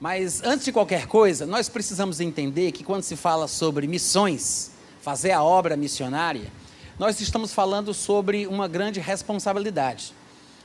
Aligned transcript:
Mas 0.00 0.40
antes 0.44 0.64
de 0.64 0.70
qualquer 0.70 1.08
coisa, 1.08 1.44
nós 1.44 1.68
precisamos 1.68 2.20
entender 2.20 2.70
que 2.70 2.84
quando 2.84 3.02
se 3.02 3.16
fala 3.16 3.48
sobre 3.48 3.88
missões, 3.88 4.70
fazer 5.00 5.32
a 5.32 5.42
obra 5.42 5.76
missionária, 5.76 6.52
nós 6.96 7.20
estamos 7.20 7.52
falando 7.52 7.92
sobre 7.92 8.46
uma 8.46 8.68
grande 8.68 9.00
responsabilidade. 9.00 10.14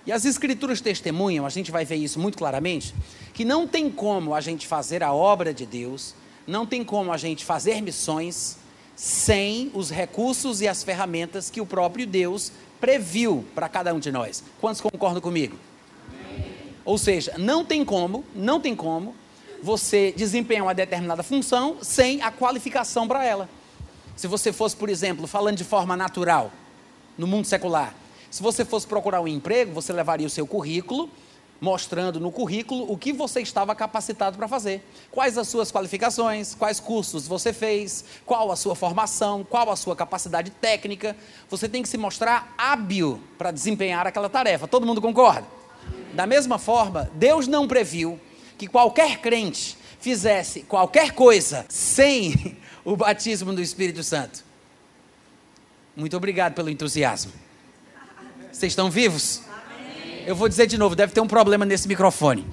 E 0.05 0.11
as 0.11 0.23
escrituras 0.23 0.81
testemunham, 0.81 1.47
a 1.47 1.49
gente 1.49 1.71
vai 1.71 1.83
ver 1.83 1.95
isso 1.95 2.19
muito 2.19 2.37
claramente, 2.37 2.93
que 3.33 3.43
não 3.43 3.67
tem 3.67 3.89
como 3.89 4.35
a 4.35 4.41
gente 4.41 4.67
fazer 4.67 5.01
a 5.01 5.11
obra 5.11 5.51
de 5.51 5.65
Deus, 5.65 6.13
não 6.45 6.63
tem 6.63 6.83
como 6.83 7.11
a 7.11 7.17
gente 7.17 7.43
fazer 7.43 7.81
missões 7.81 8.57
sem 8.95 9.71
os 9.73 9.89
recursos 9.89 10.61
e 10.61 10.67
as 10.67 10.83
ferramentas 10.83 11.49
que 11.49 11.59
o 11.59 11.65
próprio 11.65 12.05
Deus 12.05 12.51
previu 12.79 13.43
para 13.55 13.67
cada 13.67 13.95
um 13.95 13.99
de 13.99 14.11
nós. 14.11 14.43
Quantos 14.61 14.79
concordam 14.79 15.21
comigo? 15.21 15.57
Ou 16.85 16.99
seja, 16.99 17.33
não 17.39 17.65
tem 17.65 17.83
como, 17.83 18.23
não 18.35 18.59
tem 18.59 18.75
como 18.75 19.15
você 19.63 20.11
desempenhar 20.11 20.65
uma 20.65 20.73
determinada 20.73 21.23
função 21.23 21.77
sem 21.81 22.21
a 22.21 22.29
qualificação 22.29 23.07
para 23.07 23.25
ela. 23.25 23.49
Se 24.13 24.27
você 24.27 24.51
fosse, 24.51 24.75
por 24.75 24.89
exemplo, 24.89 25.25
falando 25.25 25.55
de 25.55 25.63
forma 25.63 25.95
natural, 25.95 26.51
no 27.17 27.25
mundo 27.25 27.45
secular, 27.45 27.95
se 28.29 28.43
você 28.43 28.65
fosse 28.65 28.85
procurar 28.85 29.21
um 29.21 29.27
emprego, 29.27 29.71
você 29.71 29.93
levaria 29.93 30.27
o 30.27 30.29
seu 30.29 30.45
currículo, 30.45 31.09
mostrando 31.61 32.19
no 32.19 32.29
currículo 32.29 32.91
o 32.91 32.97
que 32.97 33.13
você 33.13 33.39
estava 33.39 33.73
capacitado 33.73 34.37
para 34.37 34.49
fazer. 34.49 34.85
Quais 35.09 35.37
as 35.37 35.47
suas 35.47 35.71
qualificações, 35.71 36.53
quais 36.53 36.81
cursos 36.81 37.25
você 37.25 37.53
fez, 37.53 38.03
qual 38.25 38.51
a 38.51 38.57
sua 38.57 38.75
formação, 38.75 39.45
qual 39.49 39.71
a 39.71 39.77
sua 39.77 39.95
capacidade 39.95 40.51
técnica. 40.51 41.15
Você 41.49 41.69
tem 41.69 41.81
que 41.81 41.87
se 41.87 41.97
mostrar 41.97 42.53
hábil 42.57 43.21
para 43.37 43.49
desempenhar 43.49 44.05
aquela 44.05 44.29
tarefa. 44.29 44.67
Todo 44.67 44.85
mundo 44.85 45.01
concorda? 45.01 45.47
Da 46.13 46.27
mesma 46.27 46.59
forma, 46.59 47.09
Deus 47.13 47.47
não 47.47 47.65
previu 47.65 48.19
que 48.63 48.67
qualquer 48.67 49.19
crente 49.19 49.77
fizesse 49.99 50.61
qualquer 50.61 51.11
coisa 51.11 51.65
sem 51.67 52.57
o 52.85 52.95
batismo 52.95 53.51
do 53.51 53.61
Espírito 53.61 54.01
Santo. 54.01 54.41
Muito 55.93 56.15
obrigado 56.15 56.53
pelo 56.53 56.69
entusiasmo. 56.69 57.33
Vocês 58.49 58.71
estão 58.71 58.89
vivos? 58.89 59.41
Eu 60.25 60.33
vou 60.33 60.47
dizer 60.47 60.65
de 60.65 60.77
novo, 60.77 60.95
deve 60.95 61.11
ter 61.11 61.19
um 61.19 61.27
problema 61.27 61.65
nesse 61.65 61.89
microfone. 61.89 62.47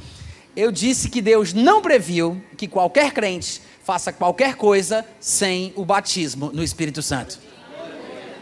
Eu 0.57 0.73
disse 0.73 1.09
que 1.09 1.23
Deus 1.23 1.53
não 1.53 1.81
previu 1.81 2.43
que 2.57 2.67
qualquer 2.67 3.13
crente 3.13 3.63
faça 3.85 4.13
qualquer 4.13 4.57
coisa 4.57 5.07
sem 5.21 5.73
o 5.77 5.85
batismo 5.85 6.51
no 6.53 6.65
Espírito 6.65 7.03
Santo. 7.03 7.39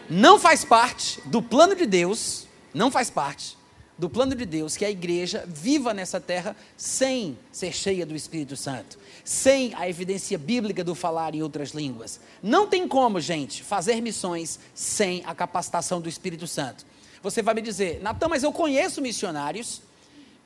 Não 0.09 0.41
faz 0.41 0.65
parte 0.65 1.21
do 1.27 1.43
plano 1.43 1.77
de 1.77 1.85
Deus, 1.85 2.49
não 2.73 2.91
faz 2.91 3.11
parte 3.11 3.58
do 3.99 4.09
plano 4.09 4.35
de 4.35 4.47
Deus 4.47 4.77
que 4.77 4.85
a 4.85 4.91
igreja 4.91 5.45
viva 5.47 5.93
nessa 5.93 6.21
terra 6.21 6.57
sem 6.77 7.37
ser 7.51 7.73
cheia 7.73 8.07
do 8.07 8.15
Espírito 8.15 8.57
Santo, 8.57 8.97
sem 9.25 9.75
a 9.75 9.89
evidência 9.89 10.39
bíblica 10.39 10.85
do 10.85 10.95
falar 10.95 11.35
em 11.35 11.43
outras 11.43 11.71
línguas. 11.71 12.21
Não 12.41 12.69
tem 12.69 12.87
como, 12.87 13.21
gente, 13.21 13.65
fazer 13.65 14.01
missões 14.01 14.61
sem 14.73 15.23
a 15.27 15.35
capacitação 15.35 16.01
do 16.01 16.09
Espírito 16.09 16.47
Santo. 16.47 16.87
Você 17.21 17.43
vai 17.43 17.55
me 17.55 17.61
dizer, 17.61 18.01
Natan, 18.01 18.29
mas 18.29 18.45
eu 18.45 18.53
conheço 18.53 19.03
missionários 19.03 19.83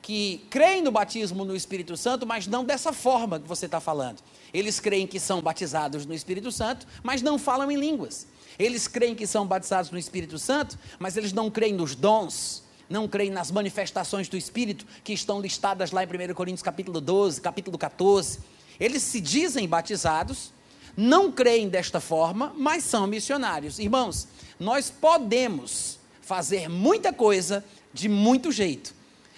que 0.01 0.45
creem 0.49 0.81
no 0.81 0.91
batismo 0.91 1.45
no 1.45 1.55
Espírito 1.55 1.95
Santo, 1.95 2.25
mas 2.25 2.47
não 2.47 2.65
dessa 2.65 2.91
forma 2.91 3.39
que 3.39 3.47
você 3.47 3.67
está 3.67 3.79
falando. 3.79 4.17
Eles 4.51 4.79
creem 4.79 5.07
que 5.07 5.19
são 5.19 5.41
batizados 5.41 6.05
no 6.05 6.13
Espírito 6.13 6.51
Santo, 6.51 6.85
mas 7.03 7.21
não 7.21 7.37
falam 7.37 7.71
em 7.71 7.77
línguas. 7.77 8.27
Eles 8.57 8.87
creem 8.87 9.15
que 9.15 9.25
são 9.25 9.45
batizados 9.45 9.91
no 9.91 9.97
Espírito 9.97 10.37
Santo, 10.37 10.77
mas 10.99 11.15
eles 11.15 11.31
não 11.31 11.49
creem 11.49 11.73
nos 11.73 11.95
dons, 11.95 12.62
não 12.89 13.07
creem 13.07 13.31
nas 13.31 13.51
manifestações 13.51 14.27
do 14.27 14.37
Espírito 14.37 14.85
que 15.03 15.13
estão 15.13 15.41
listadas 15.41 15.91
lá 15.91 16.03
em 16.03 16.07
1 16.07 16.33
Coríntios 16.33 16.63
capítulo 16.63 16.99
12, 16.99 17.41
capítulo 17.41 17.77
14. 17.77 18.39
Eles 18.79 19.03
se 19.03 19.19
dizem 19.19 19.67
batizados, 19.67 20.51
não 20.95 21.31
creem 21.31 21.69
desta 21.69 21.99
forma, 21.99 22.53
mas 22.57 22.83
são 22.83 23.07
missionários. 23.07 23.79
Irmãos, 23.79 24.27
nós 24.59 24.89
podemos 24.89 25.99
fazer 26.21 26.69
muita 26.69 27.11
coisa 27.11 27.63
de 27.93 28.07
muito 28.07 28.51
jeito. 28.51 28.93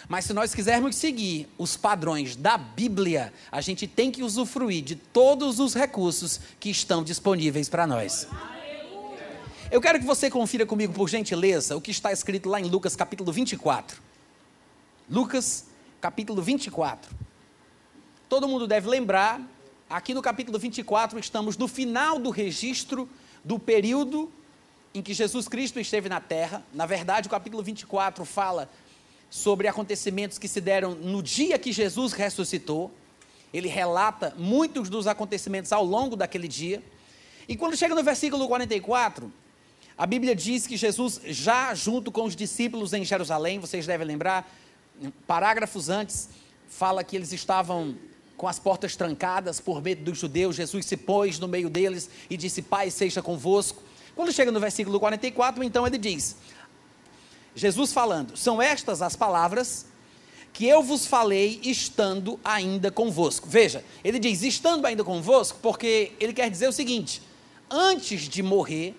Mas 0.08 0.26
se 0.26 0.34
nós 0.34 0.54
quisermos 0.54 0.96
seguir 0.96 1.48
os 1.58 1.76
padrões 1.76 2.36
da 2.36 2.58
Bíblia, 2.58 3.34
a 3.52 3.60
gente 3.60 3.88
tem 3.88 4.12
que 4.12 4.24
usufruir 4.24 4.84
de 4.84 4.96
todos 4.96 5.60
os 5.60 5.74
recursos 5.74 6.40
que 6.60 6.70
estão 6.70 7.04
disponíveis 7.04 7.70
para 7.70 7.88
nós. 7.88 8.28
Eu 9.72 9.82
quero 9.82 10.00
que 10.00 10.06
você 10.06 10.30
confira 10.30 10.64
comigo, 10.64 10.94
por 10.94 11.10
gentileza, 11.10 11.76
o 11.76 11.82
que 11.82 11.90
está 11.90 12.12
escrito 12.12 12.48
lá 12.48 12.62
em 12.62 12.66
Lucas 12.66 12.96
capítulo 12.96 13.32
24. 13.32 14.00
Lucas 15.10 15.66
capítulo 16.00 16.40
24. 16.40 17.12
Todo 18.30 18.48
mundo 18.48 18.68
deve 18.68 18.88
lembrar, 18.88 19.42
aqui 19.90 20.14
no 20.14 20.22
capítulo 20.22 20.60
24 20.60 21.18
estamos 21.18 21.58
no 21.58 21.68
final 21.68 22.20
do 22.20 22.30
registro 22.30 23.10
do 23.44 23.58
período 23.58 24.32
em 24.94 25.02
que 25.02 25.16
Jesus 25.16 25.48
Cristo 25.48 25.80
esteve 25.80 26.08
na 26.10 26.22
terra. 26.22 26.64
Na 26.72 26.86
verdade, 26.86 27.28
o 27.28 27.32
capítulo 27.32 27.64
24 27.64 28.24
fala 28.24 28.70
sobre 29.32 29.68
acontecimentos 29.68 30.38
que 30.38 30.48
se 30.48 30.62
deram 30.62 30.94
no 30.94 31.24
dia 31.24 31.58
que 31.58 31.74
Jesus 31.74 32.14
ressuscitou. 32.14 32.92
Ele 33.52 33.68
relata 33.68 34.32
muitos 34.38 34.90
dos 34.90 35.08
acontecimentos 35.08 35.72
ao 35.72 35.84
longo 35.84 36.16
daquele 36.16 36.48
dia. 36.48 36.84
E 37.50 37.56
quando 37.56 37.76
chega 37.76 37.96
no 37.96 38.04
versículo 38.04 38.48
44, 38.48 39.32
a 39.98 40.06
Bíblia 40.06 40.36
diz 40.36 40.68
que 40.68 40.76
Jesus, 40.76 41.22
já 41.26 41.74
junto 41.74 42.12
com 42.12 42.24
os 42.26 42.36
discípulos 42.36 42.92
em 42.92 43.06
Jerusalém, 43.06 43.60
vocês 43.60 43.88
devem 43.88 44.06
lembrar, 44.06 44.50
parágrafos 45.26 45.88
antes, 45.90 46.30
fala 46.68 47.04
que 47.04 47.16
eles 47.16 47.32
estavam 47.32 47.96
com 48.36 48.48
as 48.48 48.60
portas 48.60 48.96
trancadas 48.96 49.62
por 49.62 49.82
medo 49.82 50.04
dos 50.04 50.18
judeus. 50.18 50.58
Jesus 50.58 50.86
se 50.86 50.98
pôs 50.98 51.40
no 51.40 51.48
meio 51.48 51.70
deles 51.70 52.10
e 52.30 52.36
disse: 52.36 52.62
Pai, 52.62 52.92
seja 52.92 53.22
convosco. 53.22 53.82
Quando 54.16 54.34
chega 54.34 54.52
no 54.52 54.60
versículo 54.60 55.00
44, 55.00 55.64
então 55.64 55.88
ele 55.88 55.98
diz: 55.98 56.36
Jesus 57.56 57.94
falando, 57.94 58.36
são 58.36 58.62
estas 58.62 59.02
as 59.02 59.16
palavras 59.16 59.86
que 60.52 60.66
eu 60.66 60.84
vos 60.84 61.06
falei 61.06 61.60
estando 61.64 62.40
ainda 62.44 62.92
convosco. 62.92 63.48
Veja, 63.48 63.84
ele 64.04 64.20
diz 64.20 64.42
estando 64.42 64.86
ainda 64.86 65.04
convosco, 65.04 65.58
porque 65.62 66.12
ele 66.20 66.34
quer 66.34 66.50
dizer 66.50 66.68
o 66.68 66.74
seguinte: 66.74 67.22
antes 67.70 68.24
de 68.28 68.44
morrer, 68.44 68.96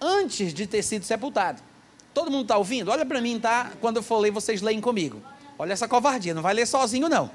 antes 0.00 0.52
de 0.52 0.66
ter 0.66 0.82
sido 0.82 1.04
sepultado. 1.04 1.62
Todo 2.14 2.30
mundo 2.30 2.42
está 2.42 2.56
ouvindo? 2.56 2.90
Olha 2.90 3.06
para 3.06 3.20
mim, 3.20 3.38
tá? 3.38 3.72
Quando 3.80 3.96
eu 3.98 4.02
for 4.02 4.18
ler, 4.18 4.30
vocês 4.30 4.60
leem 4.62 4.80
comigo. 4.80 5.22
Olha 5.58 5.72
essa 5.72 5.88
covardia, 5.88 6.34
não 6.34 6.42
vai 6.42 6.54
ler 6.54 6.66
sozinho, 6.66 7.08
não. 7.08 7.30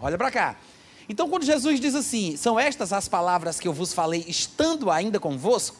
Olha 0.00 0.16
para 0.16 0.30
cá. 0.30 0.56
Então, 1.08 1.28
quando 1.28 1.44
Jesus 1.44 1.78
diz 1.78 1.94
assim, 1.94 2.36
são 2.36 2.58
estas 2.58 2.92
as 2.92 3.08
palavras 3.08 3.60
que 3.60 3.68
eu 3.68 3.72
vos 3.72 3.92
falei, 3.92 4.24
estando 4.26 4.90
ainda 4.90 5.20
convosco, 5.20 5.76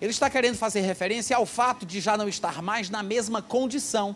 ele 0.00 0.10
está 0.10 0.28
querendo 0.28 0.56
fazer 0.56 0.80
referência 0.80 1.36
ao 1.36 1.46
fato 1.46 1.86
de 1.86 2.00
já 2.00 2.16
não 2.16 2.28
estar 2.28 2.62
mais 2.62 2.90
na 2.90 3.02
mesma 3.02 3.40
condição. 3.40 4.14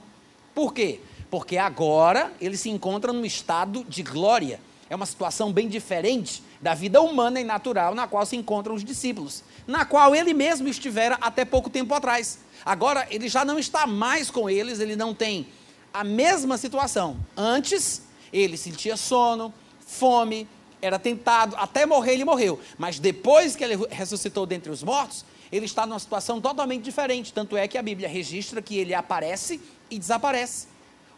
Por 0.54 0.72
quê? 0.74 1.00
Porque 1.30 1.56
agora 1.56 2.32
ele 2.40 2.56
se 2.56 2.68
encontra 2.68 3.12
num 3.12 3.24
estado 3.24 3.84
de 3.88 4.02
glória. 4.02 4.60
É 4.90 4.94
uma 4.94 5.06
situação 5.06 5.50
bem 5.50 5.68
diferente 5.68 6.42
da 6.60 6.74
vida 6.74 7.00
humana 7.00 7.40
e 7.40 7.44
natural 7.44 7.94
na 7.94 8.06
qual 8.06 8.26
se 8.26 8.36
encontram 8.36 8.74
os 8.74 8.84
discípulos, 8.84 9.42
na 9.66 9.84
qual 9.84 10.14
ele 10.14 10.34
mesmo 10.34 10.68
estivera 10.68 11.16
até 11.20 11.44
pouco 11.44 11.70
tempo 11.70 11.94
atrás. 11.94 12.38
Agora 12.64 13.06
ele 13.10 13.28
já 13.28 13.44
não 13.44 13.58
está 13.58 13.86
mais 13.86 14.30
com 14.30 14.48
eles, 14.48 14.80
ele 14.80 14.96
não 14.96 15.14
tem 15.14 15.48
a 15.92 16.04
mesma 16.04 16.56
situação. 16.56 17.16
Antes, 17.36 18.02
ele 18.32 18.56
sentia 18.56 18.96
sono, 18.96 19.52
fome, 19.86 20.48
era 20.80 20.98
tentado, 20.98 21.54
até 21.56 21.86
morrer 21.86 22.14
ele 22.14 22.24
morreu. 22.24 22.58
Mas 22.78 22.98
depois 22.98 23.54
que 23.54 23.62
ele 23.62 23.76
ressuscitou 23.90 24.46
dentre 24.46 24.70
os 24.70 24.82
mortos, 24.82 25.24
ele 25.50 25.66
está 25.66 25.86
numa 25.86 25.98
situação 25.98 26.40
totalmente 26.40 26.82
diferente. 26.82 27.32
Tanto 27.32 27.56
é 27.56 27.68
que 27.68 27.76
a 27.76 27.82
Bíblia 27.82 28.08
registra 28.08 28.62
que 28.62 28.76
ele 28.76 28.94
aparece 28.94 29.60
e 29.90 29.98
desaparece. 29.98 30.66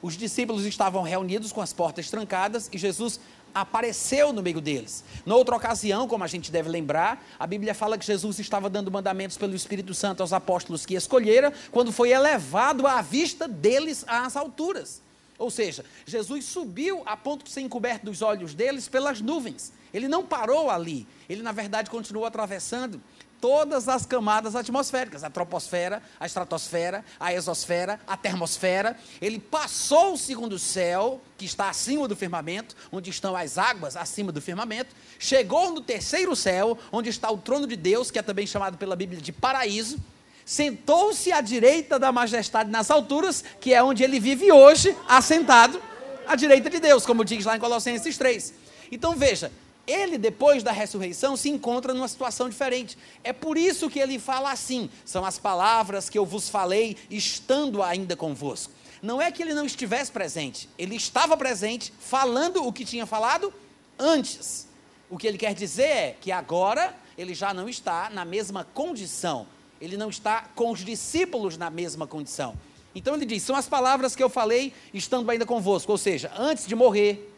Os 0.03 0.17
discípulos 0.17 0.67
estavam 0.67 1.03
reunidos 1.03 1.51
com 1.51 1.63
as 1.63 1.73
portas 1.73 2.11
trancadas 2.11 2.69
e 2.71 2.77
Jesus 2.77 3.19
apareceu 3.55 4.33
no 4.33 4.43
meio 4.43 4.61
deles. 4.61 5.05
Noutra 5.25 5.55
ocasião, 5.57 6.09
como 6.09 6.25
a 6.25 6.27
gente 6.27 6.51
deve 6.51 6.69
lembrar, 6.69 7.25
a 7.39 7.47
Bíblia 7.47 7.75
fala 7.75 7.97
que 7.97 8.05
Jesus 8.05 8.39
estava 8.39 8.69
dando 8.69 8.91
mandamentos 8.91 9.37
pelo 9.37 9.55
Espírito 9.55 9.95
Santo 9.95 10.23
aos 10.23 10.33
apóstolos 10.33 10.85
que 10.85 10.95
escolhera, 10.95 11.53
quando 11.71 11.93
foi 11.93 12.11
elevado 12.11 12.87
à 12.87 13.01
vista 13.01 13.47
deles 13.47 14.05
às 14.07 14.37
alturas. 14.37 15.03
Ou 15.39 15.51
seja, 15.51 15.85
Jesus 16.07 16.45
subiu 16.45 17.03
a 17.07 17.17
ponto 17.17 17.45
de 17.45 17.51
ser 17.51 17.61
encoberto 17.61 18.05
dos 18.07 18.23
olhos 18.23 18.55
deles 18.55 18.89
pelas 18.89 19.21
nuvens. 19.21 19.73
Ele 19.93 20.09
não 20.09 20.25
parou 20.25 20.71
ali, 20.71 21.07
ele 21.29 21.43
na 21.43 21.53
verdade 21.53 21.91
continuou 21.91 22.27
atravessando 22.27 23.01
todas 23.45 23.91
as 23.91 24.07
camadas 24.07 24.57
atmosféricas, 24.57 25.23
a 25.23 25.29
troposfera, 25.29 26.03
a 26.19 26.25
estratosfera, 26.25 27.05
a 27.21 27.35
exosfera, 27.35 28.01
a 28.07 28.17
termosfera. 28.17 28.97
Ele 29.21 29.39
passou 29.39 30.15
o 30.15 30.17
segundo 30.17 30.59
céu, 30.59 31.21
que 31.37 31.45
está 31.45 31.69
acima 31.69 32.09
do 32.09 32.17
firmamento, 32.17 32.75
onde 32.91 33.11
estão 33.11 33.37
as 33.37 33.59
águas 33.59 33.99
acima 33.99 34.33
do 34.33 34.41
firmamento, 34.41 34.97
chegou 35.19 35.75
no 35.75 35.83
terceiro 35.83 36.35
céu, 36.35 36.79
onde 36.91 37.11
está 37.11 37.31
o 37.31 37.37
trono 37.37 37.67
de 37.67 37.77
Deus, 37.77 38.11
que 38.11 38.19
é 38.19 38.23
também 38.23 38.47
chamado 38.47 38.79
pela 38.79 38.97
Bíblia 38.97 39.21
de 39.21 39.31
paraíso, 39.31 39.99
sentou-se 40.47 41.31
à 41.31 41.43
direita 41.43 41.99
da 41.99 42.11
majestade 42.11 42.71
nas 42.71 42.91
alturas, 42.91 43.45
que 43.61 43.75
é 43.75 43.83
onde 43.83 44.03
ele 44.03 44.19
vive 44.19 44.51
hoje, 44.53 44.97
assentado 45.07 45.79
à 46.27 46.35
direita 46.35 46.71
de 46.71 46.81
Deus, 46.81 47.05
como 47.05 47.23
diz 47.23 47.45
lá 47.45 47.59
em 47.59 47.61
Colossenses 47.61 48.17
3. 48.17 48.55
Então 48.91 49.15
veja, 49.15 49.53
ele, 49.87 50.17
depois 50.17 50.63
da 50.63 50.73
ressurreição, 50.73 51.37
se 51.37 51.49
encontra 51.49 51.93
numa 51.93 52.09
situação 52.09 52.49
diferente. 52.49 52.97
É 53.23 53.33
por 53.33 53.57
isso 53.57 53.91
que 53.91 53.99
ele 53.99 54.19
fala 54.19 54.51
assim: 54.51 54.91
são 55.05 55.25
as 55.25 55.39
palavras 55.39 56.09
que 56.09 56.19
eu 56.19 56.25
vos 56.25 56.49
falei, 56.49 56.97
estando 57.11 57.83
ainda 57.83 58.17
convosco. 58.17 58.73
Não 59.03 59.21
é 59.21 59.31
que 59.31 59.43
ele 59.43 59.53
não 59.53 59.67
estivesse 59.67 60.11
presente, 60.11 60.69
ele 60.79 60.97
estava 60.97 61.37
presente, 61.37 61.93
falando 62.01 62.67
o 62.67 62.73
que 62.73 62.85
tinha 62.85 63.05
falado 63.05 63.53
antes. 63.99 64.67
O 65.11 65.19
que 65.19 65.27
ele 65.27 65.37
quer 65.37 65.55
dizer 65.55 65.83
é 65.83 66.17
que 66.19 66.33
agora 66.33 66.95
ele 67.17 67.35
já 67.35 67.53
não 67.53 67.69
está 67.69 68.09
na 68.09 68.25
mesma 68.25 68.65
condição, 68.65 69.47
ele 69.81 69.97
não 69.97 70.09
está 70.09 70.49
com 70.55 70.71
os 70.71 70.83
discípulos 70.83 71.59
na 71.59 71.69
mesma 71.69 72.07
condição. 72.07 72.57
Então 72.95 73.15
ele 73.15 73.27
diz: 73.27 73.43
são 73.43 73.57
as 73.57 73.69
palavras 73.69 74.17
que 74.17 74.23
eu 74.23 74.31
falei, 74.31 74.73
estando 74.95 75.31
ainda 75.31 75.45
convosco, 75.45 75.93
ou 75.93 75.99
seja, 75.99 76.33
antes 76.39 76.67
de 76.67 76.75
morrer, 76.75 77.31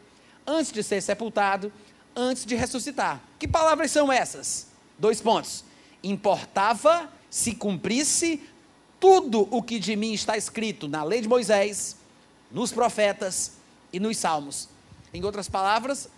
antes 0.46 0.70
de 0.70 0.82
ser 0.82 1.02
sepultado 1.02 1.72
antes 2.16 2.46
de 2.46 2.56
ressuscitar. 2.56 3.20
Que 3.38 3.46
palavras 3.46 3.90
são 3.90 4.10
essas? 4.10 4.66
Dois 4.98 5.20
pontos. 5.20 5.64
Importava 6.02 7.10
se 7.36 7.54
cumprisse 7.54 8.40
tudo 8.98 9.46
o 9.50 9.62
que 9.62 9.78
de 9.78 9.94
mim 9.94 10.14
está 10.14 10.38
escrito 10.38 10.88
na 10.88 11.04
lei 11.04 11.20
de 11.20 11.28
Moisés, 11.28 11.96
nos 12.50 12.72
profetas 12.72 13.52
e 13.92 14.00
nos 14.00 14.16
salmos. 14.16 14.70
Em 15.12 15.22
outras 15.22 15.48
palavras, 15.48 16.08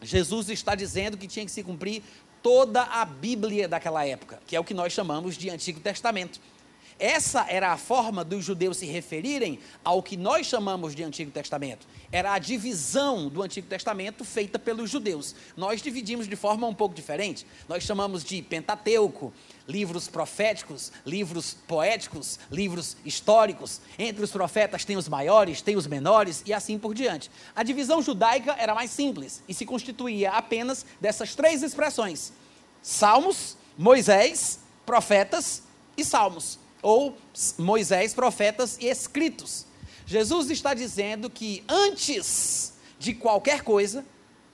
Jesus 0.00 0.48
está 0.48 0.74
dizendo 0.74 1.18
que 1.18 1.28
tinha 1.28 1.44
que 1.44 1.52
se 1.52 1.62
cumprir 1.62 2.02
toda 2.42 2.82
a 2.84 3.04
Bíblia 3.04 3.68
daquela 3.68 4.06
época, 4.06 4.40
que 4.46 4.56
é 4.56 4.60
o 4.60 4.64
que 4.64 4.72
nós 4.72 4.92
chamamos 4.92 5.36
de 5.36 5.50
Antigo 5.50 5.80
Testamento. 5.80 6.40
Essa 6.98 7.44
era 7.50 7.72
a 7.72 7.76
forma 7.76 8.24
dos 8.24 8.42
judeus 8.42 8.78
se 8.78 8.86
referirem 8.86 9.58
ao 9.84 10.02
que 10.02 10.16
nós 10.16 10.46
chamamos 10.46 10.94
de 10.94 11.04
Antigo 11.04 11.30
Testamento. 11.30 11.86
Era 12.10 12.32
a 12.32 12.38
divisão 12.38 13.28
do 13.28 13.42
Antigo 13.42 13.66
Testamento 13.66 14.24
feita 14.24 14.58
pelos 14.58 14.88
judeus. 14.88 15.34
Nós 15.54 15.82
dividimos 15.82 16.26
de 16.26 16.34
forma 16.36 16.66
um 16.66 16.74
pouco 16.74 16.94
diferente. 16.94 17.46
Nós 17.68 17.82
chamamos 17.82 18.24
de 18.24 18.40
Pentateuco, 18.40 19.30
livros 19.68 20.08
proféticos, 20.08 20.90
livros 21.04 21.58
poéticos, 21.68 22.38
livros 22.50 22.96
históricos. 23.04 23.82
Entre 23.98 24.24
os 24.24 24.30
profetas 24.30 24.82
tem 24.86 24.96
os 24.96 25.06
maiores, 25.06 25.60
tem 25.60 25.76
os 25.76 25.86
menores 25.86 26.42
e 26.46 26.54
assim 26.54 26.78
por 26.78 26.94
diante. 26.94 27.30
A 27.54 27.62
divisão 27.62 28.00
judaica 28.00 28.56
era 28.58 28.74
mais 28.74 28.90
simples 28.90 29.42
e 29.46 29.52
se 29.52 29.66
constituía 29.66 30.30
apenas 30.30 30.86
dessas 30.98 31.34
três 31.34 31.62
expressões: 31.62 32.32
Salmos, 32.80 33.54
Moisés, 33.76 34.60
profetas 34.86 35.62
e 35.94 36.02
salmos 36.02 36.64
ou 36.86 37.18
Moisés, 37.58 38.14
profetas 38.14 38.78
e 38.80 38.86
escritos. 38.86 39.66
Jesus 40.06 40.48
está 40.50 40.72
dizendo 40.72 41.28
que 41.28 41.64
antes 41.68 42.74
de 42.96 43.12
qualquer 43.12 43.62
coisa, 43.62 44.06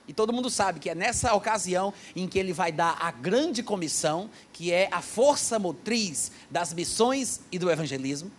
e 0.07 0.13
todo 0.13 0.33
mundo 0.33 0.49
sabe 0.49 0.79
que 0.79 0.89
é 0.89 0.95
nessa 0.95 1.35
ocasião 1.35 1.93
em 2.15 2.27
que 2.27 2.39
ele 2.39 2.51
vai 2.51 2.71
dar 2.71 2.97
a 2.99 3.11
grande 3.11 3.61
comissão, 3.61 4.31
que 4.51 4.71
é 4.71 4.89
a 4.91 4.99
força 4.99 5.59
motriz 5.59 6.31
das 6.49 6.73
missões 6.73 7.41
e 7.51 7.59
do 7.59 7.69
evangelismo. 7.69 8.31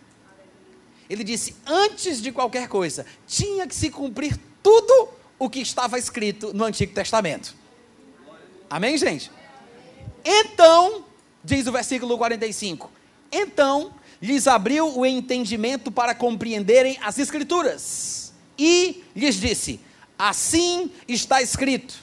Ele 1.09 1.23
disse: 1.23 1.55
antes 1.65 2.21
de 2.21 2.33
qualquer 2.33 2.67
coisa, 2.67 3.05
tinha 3.25 3.65
que 3.65 3.73
se 3.73 3.89
cumprir 3.89 4.37
tudo 4.61 5.07
o 5.39 5.49
que 5.49 5.61
estava 5.61 5.97
escrito 5.97 6.53
no 6.53 6.65
Antigo 6.65 6.93
Testamento. 6.93 7.55
Amém, 8.69 8.97
gente? 8.97 9.31
Então, 10.25 11.05
diz 11.41 11.65
o 11.65 11.71
versículo 11.71 12.17
45: 12.17 12.91
então 13.31 13.93
lhes 14.21 14.47
abriu 14.47 14.97
o 14.97 15.05
entendimento 15.05 15.91
para 15.91 16.15
compreenderem 16.15 16.97
as 17.01 17.19
Escrituras. 17.19 18.33
E 18.57 19.03
lhes 19.15 19.35
disse: 19.35 19.79
Assim 20.17 20.91
está 21.07 21.41
escrito, 21.41 21.95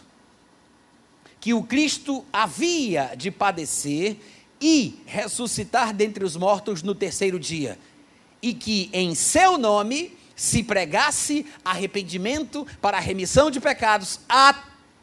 que 1.40 1.54
o 1.54 1.62
Cristo 1.62 2.24
havia 2.32 3.14
de 3.16 3.30
padecer 3.30 4.16
e 4.60 5.02
ressuscitar 5.06 5.92
dentre 5.92 6.24
os 6.24 6.36
mortos 6.36 6.82
no 6.82 6.94
terceiro 6.94 7.38
dia, 7.38 7.78
e 8.40 8.54
que 8.54 8.88
em 8.92 9.14
seu 9.14 9.58
nome 9.58 10.16
se 10.36 10.62
pregasse 10.62 11.46
arrependimento 11.64 12.66
para 12.80 12.98
a 12.98 13.00
remissão 13.00 13.50
de 13.50 13.60
pecados 13.60 14.20
a 14.28 14.54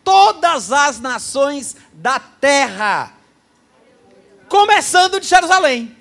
todas 0.03 0.71
as 0.71 0.99
nações 0.99 1.75
da 1.93 2.19
terra, 2.19 3.13
começando 4.47 5.19
de 5.19 5.27
Jerusalém. 5.27 5.98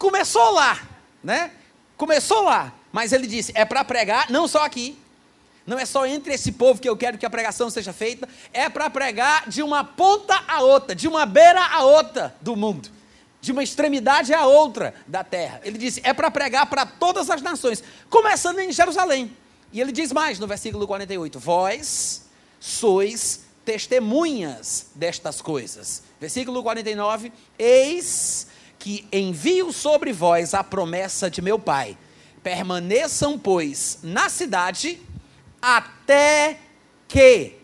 Começou 0.00 0.52
lá, 0.52 0.80
né? 1.22 1.50
Começou 1.94 2.42
lá. 2.44 2.72
Mas 2.90 3.12
ele 3.12 3.26
disse: 3.26 3.52
é 3.54 3.66
para 3.66 3.84
pregar, 3.84 4.30
não 4.30 4.48
só 4.48 4.64
aqui. 4.64 4.98
Não 5.66 5.78
é 5.78 5.84
só 5.84 6.06
entre 6.06 6.32
esse 6.32 6.52
povo 6.52 6.80
que 6.80 6.88
eu 6.88 6.96
quero 6.96 7.18
que 7.18 7.26
a 7.26 7.30
pregação 7.30 7.68
seja 7.68 7.92
feita, 7.92 8.26
é 8.50 8.70
para 8.70 8.88
pregar 8.88 9.46
de 9.46 9.62
uma 9.62 9.84
ponta 9.84 10.42
a 10.48 10.62
outra, 10.62 10.94
de 10.96 11.06
uma 11.06 11.26
beira 11.26 11.62
a 11.62 11.84
outra 11.84 12.34
do 12.40 12.56
mundo, 12.56 12.88
de 13.42 13.52
uma 13.52 13.62
extremidade 13.62 14.32
a 14.32 14.46
outra 14.46 14.94
da 15.06 15.22
terra. 15.22 15.60
Ele 15.62 15.76
disse: 15.76 16.00
é 16.02 16.14
para 16.14 16.30
pregar 16.30 16.64
para 16.64 16.86
todas 16.86 17.28
as 17.28 17.42
nações, 17.42 17.84
começando 18.08 18.58
em 18.58 18.72
Jerusalém. 18.72 19.36
E 19.70 19.82
ele 19.82 19.92
diz 19.92 20.12
mais 20.12 20.38
no 20.38 20.46
versículo 20.46 20.86
48: 20.86 21.38
Vós 21.38 22.24
sois 22.58 23.42
testemunhas 23.66 24.86
destas 24.94 25.42
coisas. 25.42 26.02
Versículo 26.18 26.62
49: 26.62 27.30
Eis 27.58 28.46
que 28.80 29.06
envio 29.12 29.72
sobre 29.72 30.10
vós 30.10 30.54
a 30.54 30.64
promessa 30.64 31.30
de 31.30 31.42
meu 31.42 31.58
Pai. 31.58 31.96
Permaneçam, 32.42 33.38
pois, 33.38 33.98
na 34.02 34.30
cidade 34.30 34.98
até 35.60 36.58
que. 37.06 37.56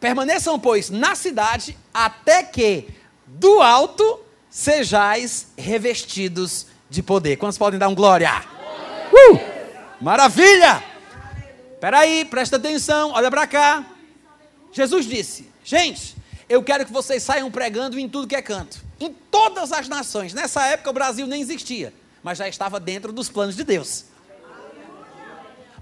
Permaneçam, 0.00 0.58
pois, 0.58 0.88
na 0.88 1.14
cidade 1.14 1.76
até 1.92 2.42
que 2.42 2.88
do 3.26 3.60
alto 3.60 4.20
sejais 4.48 5.48
revestidos 5.56 6.66
de 6.88 7.02
poder. 7.02 7.36
Quantos 7.36 7.58
podem 7.58 7.78
dar 7.78 7.88
um 7.88 7.94
glória? 7.94 8.42
Uh! 9.12 9.38
Maravilha! 10.00 10.82
Espera 11.74 11.98
aí, 11.98 12.24
presta 12.24 12.56
atenção, 12.56 13.12
olha 13.12 13.30
para 13.30 13.46
cá. 13.46 13.84
Jesus 14.72 15.04
disse: 15.04 15.50
Gente, 15.62 16.16
eu 16.48 16.62
quero 16.62 16.86
que 16.86 16.92
vocês 16.92 17.22
saiam 17.22 17.50
pregando 17.50 17.98
em 17.98 18.08
tudo 18.08 18.26
que 18.26 18.34
é 18.34 18.40
canto 18.40 18.85
em 19.00 19.12
todas 19.30 19.72
as 19.72 19.88
nações. 19.88 20.32
Nessa 20.32 20.64
época 20.66 20.90
o 20.90 20.92
Brasil 20.92 21.26
nem 21.26 21.40
existia, 21.40 21.92
mas 22.22 22.38
já 22.38 22.48
estava 22.48 22.80
dentro 22.80 23.12
dos 23.12 23.28
planos 23.28 23.56
de 23.56 23.64
Deus. 23.64 24.06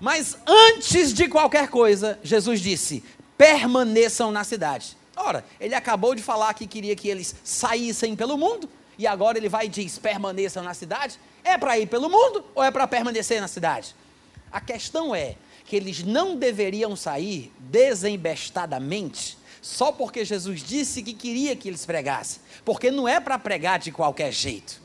Mas 0.00 0.36
antes 0.46 1.12
de 1.12 1.28
qualquer 1.28 1.68
coisa, 1.68 2.18
Jesus 2.22 2.60
disse: 2.60 3.02
permaneçam 3.38 4.30
na 4.30 4.44
cidade. 4.44 4.96
Ora, 5.16 5.44
ele 5.60 5.74
acabou 5.74 6.14
de 6.14 6.22
falar 6.22 6.52
que 6.54 6.66
queria 6.66 6.96
que 6.96 7.08
eles 7.08 7.34
saíssem 7.44 8.16
pelo 8.16 8.36
mundo, 8.36 8.68
e 8.98 9.06
agora 9.06 9.38
ele 9.38 9.48
vai 9.48 9.66
e 9.66 9.68
diz: 9.68 9.98
permaneçam 9.98 10.62
na 10.62 10.74
cidade. 10.74 11.18
É 11.42 11.58
para 11.58 11.78
ir 11.78 11.86
pelo 11.86 12.08
mundo 12.08 12.44
ou 12.54 12.64
é 12.64 12.70
para 12.70 12.86
permanecer 12.86 13.40
na 13.40 13.48
cidade? 13.48 13.94
A 14.50 14.60
questão 14.60 15.14
é 15.14 15.36
que 15.64 15.76
eles 15.76 16.02
não 16.02 16.36
deveriam 16.36 16.94
sair 16.96 17.52
desembestadamente 17.58 19.38
só 19.64 19.90
porque 19.90 20.26
Jesus 20.26 20.62
disse 20.62 21.02
que 21.02 21.14
queria 21.14 21.56
que 21.56 21.66
eles 21.68 21.86
pregassem. 21.86 22.38
Porque 22.66 22.90
não 22.90 23.08
é 23.08 23.18
para 23.18 23.38
pregar 23.38 23.78
de 23.78 23.90
qualquer 23.90 24.30
jeito. 24.30 24.78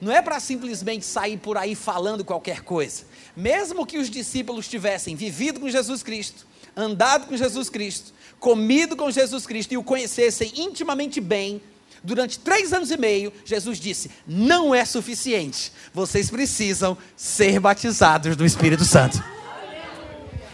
Não 0.00 0.10
é 0.10 0.22
para 0.22 0.40
simplesmente 0.40 1.04
sair 1.04 1.36
por 1.36 1.58
aí 1.58 1.74
falando 1.74 2.24
qualquer 2.24 2.62
coisa. 2.62 3.04
Mesmo 3.36 3.84
que 3.84 3.98
os 3.98 4.08
discípulos 4.08 4.68
tivessem 4.68 5.14
vivido 5.14 5.60
com 5.60 5.68
Jesus 5.68 6.02
Cristo, 6.02 6.46
andado 6.74 7.26
com 7.26 7.36
Jesus 7.36 7.68
Cristo, 7.68 8.14
comido 8.40 8.96
com 8.96 9.10
Jesus 9.10 9.46
Cristo 9.46 9.72
e 9.72 9.76
o 9.76 9.84
conhecessem 9.84 10.50
intimamente 10.56 11.20
bem, 11.20 11.60
durante 12.02 12.38
três 12.38 12.72
anos 12.72 12.90
e 12.90 12.96
meio, 12.96 13.30
Jesus 13.44 13.78
disse: 13.78 14.10
não 14.26 14.74
é 14.74 14.86
suficiente, 14.86 15.70
vocês 15.92 16.30
precisam 16.30 16.96
ser 17.14 17.60
batizados 17.60 18.34
do 18.34 18.46
Espírito 18.46 18.86
Santo. 18.86 19.22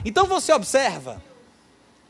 Então 0.04 0.26
você 0.26 0.52
observa 0.52 1.22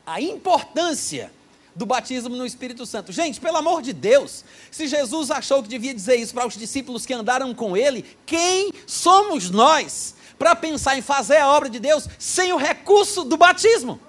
a 0.03 0.19
importância 0.19 1.31
do 1.75 1.85
batismo 1.85 2.35
no 2.35 2.45
Espírito 2.45 2.85
Santo. 2.85 3.11
Gente, 3.11 3.39
pelo 3.41 3.57
amor 3.57 3.81
de 3.81 3.93
Deus, 3.93 4.43
se 4.69 4.87
Jesus 4.87 5.31
achou 5.31 5.63
que 5.63 5.69
devia 5.69 5.93
dizer 5.93 6.15
isso 6.15 6.33
para 6.33 6.47
os 6.47 6.55
discípulos 6.55 7.05
que 7.05 7.13
andaram 7.13 7.53
com 7.53 7.75
ele, 7.75 8.05
quem 8.25 8.71
somos 8.85 9.49
nós 9.49 10.15
para 10.37 10.55
pensar 10.55 10.97
em 10.97 11.01
fazer 11.01 11.37
a 11.37 11.49
obra 11.49 11.69
de 11.69 11.79
Deus 11.79 12.07
sem 12.19 12.53
o 12.53 12.57
recurso 12.57 13.23
do 13.23 13.37
batismo? 13.37 13.99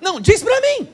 Não, 0.00 0.20
diz 0.20 0.42
para 0.42 0.60
mim. 0.60 0.88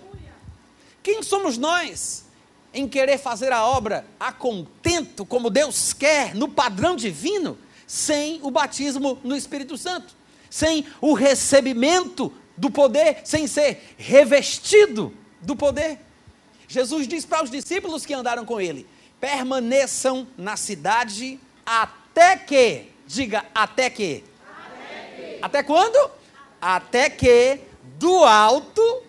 Quem 1.03 1.23
somos 1.23 1.59
nós 1.59 2.25
em 2.73 2.89
querer 2.89 3.19
fazer 3.19 3.53
a 3.53 3.65
obra 3.65 4.07
a 4.19 4.33
contento, 4.33 5.25
como 5.25 5.51
Deus 5.51 5.93
quer, 5.93 6.35
no 6.35 6.49
padrão 6.49 6.97
divino, 6.97 7.59
sem 7.87 8.41
o 8.43 8.51
batismo 8.51 9.19
no 9.23 9.37
Espírito 9.37 9.77
Santo? 9.77 10.15
Sem 10.49 10.87
o 11.01 11.15
recebimento 11.15 12.33
do 12.57 12.71
poder, 12.71 13.21
sem 13.25 13.47
ser 13.47 13.95
revestido 13.97 15.13
do 15.45 15.55
poder. 15.55 15.99
Jesus 16.67 17.07
diz 17.07 17.25
para 17.25 17.45
os 17.45 17.51
discípulos 17.51 18.05
que 18.05 18.15
andaram 18.15 18.45
com 18.45 18.61
ele: 18.61 18.87
permaneçam 19.21 20.27
na 20.37 20.57
cidade 20.57 21.39
até 21.65 22.37
que, 22.37 22.91
diga 23.07 23.45
até 23.55 23.89
que. 23.91 24.25
Até, 24.47 25.15
que. 25.17 25.39
até 25.43 25.63
quando? 25.63 26.11
Até 26.61 27.11
que 27.11 27.61
do 27.99 28.25
alto 28.25 29.03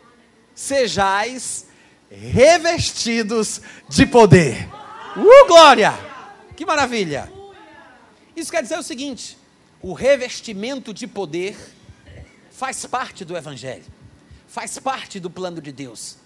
sejais 0.53 1.67
revestidos 2.09 3.61
de 3.89 4.05
poder. 4.05 4.69
Uh, 5.15 5.47
glória! 5.47 5.93
Que 6.55 6.65
maravilha! 6.65 7.31
Isso 8.35 8.51
quer 8.51 8.61
dizer 8.61 8.77
o 8.77 8.83
seguinte: 8.83 9.37
o 9.81 9.93
revestimento 9.93 10.93
de 10.93 11.07
poder 11.07 11.57
faz 12.51 12.85
parte 12.85 13.25
do 13.25 13.35
Evangelho, 13.35 13.85
faz 14.47 14.77
parte 14.79 15.19
do 15.19 15.29
plano 15.29 15.61
de 15.61 15.71
Deus. 15.71 16.17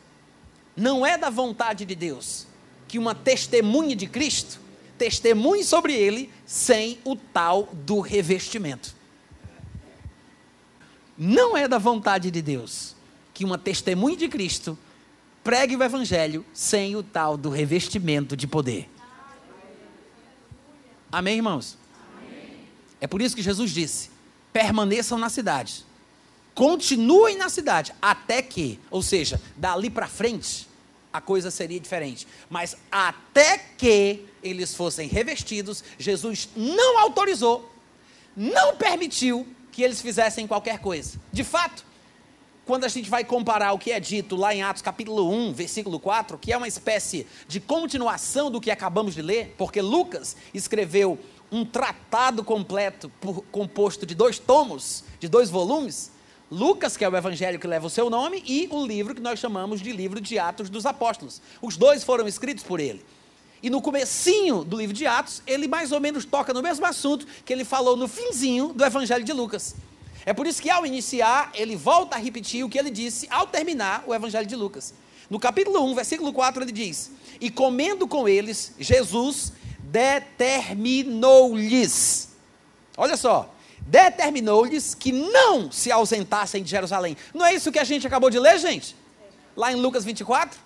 Não 0.80 1.06
é 1.06 1.18
da 1.18 1.30
vontade 1.30 1.84
de 1.84 1.94
Deus 1.94 2.48
que 2.88 2.98
uma 2.98 3.14
testemunha 3.14 3.94
de 3.98 4.08
Cristo 4.08 4.62
testemunhe 4.98 5.62
sobre 5.62 5.94
ele 5.94 6.32
sem 6.46 7.00
o 7.04 7.18
tal 7.18 7.68
do 7.74 8.00
revestimento. 8.00 8.96
Não 11.18 11.58
é 11.58 11.68
da 11.68 11.78
vontade 11.78 12.32
de 12.32 12.42
Deus 12.42 12.96
que 13.34 13.44
uma 13.44 13.58
testemunha 13.58 14.16
de 14.16 14.30
Cristo 14.30 14.80
pregue 15.44 15.76
o 15.76 15.84
Evangelho 15.84 16.46
sem 16.54 16.96
o 16.96 17.04
tal 17.04 17.36
do 17.36 17.50
revestimento 17.50 18.38
de 18.38 18.48
poder. 18.48 18.90
Amém, 21.12 21.36
irmãos? 21.36 21.78
É 23.02 23.08
por 23.08 23.22
isso 23.22 23.36
que 23.36 23.42
Jesus 23.42 23.72
disse: 23.72 24.12
permaneçam 24.54 25.18
na 25.18 25.28
cidade, 25.28 25.86
continuem 26.56 27.38
na 27.38 27.50
cidade, 27.50 27.94
até 28.02 28.42
que, 28.42 28.80
ou 28.90 29.02
seja, 29.02 29.42
dali 29.58 29.90
para 29.90 30.08
frente, 30.08 30.69
a 31.12 31.20
coisa 31.20 31.52
seria 31.52 31.80
diferente. 31.80 32.28
Mas 32.50 32.78
até 32.92 33.58
que 33.58 34.26
eles 34.44 34.76
fossem 34.76 35.08
revestidos, 35.08 35.84
Jesus 35.98 36.50
não 36.56 37.00
autorizou, 37.00 37.70
não 38.36 38.76
permitiu 38.76 39.48
que 39.72 39.84
eles 39.84 40.02
fizessem 40.02 40.48
qualquer 40.48 40.80
coisa. 40.80 41.20
De 41.32 41.44
fato, 41.44 41.86
quando 42.66 42.86
a 42.86 42.88
gente 42.88 43.10
vai 43.10 43.24
comparar 43.24 43.74
o 43.74 43.80
que 43.80 43.92
é 43.92 44.00
dito 44.00 44.36
lá 44.36 44.54
em 44.54 44.62
Atos 44.62 44.84
capítulo 44.84 45.28
1, 45.32 45.54
versículo 45.54 46.00
4, 46.00 46.38
que 46.38 46.54
é 46.54 46.58
uma 46.58 46.68
espécie 46.68 47.26
de 47.48 47.60
continuação 47.60 48.52
do 48.52 48.62
que 48.62 48.70
acabamos 48.70 49.16
de 49.16 49.22
ler, 49.22 49.56
porque 49.58 49.82
Lucas 49.82 50.36
escreveu 50.54 51.18
um 51.52 51.66
tratado 51.66 52.44
completo 52.44 53.10
por, 53.20 53.42
composto 53.52 54.06
de 54.06 54.14
dois 54.14 54.38
tomos, 54.38 55.04
de 55.20 55.28
dois 55.28 55.50
volumes, 55.50 56.12
Lucas, 56.52 56.98
que 56.98 57.06
é 57.06 57.10
o 57.10 57.16
evangelho 57.16 57.60
que 57.60 57.68
leva 57.68 57.88
o 57.88 57.90
seu 57.90 58.10
nome, 58.10 58.44
e 58.46 58.68
o 58.72 58.86
livro 58.86 59.14
que 59.14 59.22
nós 59.22 59.40
chamamos 59.40 59.82
de 59.82 59.92
livro 59.92 60.20
de 60.20 60.40
Atos 60.40 60.70
dos 60.70 60.86
Apóstolos. 60.86 61.42
Os 61.62 61.78
dois 61.78 62.04
foram 62.04 62.28
escritos 62.28 62.64
por 62.64 62.80
ele. 62.80 63.04
E 63.62 63.70
no 63.70 63.82
comecinho 63.82 64.64
do 64.64 64.78
livro 64.78 64.96
de 64.96 65.06
Atos, 65.06 65.44
ele 65.46 65.68
mais 65.68 65.92
ou 65.92 66.00
menos 66.00 66.26
toca 66.26 66.54
no 66.54 66.64
mesmo 66.64 66.86
assunto 66.86 67.28
que 67.46 67.54
ele 67.54 67.66
falou 67.66 67.96
no 67.96 68.08
finzinho 68.08 68.74
do 68.74 68.84
evangelho 68.84 69.24
de 69.24 69.34
Lucas. 69.34 69.76
É 70.26 70.34
por 70.34 70.46
isso 70.46 70.62
que 70.62 70.70
ao 70.70 70.86
iniciar, 70.86 71.52
ele 71.54 71.76
volta 71.76 72.16
a 72.16 72.20
repetir 72.20 72.64
o 72.64 72.70
que 72.70 72.78
ele 72.78 72.92
disse 72.92 73.28
ao 73.30 73.48
terminar 73.48 74.04
o 74.06 74.14
Evangelho 74.14 74.46
de 74.46 74.56
Lucas. 74.56 74.94
No 75.30 75.40
capítulo 75.40 75.84
1, 75.86 75.96
versículo 75.96 76.32
4, 76.34 76.64
ele 76.64 76.72
diz: 76.72 77.12
E 77.40 77.50
comendo 77.50 78.08
com 78.08 78.28
eles, 78.28 78.74
Jesus 78.80 79.54
determinou-lhes. 79.80 82.30
Olha 82.98 83.18
só, 83.18 83.54
determinou-lhes 83.90 84.94
que 84.94 85.12
não 85.12 85.72
se 85.72 85.92
ausentassem 85.92 86.62
de 86.62 86.70
Jerusalém. 86.70 87.18
Não 87.34 87.46
é 87.46 87.54
isso 87.54 87.72
que 87.72 87.80
a 87.80 87.84
gente 87.84 88.06
acabou 88.06 88.30
de 88.30 88.38
ler, 88.38 88.60
gente? 88.60 88.96
Lá 89.56 89.72
em 89.72 89.76
Lucas 89.76 90.06
24? 90.06 90.60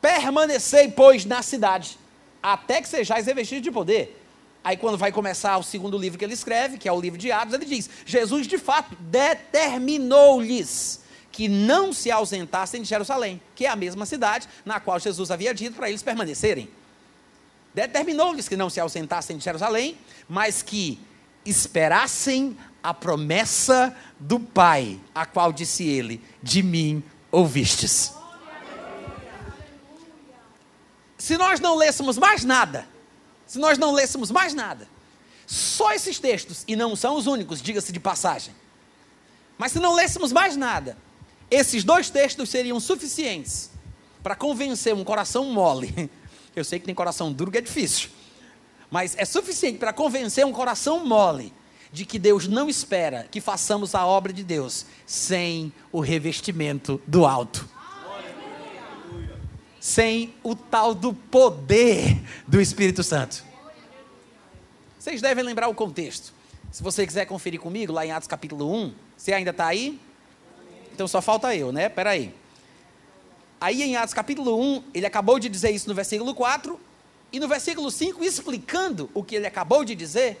Permanecei, 0.00 0.88
pois, 0.88 1.24
na 1.24 1.42
cidade, 1.42 1.98
até 2.42 2.82
que 2.82 2.88
sejais 2.88 3.26
revestidos 3.26 3.62
de 3.62 3.70
poder. 3.70 4.22
Aí, 4.62 4.76
quando 4.76 4.98
vai 4.98 5.10
começar 5.10 5.56
o 5.56 5.62
segundo 5.62 5.96
livro 5.96 6.18
que 6.18 6.24
ele 6.24 6.34
escreve, 6.34 6.76
que 6.76 6.88
é 6.88 6.92
o 6.92 7.00
livro 7.00 7.18
de 7.18 7.32
Atos, 7.32 7.54
ele 7.54 7.64
diz: 7.64 7.88
Jesus 8.04 8.46
de 8.46 8.58
fato 8.58 8.94
determinou-lhes 9.00 11.00
que 11.32 11.48
não 11.48 11.92
se 11.92 12.10
ausentassem 12.10 12.82
de 12.82 12.88
Jerusalém, 12.88 13.40
que 13.54 13.64
é 13.64 13.68
a 13.68 13.76
mesma 13.76 14.04
cidade 14.04 14.48
na 14.64 14.78
qual 14.78 14.98
Jesus 14.98 15.30
havia 15.30 15.54
dito 15.54 15.76
para 15.76 15.88
eles 15.88 16.02
permanecerem. 16.02 16.68
Determinou-lhes 17.72 18.48
que 18.48 18.56
não 18.56 18.68
se 18.68 18.80
ausentassem 18.80 19.38
de 19.38 19.44
Jerusalém, 19.44 19.96
mas 20.28 20.62
que 20.62 20.98
esperassem 21.46 22.56
a 22.82 22.92
promessa 22.94 23.96
do 24.18 24.38
Pai, 24.38 25.00
a 25.14 25.24
qual 25.26 25.52
disse 25.52 25.84
ele: 25.84 26.22
De 26.42 26.62
mim 26.62 27.02
ouvistes. 27.30 28.12
Se 31.18 31.36
nós 31.36 31.58
não 31.60 31.76
lêssemos 31.76 32.18
mais 32.18 32.44
nada, 32.44 32.86
se 33.46 33.58
nós 33.58 33.78
não 33.78 33.92
lêssemos 33.92 34.30
mais 34.30 34.54
nada. 34.54 34.88
Só 35.46 35.92
esses 35.92 36.18
textos, 36.18 36.64
e 36.66 36.74
não 36.74 36.96
são 36.96 37.16
os 37.16 37.26
únicos, 37.26 37.62
diga-se 37.62 37.92
de 37.92 38.00
passagem. 38.00 38.54
Mas 39.56 39.72
se 39.72 39.78
não 39.78 39.94
lêssemos 39.94 40.32
mais 40.32 40.56
nada, 40.56 40.98
esses 41.50 41.84
dois 41.84 42.10
textos 42.10 42.50
seriam 42.50 42.78
suficientes 42.80 43.70
para 44.22 44.34
convencer 44.34 44.92
um 44.92 45.04
coração 45.04 45.44
mole. 45.52 46.10
Eu 46.54 46.64
sei 46.64 46.78
que 46.78 46.86
tem 46.86 46.94
coração 46.94 47.32
duro 47.32 47.50
que 47.50 47.58
é 47.58 47.60
difícil. 47.60 48.10
Mas 48.96 49.14
é 49.18 49.26
suficiente 49.26 49.76
para 49.76 49.92
convencer 49.92 50.46
um 50.46 50.52
coração 50.52 51.04
mole 51.04 51.52
de 51.92 52.06
que 52.06 52.18
Deus 52.18 52.48
não 52.48 52.66
espera 52.66 53.28
que 53.30 53.42
façamos 53.42 53.94
a 53.94 54.06
obra 54.06 54.32
de 54.32 54.42
Deus 54.42 54.86
sem 55.04 55.70
o 55.92 56.00
revestimento 56.00 56.98
do 57.06 57.26
alto 57.26 57.68
sem 59.78 60.34
o 60.42 60.54
tal 60.54 60.94
do 60.94 61.12
poder 61.12 62.22
do 62.48 62.58
Espírito 62.58 63.02
Santo. 63.02 63.44
Vocês 64.98 65.20
devem 65.20 65.44
lembrar 65.44 65.68
o 65.68 65.74
contexto. 65.74 66.32
Se 66.72 66.82
você 66.82 67.06
quiser 67.06 67.26
conferir 67.26 67.60
comigo, 67.60 67.92
lá 67.92 68.06
em 68.06 68.12
Atos 68.12 68.26
capítulo 68.26 68.74
1, 68.74 68.94
você 69.14 69.34
ainda 69.34 69.50
está 69.50 69.66
aí? 69.66 70.00
Então 70.94 71.06
só 71.06 71.20
falta 71.20 71.54
eu, 71.54 71.70
né? 71.70 71.88
Espera 71.88 72.12
aí. 72.12 72.34
Aí 73.60 73.82
em 73.82 73.94
Atos 73.94 74.14
capítulo 74.14 74.58
1, 74.58 74.84
ele 74.94 75.04
acabou 75.04 75.38
de 75.38 75.50
dizer 75.50 75.70
isso 75.70 75.86
no 75.86 75.94
versículo 75.94 76.34
4, 76.34 76.80
e 77.32 77.40
no 77.40 77.48
versículo 77.48 77.90
5, 77.90 78.24
explicando 78.24 79.10
o 79.12 79.22
que 79.22 79.36
ele 79.36 79.46
acabou 79.46 79.84
de 79.84 79.94
dizer, 79.94 80.40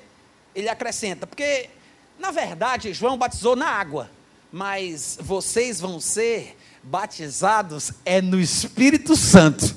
ele 0.54 0.68
acrescenta, 0.68 1.26
porque 1.26 1.68
na 2.18 2.30
verdade 2.30 2.92
João 2.92 3.18
batizou 3.18 3.54
na 3.54 3.68
água, 3.68 4.10
mas 4.50 5.18
vocês 5.20 5.80
vão 5.80 6.00
ser 6.00 6.56
batizados 6.82 7.92
é 8.04 8.22
no 8.22 8.40
Espírito 8.40 9.16
Santo. 9.16 9.76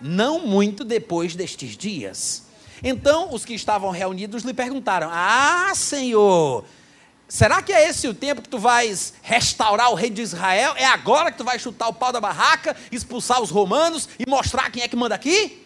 Não 0.00 0.46
muito 0.46 0.84
depois 0.84 1.34
destes 1.34 1.76
dias. 1.76 2.44
Então 2.82 3.34
os 3.34 3.44
que 3.44 3.54
estavam 3.54 3.90
reunidos 3.90 4.44
lhe 4.44 4.54
perguntaram: 4.54 5.08
Ah, 5.10 5.72
Senhor, 5.74 6.64
será 7.28 7.62
que 7.62 7.72
é 7.72 7.88
esse 7.88 8.08
o 8.08 8.14
tempo 8.14 8.42
que 8.42 8.48
tu 8.48 8.58
vais 8.58 9.12
restaurar 9.22 9.90
o 9.90 9.94
rei 9.94 10.10
de 10.10 10.22
Israel? 10.22 10.74
É 10.76 10.84
agora 10.86 11.30
que 11.30 11.38
tu 11.38 11.44
vais 11.44 11.60
chutar 11.60 11.88
o 11.88 11.94
pau 11.94 12.12
da 12.12 12.20
barraca, 12.20 12.76
expulsar 12.90 13.40
os 13.40 13.50
romanos 13.50 14.08
e 14.18 14.28
mostrar 14.28 14.70
quem 14.70 14.82
é 14.82 14.88
que 14.88 14.96
manda 14.96 15.14
aqui? 15.14 15.64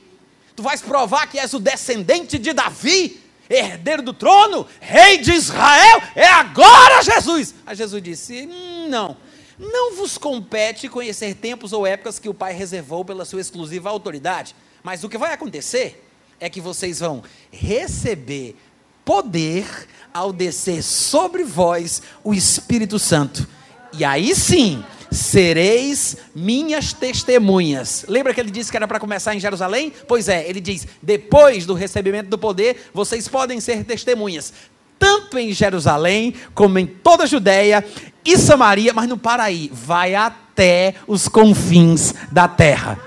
Tu 0.54 0.62
vais 0.62 0.83
provar 0.83 1.26
que 1.28 1.38
és 1.38 1.54
o 1.54 1.59
descendente 1.59 2.38
de 2.38 2.52
Davi, 2.52 3.23
herdeiro 3.49 4.02
do 4.02 4.12
trono, 4.12 4.66
rei 4.81 5.19
de 5.19 5.33
Israel? 5.33 6.02
É 6.14 6.26
agora, 6.26 7.02
Jesus! 7.02 7.54
Aí 7.64 7.76
Jesus 7.76 8.02
disse: 8.02 8.47
hum, 8.47 8.88
Não 8.88 9.16
não 9.62 9.95
vos 9.95 10.19
compete 10.19 10.88
conhecer 10.88 11.35
tempos 11.35 11.73
ou 11.73 11.87
épocas 11.87 12.19
que 12.19 12.28
o 12.28 12.35
Pai 12.35 12.52
reservou 12.52 13.04
pela 13.04 13.25
sua 13.25 13.40
exclusiva 13.40 13.88
autoridade, 13.88 14.57
mas 14.83 15.04
o 15.04 15.09
que 15.09 15.16
vai 15.16 15.33
acontecer 15.33 16.04
é 16.40 16.50
que 16.50 16.61
vocês 16.61 16.99
vão 16.99 17.23
receber 17.52 18.57
poder 19.04 19.66
ao 20.12 20.32
descer 20.32 20.82
sobre 20.82 21.44
vós 21.44 22.02
o 22.23 22.35
Espírito 22.35 22.99
Santo. 22.99 23.47
E 23.92 24.04
aí 24.04 24.35
sim, 24.35 24.85
sereis 25.11 26.16
minhas 26.35 26.92
testemunhas. 26.92 28.04
Lembra 28.09 28.32
que 28.32 28.40
ele 28.40 28.50
disse 28.50 28.71
que 28.71 28.76
era 28.76 28.88
para 28.88 29.00
começar 29.00 29.35
em 29.35 29.40
Jerusalém? 29.40 29.92
Pois 30.09 30.28
é, 30.28 30.49
ele 30.49 30.61
diz: 30.61 30.87
depois 31.02 31.66
do 31.66 31.75
recebimento 31.75 32.28
do 32.28 32.38
poder, 32.38 32.90
vocês 32.92 33.28
podem 33.28 33.61
ser 33.61 33.85
testemunhas, 33.85 34.52
tanto 34.99 35.38
em 35.38 35.52
Jerusalém 35.52 36.35
como 36.54 36.78
em 36.78 36.87
toda 36.87 37.25
a 37.25 37.26
Judéia 37.26 37.85
e 38.25 38.38
Samaria, 38.38 38.92
mas 38.92 39.09
não 39.09 39.18
para 39.18 39.42
aí, 39.42 39.71
vai 39.73 40.14
até 40.14 40.94
os 41.06 41.28
confins 41.28 42.14
da 42.30 42.47
terra. 42.47 42.99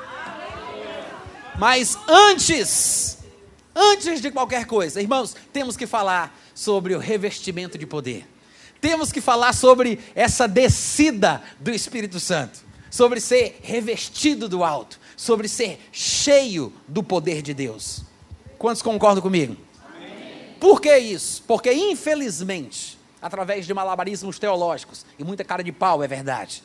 Mas 1.57 1.97
antes, 2.07 3.14
antes 3.75 4.21
de 4.21 4.31
qualquer 4.31 4.65
coisa, 4.65 5.01
irmãos, 5.01 5.35
temos 5.51 5.75
que 5.75 5.85
falar 5.85 6.39
sobre 6.53 6.95
o 6.95 6.99
revestimento 6.99 7.77
de 7.77 7.85
poder. 7.85 8.27
Temos 8.79 9.11
que 9.11 9.19
falar 9.19 9.53
sobre 9.53 9.99
essa 10.15 10.47
descida 10.47 11.43
do 11.59 11.71
Espírito 11.71 12.19
Santo, 12.19 12.59
sobre 12.89 13.19
ser 13.19 13.59
revestido 13.61 14.47
do 14.47 14.63
alto, 14.63 14.99
sobre 15.17 15.47
ser 15.47 15.79
cheio 15.91 16.71
do 16.87 17.03
poder 17.03 17.41
de 17.41 17.53
Deus. 17.53 18.03
Quantos 18.57 18.81
concordam 18.81 19.21
comigo? 19.21 19.57
Amém. 19.85 20.55
Por 20.59 20.79
que 20.79 20.97
isso? 20.97 21.43
Porque 21.47 21.73
infelizmente 21.73 22.95
através 23.25 23.65
de 23.65 23.73
malabarismos 23.73 24.37
teológicos 24.37 25.03
e 25.17 25.23
muita 25.23 25.43
cara 25.43 25.63
de 25.63 25.71
pau, 25.71 26.03
é 26.03 26.07
verdade. 26.07 26.61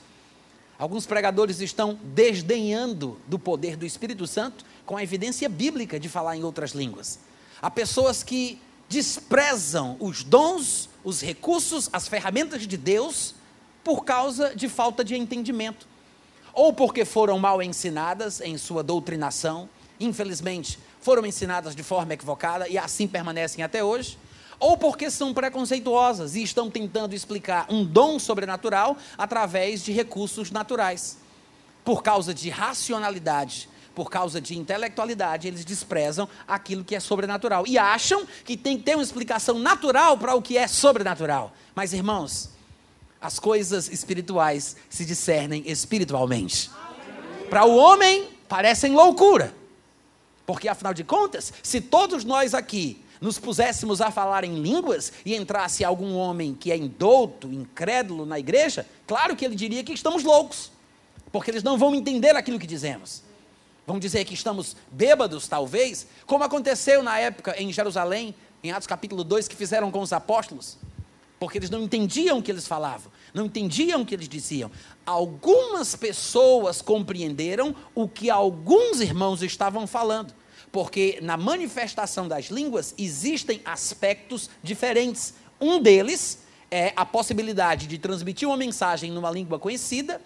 Alguns 0.79 1.07
pregadores 1.07 1.59
estão 1.61 1.99
desdenhando 2.03 3.19
do 3.27 3.39
poder 3.39 3.77
do 3.77 3.87
Espírito 3.87 4.27
Santo 4.27 4.63
com 4.91 4.97
a 4.97 5.05
evidência 5.05 5.49
bíblica 5.49 6.01
de 6.01 6.09
falar 6.09 6.37
em 6.37 6.43
outras 6.43 6.73
línguas. 6.73 7.21
Há 7.63 7.71
pessoas 7.71 8.25
que 8.25 8.61
desprezam 8.89 9.97
os 10.01 10.25
dons, 10.25 10.89
os 11.05 11.21
recursos, 11.21 11.89
as 11.93 12.09
ferramentas 12.09 12.67
de 12.67 12.77
Deus 12.77 13.37
por 13.85 14.05
causa 14.05 14.53
de 14.57 14.69
falta 14.69 15.05
de 15.05 15.15
entendimento, 15.15 15.87
ou 16.53 16.73
porque 16.73 17.05
foram 17.05 17.39
mal 17.39 17.63
ensinadas 17.63 18.41
em 18.41 18.59
sua 18.59 18.83
doutrinação, 18.83 19.71
infelizmente 20.01 20.77
foram 21.01 21.25
ensinadas 21.25 21.77
de 21.77 21.85
forma 21.85 22.15
equivocada 22.15 22.69
e 22.69 22.77
assim 22.77 23.07
permanecem 23.07 23.63
até 23.63 23.85
hoje, 23.85 24.19
ou 24.59 24.77
porque 24.77 25.09
são 25.09 25.33
preconceituosas 25.33 26.35
e 26.35 26.43
estão 26.43 26.69
tentando 26.69 27.15
explicar 27.15 27.65
um 27.71 27.85
dom 27.85 28.19
sobrenatural 28.19 28.97
através 29.17 29.85
de 29.85 29.93
recursos 29.93 30.51
naturais. 30.51 31.17
Por 31.85 32.03
causa 32.03 32.35
de 32.35 32.51
racionalidade, 32.51 33.70
por 34.01 34.11
causa 34.11 34.41
de 34.41 34.57
intelectualidade, 34.57 35.47
eles 35.47 35.63
desprezam 35.63 36.27
aquilo 36.49 36.83
que 36.83 36.97
é 36.97 37.01
sobrenatural 37.01 37.67
e 37.67 37.77
acham 37.77 38.27
que 38.47 38.57
tem 38.57 38.79
que 38.79 38.85
ter 38.85 38.95
uma 38.95 39.03
explicação 39.03 39.59
natural 39.59 40.17
para 40.17 40.35
o 40.35 40.41
que 40.41 40.57
é 40.57 40.67
sobrenatural. 40.67 41.53
Mas, 41.75 41.93
irmãos, 41.93 42.49
as 43.21 43.39
coisas 43.39 43.91
espirituais 43.91 44.75
se 44.89 45.05
discernem 45.05 45.65
espiritualmente. 45.67 46.71
Para 47.51 47.67
o 47.67 47.77
homem, 47.77 48.27
parecem 48.49 48.95
loucura. 48.95 49.55
Porque, 50.47 50.67
afinal 50.67 50.95
de 50.95 51.05
contas, 51.05 51.53
se 51.63 51.79
todos 51.79 52.25
nós 52.25 52.55
aqui 52.55 53.05
nos 53.21 53.39
puséssemos 53.39 54.01
a 54.01 54.11
falar 54.11 54.45
em 54.45 54.63
línguas 54.63 55.13
e 55.27 55.37
entrasse 55.37 55.85
algum 55.85 56.15
homem 56.15 56.55
que 56.55 56.73
é 56.73 56.77
indouto, 56.79 57.53
incrédulo 57.53 58.25
na 58.25 58.39
igreja, 58.39 58.87
claro 59.07 59.37
que 59.37 59.45
ele 59.45 59.55
diria 59.55 59.85
que 59.85 59.93
estamos 59.93 60.25
loucos, 60.25 60.73
porque 61.31 61.51
eles 61.51 61.63
não 61.63 61.77
vão 61.77 61.95
entender 61.95 62.35
aquilo 62.35 62.59
que 62.59 62.67
dizemos. 62.67 63.29
Vão 63.91 63.99
dizer 63.99 64.25
que 64.25 64.35
estamos 64.35 64.77
bêbados, 64.89 65.49
talvez, 65.49 66.07
como 66.25 66.45
aconteceu 66.45 67.03
na 67.03 67.19
época 67.19 67.61
em 67.61 67.73
Jerusalém, 67.73 68.37
em 68.63 68.71
Atos 68.71 68.87
capítulo 68.87 69.25
2, 69.25 69.49
que 69.49 69.57
fizeram 69.57 69.91
com 69.91 70.01
os 70.01 70.13
apóstolos 70.13 70.79
porque 71.41 71.59
eles 71.59 71.71
não 71.71 71.83
entendiam 71.83 72.39
o 72.39 72.43
que 72.43 72.53
eles 72.53 72.69
falavam, 72.69 73.11
não 73.35 73.47
entendiam 73.47 74.03
o 74.03 74.07
que 74.07 74.15
eles 74.15 74.29
diziam. 74.29 74.71
Algumas 75.05 75.97
pessoas 75.97 76.81
compreenderam 76.81 77.75
o 77.93 78.07
que 78.07 78.31
alguns 78.31 79.01
irmãos 79.01 79.43
estavam 79.43 79.89
falando, 79.89 80.33
porque 80.71 81.19
na 81.21 81.37
manifestação 81.37 82.29
das 82.29 82.45
línguas 82.45 82.95
existem 82.97 83.61
aspectos 83.65 84.49
diferentes. 84.63 85.35
Um 85.61 85.83
deles 85.83 86.45
é 86.71 86.93
a 86.95 87.05
possibilidade 87.05 87.89
de 87.89 87.99
transmitir 87.99 88.47
uma 88.47 88.57
mensagem 88.57 89.11
numa 89.11 89.33
língua 89.33 89.59
conhecida 89.59 90.23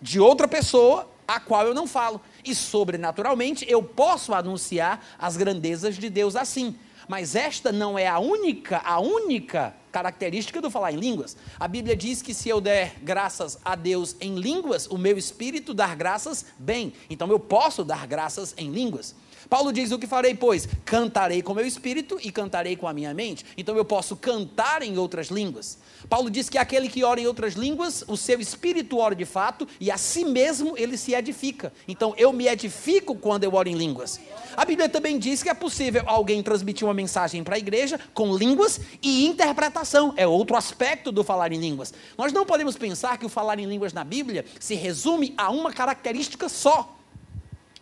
de 0.00 0.18
outra 0.18 0.48
pessoa 0.48 1.11
a 1.26 1.40
qual 1.40 1.66
eu 1.66 1.74
não 1.74 1.86
falo. 1.86 2.20
E 2.44 2.54
sobrenaturalmente 2.54 3.64
eu 3.68 3.82
posso 3.82 4.34
anunciar 4.34 5.04
as 5.18 5.36
grandezas 5.36 5.96
de 5.96 6.08
Deus 6.08 6.36
assim. 6.36 6.76
Mas 7.08 7.34
esta 7.34 7.72
não 7.72 7.98
é 7.98 8.06
a 8.06 8.18
única, 8.18 8.78
a 8.78 9.00
única 9.00 9.74
característica 9.90 10.60
do 10.60 10.70
falar 10.70 10.92
em 10.92 10.96
línguas. 10.96 11.36
A 11.58 11.68
Bíblia 11.68 11.94
diz 11.94 12.22
que 12.22 12.32
se 12.32 12.48
eu 12.48 12.60
der 12.60 12.96
graças 13.02 13.58
a 13.64 13.74
Deus 13.74 14.16
em 14.20 14.36
línguas, 14.36 14.86
o 14.86 14.96
meu 14.96 15.18
espírito 15.18 15.74
dar 15.74 15.94
graças 15.96 16.46
bem. 16.58 16.92
Então 17.10 17.28
eu 17.28 17.38
posso 17.38 17.84
dar 17.84 18.06
graças 18.06 18.54
em 18.56 18.70
línguas. 18.70 19.14
Paulo 19.48 19.72
diz: 19.72 19.90
O 19.90 19.98
que 19.98 20.06
farei, 20.06 20.34
pois? 20.34 20.68
Cantarei 20.84 21.42
com 21.42 21.54
meu 21.54 21.66
espírito 21.66 22.18
e 22.22 22.30
cantarei 22.30 22.76
com 22.76 22.86
a 22.86 22.92
minha 22.92 23.12
mente. 23.14 23.44
Então 23.56 23.76
eu 23.76 23.84
posso 23.84 24.16
cantar 24.16 24.82
em 24.82 24.98
outras 24.98 25.28
línguas. 25.28 25.78
Paulo 26.08 26.30
diz 26.30 26.48
que 26.48 26.58
aquele 26.58 26.88
que 26.88 27.04
ora 27.04 27.20
em 27.20 27.26
outras 27.26 27.54
línguas, 27.54 28.04
o 28.06 28.16
seu 28.16 28.40
espírito 28.40 28.98
ora 28.98 29.14
de 29.14 29.24
fato 29.24 29.66
e 29.80 29.90
a 29.90 29.96
si 29.96 30.24
mesmo 30.24 30.76
ele 30.76 30.96
se 30.96 31.14
edifica. 31.14 31.72
Então 31.86 32.14
eu 32.16 32.32
me 32.32 32.46
edifico 32.48 33.14
quando 33.14 33.44
eu 33.44 33.54
oro 33.54 33.68
em 33.68 33.74
línguas. 33.74 34.20
A 34.56 34.64
Bíblia 34.64 34.88
também 34.88 35.18
diz 35.18 35.42
que 35.42 35.48
é 35.48 35.54
possível 35.54 36.02
alguém 36.06 36.42
transmitir 36.42 36.86
uma 36.86 36.94
mensagem 36.94 37.42
para 37.42 37.56
a 37.56 37.58
igreja 37.58 37.98
com 38.12 38.36
línguas 38.36 38.80
e 39.02 39.26
interpretação. 39.26 40.12
É 40.16 40.26
outro 40.26 40.56
aspecto 40.56 41.10
do 41.10 41.24
falar 41.24 41.52
em 41.52 41.58
línguas. 41.58 41.94
Nós 42.18 42.32
não 42.32 42.44
podemos 42.44 42.76
pensar 42.76 43.18
que 43.18 43.26
o 43.26 43.28
falar 43.28 43.58
em 43.58 43.66
línguas 43.66 43.92
na 43.92 44.04
Bíblia 44.04 44.44
se 44.60 44.74
resume 44.74 45.34
a 45.36 45.50
uma 45.50 45.72
característica 45.72 46.48
só. 46.48 46.98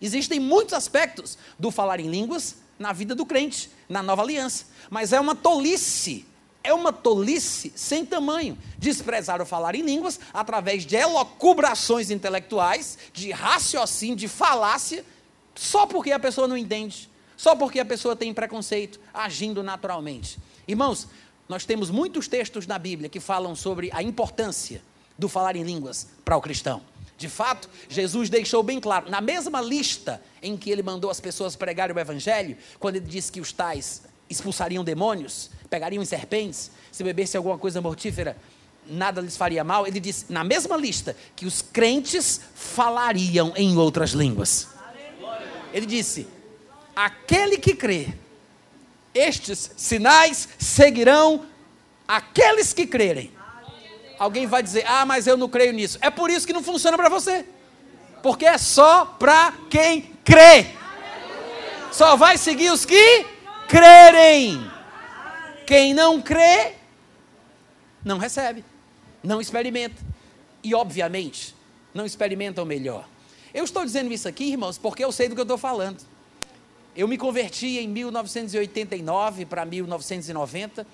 Existem 0.01 0.41
muitos 0.41 0.75
aspectos 0.75 1.37
do 1.59 1.71
falar 1.71 2.01
em 2.01 2.09
línguas 2.09 2.57
na 2.79 2.93
vida 2.93 3.15
do 3.15 3.27
crente, 3.27 3.71
na 3.89 4.03
nova 4.03 4.23
aliança. 4.23 4.65
Mas 4.89 5.13
é 5.13 5.21
uma 5.21 5.35
tolice, 5.35 6.25
é 6.65 6.73
uma 6.73 6.93
tolice 6.93 7.71
sem 7.77 8.07
tamanho 8.07 8.57
desprezar 8.79 9.43
o 9.43 9.47
falar 9.47 9.75
em 9.75 9.83
línguas 9.83 10.19
através 10.33 10.87
de 10.87 10.97
elocubrações 10.97 12.11
intelectuais, 12.11 12.97
de 13.13 13.31
raciocínio, 13.31 14.17
de 14.17 14.29
falácia, 14.29 15.05
só 15.55 15.87
porque 15.87 16.13
a 16.13 16.19
pessoa 16.19 16.49
não 16.49 16.57
entende, 16.57 17.11
só 17.37 17.55
porque 17.55 17.79
a 17.79 17.85
pessoa 17.85 18.17
tem 18.17 18.33
preconceito, 18.33 18.99
agindo 19.13 19.63
naturalmente. 19.63 20.39
Irmãos, 20.67 21.07
nós 21.47 21.67
temos 21.67 21.91
muitos 21.91 22.29
textos 22.29 22.67
na 22.67 22.79
Bíblia 22.79 23.11
que 23.11 23.21
falam 23.21 23.55
sobre 23.55 23.91
a 23.93 24.03
importância 24.03 24.83
do 25.19 25.29
falar 25.29 25.57
em 25.57 25.65
línguas 25.65 26.07
para 26.25 26.37
o 26.37 26.41
cristão. 26.41 26.81
De 27.21 27.29
fato, 27.29 27.69
Jesus 27.87 28.31
deixou 28.31 28.63
bem 28.63 28.81
claro, 28.81 29.11
na 29.11 29.21
mesma 29.21 29.61
lista 29.61 30.23
em 30.43 30.57
que 30.57 30.71
ele 30.71 30.83
mandou 30.83 31.11
as 31.11 31.21
pessoas 31.21 31.55
pregarem 31.55 31.95
o 31.95 31.99
evangelho, 31.99 32.57
quando 32.79 32.97
ele 32.97 33.05
disse 33.05 33.31
que 33.31 33.43
os 33.43 33.53
tais 33.53 34.01
expulsariam 34.31 34.83
demônios, 34.83 35.51
pegariam 35.69 36.03
serpentes, 36.03 36.71
se 36.91 37.05
bebessem 37.05 37.37
alguma 37.37 37.59
coisa 37.59 37.79
mortífera, 37.79 38.39
nada 38.87 39.21
lhes 39.21 39.37
faria 39.37 39.63
mal, 39.63 39.87
ele 39.87 40.01
disse 40.01 40.33
na 40.33 40.43
mesma 40.43 40.79
lista 40.79 41.15
que 41.37 41.45
os 41.45 41.61
crentes 41.61 42.41
falariam 42.55 43.53
em 43.55 43.77
outras 43.77 44.13
línguas. 44.13 44.67
Ele 45.75 45.85
disse: 45.85 46.27
aquele 46.97 47.59
que 47.59 47.75
crê, 47.75 48.15
estes 49.13 49.73
sinais 49.77 50.49
seguirão 50.59 51.45
aqueles 52.09 52.73
que 52.73 52.87
crerem. 52.87 53.31
Alguém 54.21 54.47
vai 54.47 54.63
dizer: 54.63 54.85
Ah, 54.87 55.07
mas 55.07 55.27
eu 55.27 55.35
não 55.35 55.49
creio 55.49 55.73
nisso. 55.73 55.97
É 56.03 56.11
por 56.11 56.29
isso 56.29 56.47
que 56.47 56.53
não 56.53 56.63
funciona 56.63 56.95
para 56.95 57.09
você. 57.09 57.47
Porque 58.23 58.45
é 58.45 58.59
só 58.59 59.07
para 59.07 59.55
quem 59.71 60.13
crê. 60.23 60.67
Só 61.91 62.17
vai 62.17 62.37
seguir 62.37 62.71
os 62.71 62.85
que 62.85 63.25
crerem. 63.67 64.71
Quem 65.67 65.95
não 65.95 66.21
crê, 66.21 66.75
não 68.05 68.19
recebe, 68.19 68.63
não 69.23 69.41
experimenta. 69.41 70.03
E, 70.63 70.75
obviamente, 70.75 71.55
não 71.95 72.05
experimenta 72.05 72.63
o 72.63 72.67
melhor. 72.67 73.09
Eu 73.55 73.65
estou 73.65 73.87
dizendo 73.87 74.13
isso 74.13 74.29
aqui, 74.29 74.51
irmãos, 74.51 74.77
porque 74.77 75.03
eu 75.03 75.11
sei 75.11 75.29
do 75.31 75.35
que 75.35 75.41
eu 75.41 75.45
estou 75.45 75.57
falando. 75.57 76.05
Eu 76.95 77.09
me 77.09 77.17
converti 77.17 77.79
em 77.79 77.89
1989 77.89 79.47
para 79.47 79.65
1990 79.65 80.87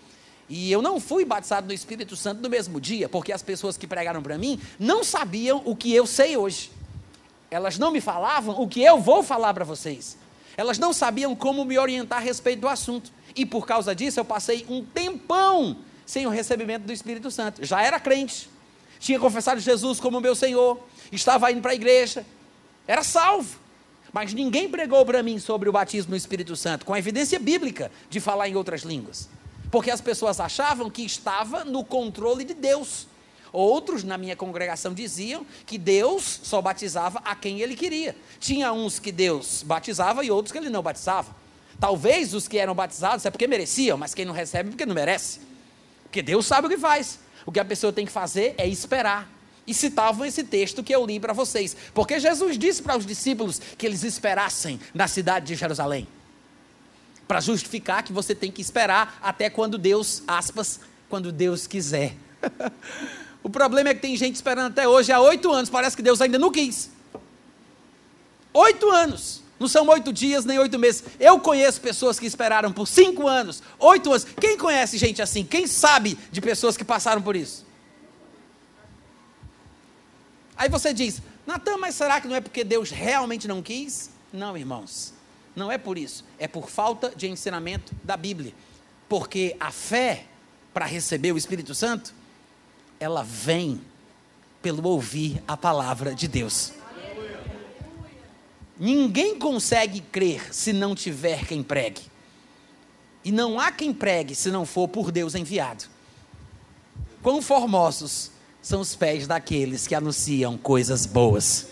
e 0.48 0.70
eu 0.70 0.80
não 0.80 1.00
fui 1.00 1.24
batizado 1.24 1.66
no 1.66 1.72
Espírito 1.72 2.14
Santo 2.14 2.40
no 2.40 2.48
mesmo 2.48 2.80
dia, 2.80 3.08
porque 3.08 3.32
as 3.32 3.42
pessoas 3.42 3.76
que 3.76 3.86
pregaram 3.86 4.22
para 4.22 4.38
mim 4.38 4.60
não 4.78 5.02
sabiam 5.02 5.60
o 5.64 5.74
que 5.74 5.92
eu 5.92 6.06
sei 6.06 6.36
hoje. 6.36 6.70
Elas 7.50 7.78
não 7.78 7.90
me 7.90 8.00
falavam 8.00 8.60
o 8.60 8.68
que 8.68 8.80
eu 8.82 9.00
vou 9.00 9.22
falar 9.22 9.52
para 9.54 9.64
vocês. 9.64 10.16
Elas 10.56 10.78
não 10.78 10.92
sabiam 10.92 11.34
como 11.34 11.64
me 11.64 11.78
orientar 11.78 12.18
a 12.18 12.22
respeito 12.22 12.60
do 12.60 12.68
assunto. 12.68 13.10
E 13.34 13.44
por 13.44 13.66
causa 13.66 13.94
disso 13.94 14.20
eu 14.20 14.24
passei 14.24 14.64
um 14.68 14.84
tempão 14.84 15.78
sem 16.04 16.26
o 16.26 16.30
recebimento 16.30 16.86
do 16.86 16.92
Espírito 16.92 17.30
Santo. 17.30 17.64
Já 17.64 17.82
era 17.82 17.98
crente, 17.98 18.48
tinha 19.00 19.18
confessado 19.18 19.60
Jesus 19.60 19.98
como 19.98 20.20
meu 20.20 20.34
Senhor, 20.34 20.80
estava 21.10 21.50
indo 21.50 21.60
para 21.60 21.72
a 21.72 21.74
igreja, 21.74 22.24
era 22.86 23.02
salvo. 23.02 23.58
Mas 24.12 24.32
ninguém 24.32 24.68
pregou 24.68 25.04
para 25.04 25.22
mim 25.22 25.38
sobre 25.40 25.68
o 25.68 25.72
batismo 25.72 26.10
no 26.10 26.16
Espírito 26.16 26.54
Santo, 26.54 26.86
com 26.86 26.94
a 26.94 26.98
evidência 26.98 27.38
bíblica 27.38 27.90
de 28.08 28.20
falar 28.20 28.48
em 28.48 28.54
outras 28.54 28.82
línguas 28.82 29.28
porque 29.76 29.90
as 29.90 30.00
pessoas 30.00 30.40
achavam 30.40 30.88
que 30.88 31.04
estava 31.04 31.62
no 31.62 31.84
controle 31.84 32.44
de 32.44 32.54
Deus. 32.54 33.06
Outros 33.52 34.02
na 34.02 34.16
minha 34.16 34.34
congregação 34.34 34.94
diziam 34.94 35.44
que 35.66 35.76
Deus 35.76 36.40
só 36.42 36.62
batizava 36.62 37.20
a 37.22 37.36
quem 37.36 37.60
ele 37.60 37.76
queria. 37.76 38.16
Tinha 38.40 38.72
uns 38.72 38.98
que 38.98 39.12
Deus 39.12 39.62
batizava 39.62 40.24
e 40.24 40.30
outros 40.30 40.50
que 40.50 40.56
ele 40.56 40.70
não 40.70 40.82
batizava. 40.82 41.36
Talvez 41.78 42.32
os 42.32 42.48
que 42.48 42.56
eram 42.56 42.74
batizados 42.74 43.26
é 43.26 43.30
porque 43.30 43.46
mereciam, 43.46 43.98
mas 43.98 44.14
quem 44.14 44.24
não 44.24 44.32
recebe 44.32 44.70
é 44.70 44.72
porque 44.72 44.86
não 44.86 44.94
merece. 44.94 45.40
Porque 46.04 46.22
Deus 46.22 46.46
sabe 46.46 46.68
o 46.68 46.70
que 46.70 46.78
faz. 46.78 47.18
O 47.44 47.52
que 47.52 47.60
a 47.60 47.64
pessoa 47.64 47.92
tem 47.92 48.06
que 48.06 48.12
fazer 48.12 48.54
é 48.56 48.66
esperar. 48.66 49.30
E 49.66 49.74
citavam 49.74 50.24
esse 50.24 50.42
texto 50.42 50.82
que 50.82 50.94
eu 50.94 51.04
li 51.04 51.20
para 51.20 51.34
vocês. 51.34 51.76
Porque 51.92 52.18
Jesus 52.18 52.56
disse 52.56 52.82
para 52.82 52.96
os 52.96 53.04
discípulos 53.04 53.60
que 53.76 53.84
eles 53.84 54.04
esperassem 54.04 54.80
na 54.94 55.06
cidade 55.06 55.48
de 55.48 55.54
Jerusalém 55.54 56.08
para 57.26 57.40
justificar 57.40 58.02
que 58.02 58.12
você 58.12 58.34
tem 58.34 58.50
que 58.50 58.60
esperar 58.60 59.18
até 59.22 59.50
quando 59.50 59.76
Deus, 59.76 60.22
aspas, 60.26 60.80
quando 61.08 61.32
Deus 61.32 61.66
quiser. 61.66 62.14
o 63.42 63.50
problema 63.50 63.90
é 63.90 63.94
que 63.94 64.00
tem 64.00 64.16
gente 64.16 64.36
esperando 64.36 64.68
até 64.68 64.86
hoje 64.86 65.12
há 65.12 65.20
oito 65.20 65.50
anos, 65.50 65.68
parece 65.68 65.96
que 65.96 66.02
Deus 66.02 66.20
ainda 66.20 66.38
não 66.38 66.50
quis. 66.50 66.90
Oito 68.52 68.90
anos. 68.90 69.44
Não 69.58 69.68
são 69.68 69.88
oito 69.88 70.12
dias 70.12 70.44
nem 70.44 70.58
oito 70.58 70.78
meses. 70.78 71.02
Eu 71.18 71.40
conheço 71.40 71.80
pessoas 71.80 72.18
que 72.18 72.26
esperaram 72.26 72.72
por 72.72 72.86
cinco 72.86 73.26
anos, 73.26 73.62
oito 73.78 74.10
anos. 74.10 74.24
Quem 74.38 74.58
conhece 74.58 74.98
gente 74.98 75.22
assim? 75.22 75.44
Quem 75.44 75.66
sabe 75.66 76.18
de 76.30 76.40
pessoas 76.40 76.76
que 76.76 76.84
passaram 76.84 77.22
por 77.22 77.34
isso? 77.34 77.64
Aí 80.56 80.68
você 80.68 80.92
diz, 80.92 81.22
Natan, 81.46 81.78
mas 81.78 81.94
será 81.94 82.20
que 82.20 82.28
não 82.28 82.36
é 82.36 82.40
porque 82.40 82.64
Deus 82.64 82.90
realmente 82.90 83.48
não 83.48 83.62
quis? 83.62 84.10
Não, 84.32 84.56
irmãos. 84.56 85.15
Não 85.56 85.72
é 85.72 85.78
por 85.78 85.96
isso, 85.96 86.22
é 86.38 86.46
por 86.46 86.68
falta 86.68 87.10
de 87.16 87.26
ensinamento 87.26 87.94
da 88.04 88.14
Bíblia. 88.14 88.52
Porque 89.08 89.56
a 89.58 89.72
fé 89.72 90.26
para 90.74 90.84
receber 90.84 91.32
o 91.32 91.38
Espírito 91.38 91.74
Santo, 91.74 92.12
ela 93.00 93.22
vem 93.22 93.80
pelo 94.60 94.86
ouvir 94.86 95.42
a 95.48 95.56
palavra 95.56 96.14
de 96.14 96.28
Deus. 96.28 96.72
Ninguém 98.78 99.38
consegue 99.38 100.02
crer 100.02 100.54
se 100.54 100.74
não 100.74 100.94
tiver 100.94 101.46
quem 101.46 101.62
pregue. 101.62 102.02
E 103.24 103.32
não 103.32 103.58
há 103.58 103.72
quem 103.72 103.94
pregue 103.94 104.34
se 104.34 104.50
não 104.50 104.66
for 104.66 104.86
por 104.86 105.10
Deus 105.10 105.34
enviado. 105.34 105.84
Quão 107.22 107.40
formosos 107.40 108.30
são 108.60 108.82
os 108.82 108.94
pés 108.94 109.26
daqueles 109.26 109.86
que 109.86 109.94
anunciam 109.94 110.58
coisas 110.58 111.06
boas. 111.06 111.68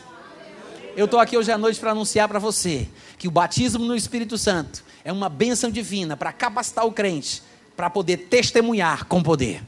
Eu 0.96 1.04
estou 1.04 1.20
aqui 1.20 1.36
hoje 1.36 1.52
à 1.52 1.58
noite 1.58 1.78
para 1.78 1.90
anunciar 1.90 2.26
para 2.26 2.38
você 2.38 2.88
que 3.18 3.28
o 3.28 3.30
batismo 3.30 3.84
no 3.84 3.96
Espírito 3.96 4.36
Santo 4.36 4.84
é 5.04 5.12
uma 5.12 5.28
bênção 5.28 5.70
divina 5.70 6.16
para 6.16 6.32
capacitar 6.32 6.86
o 6.86 6.92
crente 6.92 7.42
para 7.76 7.90
poder 7.90 8.28
testemunhar 8.28 9.04
com 9.06 9.22
poder. 9.22 9.62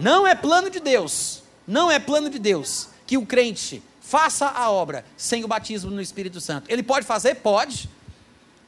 Não 0.00 0.26
é 0.26 0.34
plano 0.34 0.70
de 0.70 0.80
Deus, 0.80 1.42
não 1.66 1.90
é 1.90 1.98
plano 1.98 2.30
de 2.30 2.38
Deus 2.38 2.88
que 3.06 3.18
o 3.18 3.26
crente 3.26 3.82
faça 4.00 4.46
a 4.46 4.70
obra 4.70 5.04
sem 5.16 5.44
o 5.44 5.48
batismo 5.48 5.90
no 5.90 6.00
Espírito 6.00 6.40
Santo. 6.40 6.70
Ele 6.70 6.82
pode 6.82 7.06
fazer? 7.06 7.36
Pode. 7.36 7.88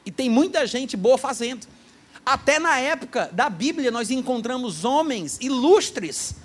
E 0.05 0.11
tem 0.11 0.29
muita 0.29 0.65
gente 0.67 0.95
boa 0.95 1.17
fazendo. 1.17 1.67
Até 2.25 2.59
na 2.59 2.79
época 2.79 3.29
da 3.31 3.49
Bíblia 3.49 3.91
nós 3.91 4.09
encontramos 4.09 4.85
homens 4.85 5.37
ilustres, 5.41 6.35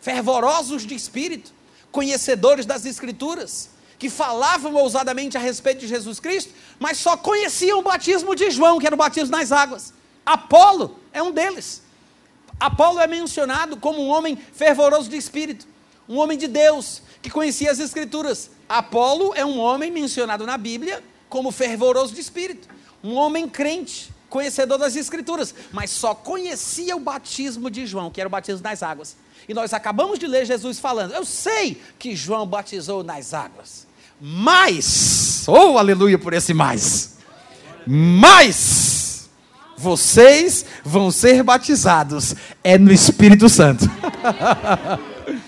fervorosos 0.00 0.86
de 0.86 0.94
espírito, 0.94 1.52
conhecedores 1.90 2.66
das 2.66 2.84
Escrituras, 2.86 3.70
que 4.02 4.10
falavam 4.10 4.74
ousadamente 4.74 5.36
a 5.36 5.40
respeito 5.40 5.78
de 5.78 5.86
Jesus 5.86 6.18
Cristo, 6.18 6.52
mas 6.80 6.98
só 6.98 7.16
conheciam 7.16 7.78
o 7.78 7.82
batismo 7.82 8.34
de 8.34 8.50
João, 8.50 8.80
que 8.80 8.84
era 8.84 8.96
o 8.96 8.98
batismo 8.98 9.30
nas 9.30 9.52
águas. 9.52 9.94
Apolo 10.26 10.98
é 11.12 11.22
um 11.22 11.30
deles. 11.30 11.84
Apolo 12.58 12.98
é 12.98 13.06
mencionado 13.06 13.76
como 13.76 14.02
um 14.02 14.08
homem 14.08 14.36
fervoroso 14.36 15.08
de 15.08 15.16
espírito, 15.16 15.68
um 16.08 16.18
homem 16.18 16.36
de 16.36 16.48
Deus, 16.48 17.00
que 17.22 17.30
conhecia 17.30 17.70
as 17.70 17.78
Escrituras. 17.78 18.50
Apolo 18.68 19.34
é 19.36 19.46
um 19.46 19.60
homem 19.60 19.88
mencionado 19.88 20.44
na 20.44 20.58
Bíblia 20.58 21.00
como 21.28 21.52
fervoroso 21.52 22.12
de 22.12 22.20
espírito, 22.20 22.66
um 23.04 23.14
homem 23.14 23.48
crente, 23.48 24.12
conhecedor 24.28 24.78
das 24.78 24.96
Escrituras, 24.96 25.54
mas 25.70 25.90
só 25.90 26.12
conhecia 26.12 26.96
o 26.96 27.00
batismo 27.00 27.70
de 27.70 27.86
João, 27.86 28.10
que 28.10 28.20
era 28.20 28.26
o 28.26 28.32
batismo 28.32 28.64
nas 28.64 28.82
águas. 28.82 29.16
E 29.48 29.54
nós 29.54 29.72
acabamos 29.72 30.18
de 30.18 30.26
ler 30.26 30.44
Jesus 30.44 30.80
falando: 30.80 31.12
Eu 31.12 31.24
sei 31.24 31.80
que 32.00 32.16
João 32.16 32.44
batizou 32.46 33.04
nas 33.04 33.32
águas, 33.32 33.86
mas, 34.24 35.48
oh 35.48 35.76
aleluia 35.76 36.16
por 36.16 36.32
esse 36.32 36.54
mais, 36.54 37.16
mas 37.84 39.28
vocês 39.76 40.64
vão 40.84 41.10
ser 41.10 41.42
batizados 41.42 42.32
é 42.62 42.78
no 42.78 42.92
Espírito 42.92 43.48
Santo. 43.48 43.84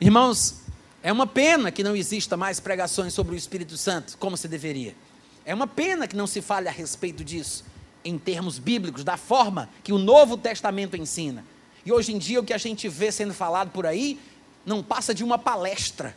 Irmãos, 0.00 0.62
é 1.00 1.12
uma 1.12 1.28
pena 1.28 1.70
que 1.70 1.84
não 1.84 1.94
exista 1.94 2.36
mais 2.36 2.58
pregações 2.58 3.14
sobre 3.14 3.36
o 3.36 3.38
Espírito 3.38 3.76
Santo, 3.76 4.18
como 4.18 4.36
se 4.36 4.48
deveria. 4.48 4.96
É 5.44 5.54
uma 5.54 5.68
pena 5.68 6.08
que 6.08 6.16
não 6.16 6.26
se 6.26 6.42
fale 6.42 6.66
a 6.66 6.72
respeito 6.72 7.22
disso, 7.22 7.64
em 8.04 8.18
termos 8.18 8.58
bíblicos, 8.58 9.04
da 9.04 9.16
forma 9.16 9.68
que 9.84 9.92
o 9.92 9.98
Novo 9.98 10.36
Testamento 10.36 10.96
ensina. 10.96 11.44
E 11.86 11.92
hoje 11.92 12.12
em 12.12 12.18
dia 12.18 12.40
o 12.40 12.44
que 12.44 12.52
a 12.52 12.58
gente 12.58 12.88
vê 12.88 13.12
sendo 13.12 13.32
falado 13.32 13.70
por 13.70 13.86
aí 13.86 14.18
não 14.66 14.82
passa 14.82 15.14
de 15.14 15.22
uma 15.22 15.38
palestra. 15.38 16.16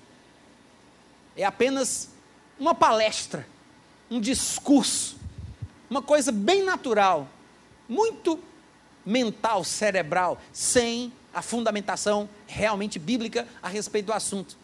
É 1.36 1.44
apenas 1.44 2.10
uma 2.60 2.76
palestra, 2.76 3.48
um 4.10 4.20
discurso, 4.20 5.18
uma 5.90 6.02
coisa 6.02 6.32
bem 6.32 6.64
natural, 6.64 7.28
muito 7.88 8.40
mental, 9.06 9.64
cerebral, 9.64 10.40
sem 10.54 11.12
a 11.34 11.42
fundamentação 11.42 12.30
realmente 12.48 13.00
bíblica 13.00 13.48
a 13.62 13.68
respeito 13.68 14.08
do 14.08 14.14
assunto. 14.14 14.58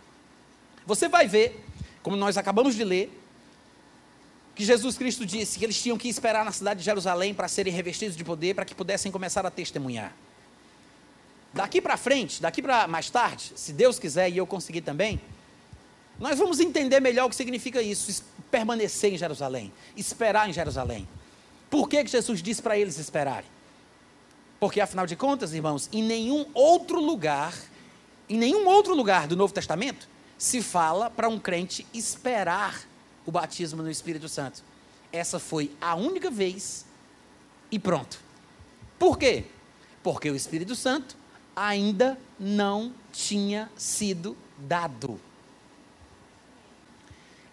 Você 0.85 1.07
vai 1.07 1.27
ver, 1.27 1.63
como 2.03 2.15
nós 2.15 2.37
acabamos 2.37 2.75
de 2.75 2.83
ler, 2.83 3.11
que 4.55 4.65
Jesus 4.65 4.97
Cristo 4.97 5.25
disse 5.25 5.59
que 5.59 5.65
eles 5.65 5.81
tinham 5.81 5.97
que 5.97 6.07
esperar 6.07 6.43
na 6.43 6.51
cidade 6.51 6.79
de 6.79 6.85
Jerusalém 6.85 7.33
para 7.33 7.47
serem 7.47 7.71
revestidos 7.71 8.15
de 8.17 8.23
poder, 8.23 8.55
para 8.55 8.65
que 8.65 8.73
pudessem 8.73 9.11
começar 9.11 9.45
a 9.45 9.51
testemunhar. 9.51 10.13
Daqui 11.53 11.81
para 11.81 11.95
frente, 11.95 12.41
daqui 12.41 12.61
para 12.61 12.87
mais 12.87 13.09
tarde, 13.09 13.53
se 13.55 13.71
Deus 13.71 13.99
quiser 13.99 14.29
e 14.29 14.37
eu 14.37 14.47
conseguir 14.47 14.81
também, 14.81 15.21
nós 16.19 16.39
vamos 16.39 16.59
entender 16.59 16.99
melhor 16.99 17.25
o 17.25 17.29
que 17.29 17.35
significa 17.35 17.81
isso, 17.81 18.23
permanecer 18.49 19.13
em 19.13 19.17
Jerusalém, 19.17 19.71
esperar 19.95 20.49
em 20.49 20.53
Jerusalém. 20.53 21.07
Por 21.69 21.87
que, 21.87 22.03
que 22.03 22.09
Jesus 22.09 22.41
disse 22.41 22.61
para 22.61 22.77
eles 22.77 22.97
esperarem? 22.97 23.49
Porque 24.59 24.81
afinal 24.81 25.05
de 25.05 25.15
contas, 25.15 25.53
irmãos, 25.53 25.89
em 25.91 26.01
nenhum 26.01 26.45
outro 26.53 26.99
lugar, 26.99 27.53
em 28.27 28.37
nenhum 28.37 28.65
outro 28.67 28.95
lugar 28.95 29.27
do 29.27 29.35
Novo 29.35 29.53
Testamento, 29.53 30.07
se 30.37 30.61
fala 30.61 31.09
para 31.09 31.29
um 31.29 31.39
crente 31.39 31.85
esperar 31.93 32.81
o 33.25 33.31
batismo 33.31 33.83
no 33.83 33.91
Espírito 33.91 34.27
Santo. 34.27 34.63
Essa 35.11 35.39
foi 35.39 35.71
a 35.79 35.95
única 35.95 36.31
vez 36.31 36.85
e 37.71 37.77
pronto. 37.77 38.19
Por 38.97 39.17
quê? 39.17 39.45
Porque 40.01 40.29
o 40.29 40.35
Espírito 40.35 40.75
Santo 40.75 41.15
ainda 41.55 42.17
não 42.39 42.93
tinha 43.11 43.69
sido 43.75 44.35
dado. 44.57 45.19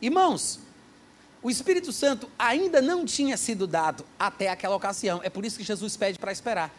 Irmãos, 0.04 0.58
o 1.42 1.48
Espírito 1.48 1.90
Santo 1.90 2.28
ainda 2.38 2.82
não 2.82 3.06
tinha 3.06 3.38
sido 3.38 3.66
dado 3.66 4.04
até 4.18 4.50
aquela 4.50 4.76
ocasião. 4.76 5.22
É 5.24 5.30
por 5.30 5.46
isso 5.46 5.56
que 5.56 5.64
Jesus 5.64 5.96
pede 5.96 6.18
para 6.18 6.30
esperar. 6.30 6.70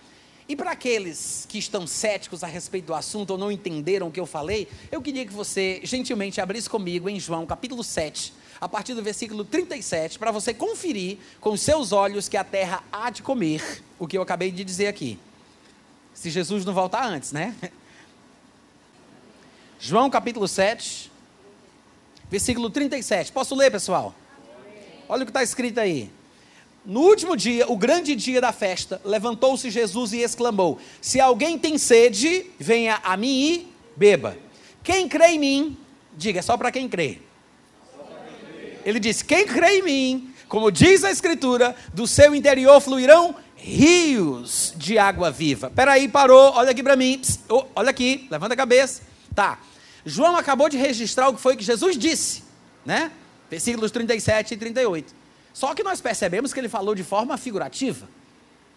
E 0.47 0.55
para 0.55 0.69
aqueles 0.69 1.43
que 1.49 1.57
estão 1.57 1.87
céticos 1.87 2.43
a 2.43 2.47
respeito 2.47 2.85
do 2.85 2.93
assunto 2.93 3.31
ou 3.31 3.37
não 3.39 3.51
entenderam 3.51 4.09
o 4.09 4.11
que 4.11 4.19
eu 4.19 4.27
falei, 4.27 4.67
eu 4.91 5.01
queria 5.01 5.25
que 5.25 5.33
você 5.33 5.81
gentilmente 5.83 6.39
abrisse 6.39 6.69
comigo 6.69 7.09
em 7.09 7.19
João 7.19 7.47
capítulo 7.47 7.83
7, 7.83 8.31
a 8.61 8.69
partir 8.69 8.93
do 8.93 9.01
versículo 9.01 9.43
37, 9.43 10.19
para 10.19 10.29
você 10.29 10.53
conferir 10.53 11.17
com 11.41 11.53
os 11.53 11.61
seus 11.61 11.91
olhos 11.91 12.29
que 12.29 12.37
a 12.37 12.43
terra 12.43 12.83
há 12.91 13.09
de 13.09 13.23
comer 13.23 13.83
o 13.97 14.05
que 14.05 14.19
eu 14.19 14.21
acabei 14.21 14.51
de 14.51 14.63
dizer 14.63 14.85
aqui. 14.85 15.17
Se 16.13 16.29
Jesus 16.29 16.63
não 16.63 16.75
voltar 16.75 17.07
antes, 17.07 17.31
né? 17.31 17.55
João 19.79 20.11
capítulo 20.11 20.47
7, 20.47 21.14
versículo 22.35 22.69
37. 22.69 23.31
Posso 23.31 23.55
ler, 23.55 23.71
pessoal? 23.71 24.13
Olha 25.07 25.23
o 25.23 25.25
que 25.25 25.29
está 25.29 25.41
escrito 25.41 25.79
aí. 25.79 26.09
No 26.85 26.99
último 26.99 27.35
dia, 27.35 27.65
o 27.71 27.77
grande 27.77 28.13
dia 28.13 28.41
da 28.41 28.51
festa, 28.51 29.01
levantou-se 29.05 29.69
Jesus 29.69 30.11
e 30.11 30.19
exclamou: 30.19 30.77
Se 31.01 31.19
alguém 31.19 31.57
tem 31.57 31.77
sede, 31.77 32.45
venha 32.59 32.99
a 33.03 33.15
mim 33.15 33.41
e 33.41 33.73
beba. 33.95 34.37
Quem 34.83 35.07
crê 35.07 35.27
em 35.29 35.39
mim, 35.39 35.77
diga, 36.15 36.39
é 36.39 36.41
só 36.41 36.57
para 36.57 36.71
quem 36.71 36.89
crê. 36.89 37.19
Ele 38.83 38.99
disse: 38.99 39.23
Quem 39.23 39.47
crê 39.47 39.79
em 39.79 39.83
mim, 39.83 40.33
como 40.49 40.69
diz 40.69 41.05
a 41.05 41.11
Escritura, 41.11 41.73
do 41.93 42.05
seu 42.05 42.35
interior 42.35 42.81
fluirão 42.81 43.33
rios 43.55 44.73
de 44.75 44.99
água 44.99 45.31
viva. 45.31 45.71
Peraí, 45.73 46.09
parou, 46.09 46.51
olha 46.53 46.71
aqui 46.71 46.83
para 46.83 46.97
mim, 46.97 47.21
oh, 47.47 47.65
olha 47.77 47.89
aqui, 47.89 48.27
levanta 48.29 48.53
a 48.53 48.57
cabeça. 48.57 49.01
Tá. 49.33 49.57
João 50.05 50.37
acabou 50.37 50.69
de 50.69 50.77
registrar 50.77 51.29
o 51.29 51.33
que 51.33 51.41
foi 51.41 51.55
que 51.55 51.63
Jesus 51.63 51.97
disse, 51.97 52.43
né? 52.85 53.11
Versículos 53.49 53.91
37 53.91 54.53
e 54.53 54.57
38. 54.57 55.15
Só 55.53 55.73
que 55.73 55.83
nós 55.83 55.99
percebemos 55.99 56.53
que 56.53 56.59
ele 56.59 56.69
falou 56.69 56.93
de 56.93 57.03
forma 57.03 57.37
figurativa, 57.37 58.07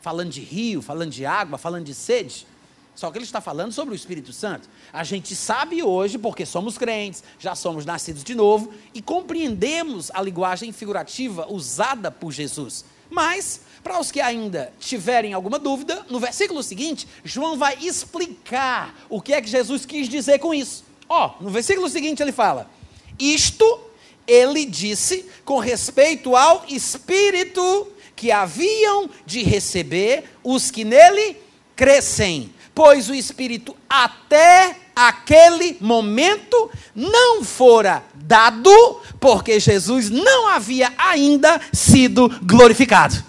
falando 0.01 0.31
de 0.31 0.41
rio, 0.41 0.81
falando 0.81 1.11
de 1.11 1.27
água, 1.27 1.59
falando 1.59 1.85
de 1.85 1.95
sede. 1.95 2.47
Só 2.95 3.11
que 3.11 3.19
ele 3.19 3.25
está 3.25 3.41
falando 3.41 3.73
sobre 3.73 3.95
o 3.95 3.97
Espírito 3.97 4.33
Santo. 4.33 4.69
A 4.93 5.05
gente 5.05 5.37
sabe 5.37 5.83
hoje, 5.83 6.19
porque 6.19 6.47
somos 6.47 6.77
crentes, 6.79 7.23
já 7.39 7.55
somos 7.55 7.85
nascidos 7.85 8.25
de 8.25 8.35
novo 8.35 8.73
e 8.93 9.03
compreendemos 9.03 10.11
a 10.13 10.23
linguagem 10.23 10.73
figurativa 10.73 11.47
usada 11.49 12.11
por 12.11 12.33
Jesus. 12.33 12.85
Mas, 13.11 13.61
para 13.85 14.01
os 14.01 14.11
que 14.11 14.21
ainda 14.21 14.73
tiverem 14.81 15.33
alguma 15.33 15.59
dúvida, 15.59 16.05
no 16.11 16.19
versículo 16.19 16.63
seguinte, 16.63 17.07
João 17.23 17.57
vai 17.57 17.77
explicar 17.81 18.95
o 19.09 19.21
que 19.21 19.33
é 19.33 19.41
que 19.41 19.49
Jesus 19.49 19.87
quis 19.87 20.09
dizer 20.09 20.39
com 20.39 20.53
isso. 20.53 20.88
Ó, 21.09 21.27
oh, 21.27 21.45
no 21.45 21.51
versículo 21.51 21.89
seguinte 21.89 22.23
ele 22.23 22.33
fala: 22.33 22.71
Isto 23.19 23.81
ele 24.27 24.67
disse 24.67 25.25
com 25.45 25.59
respeito 25.59 26.37
ao 26.37 26.65
Espírito 26.69 27.89
que 28.15 28.31
haviam 28.31 29.09
de 29.25 29.43
receber 29.43 30.25
os 30.45 30.71
que 30.71 30.85
nele 30.85 31.37
crescem, 31.75 32.53
pois 32.75 33.09
o 33.09 33.15
Espírito 33.15 33.75
até 33.89 34.77
aquele 34.95 35.77
momento 35.81 36.71
não 36.95 37.45
fora 37.45 38.03
dado, 38.15 39.01
porque 39.21 39.61
Jesus 39.61 40.11
não 40.11 40.49
havia 40.49 40.93
ainda 40.99 41.61
sido 41.73 42.29
glorificado. 42.43 43.25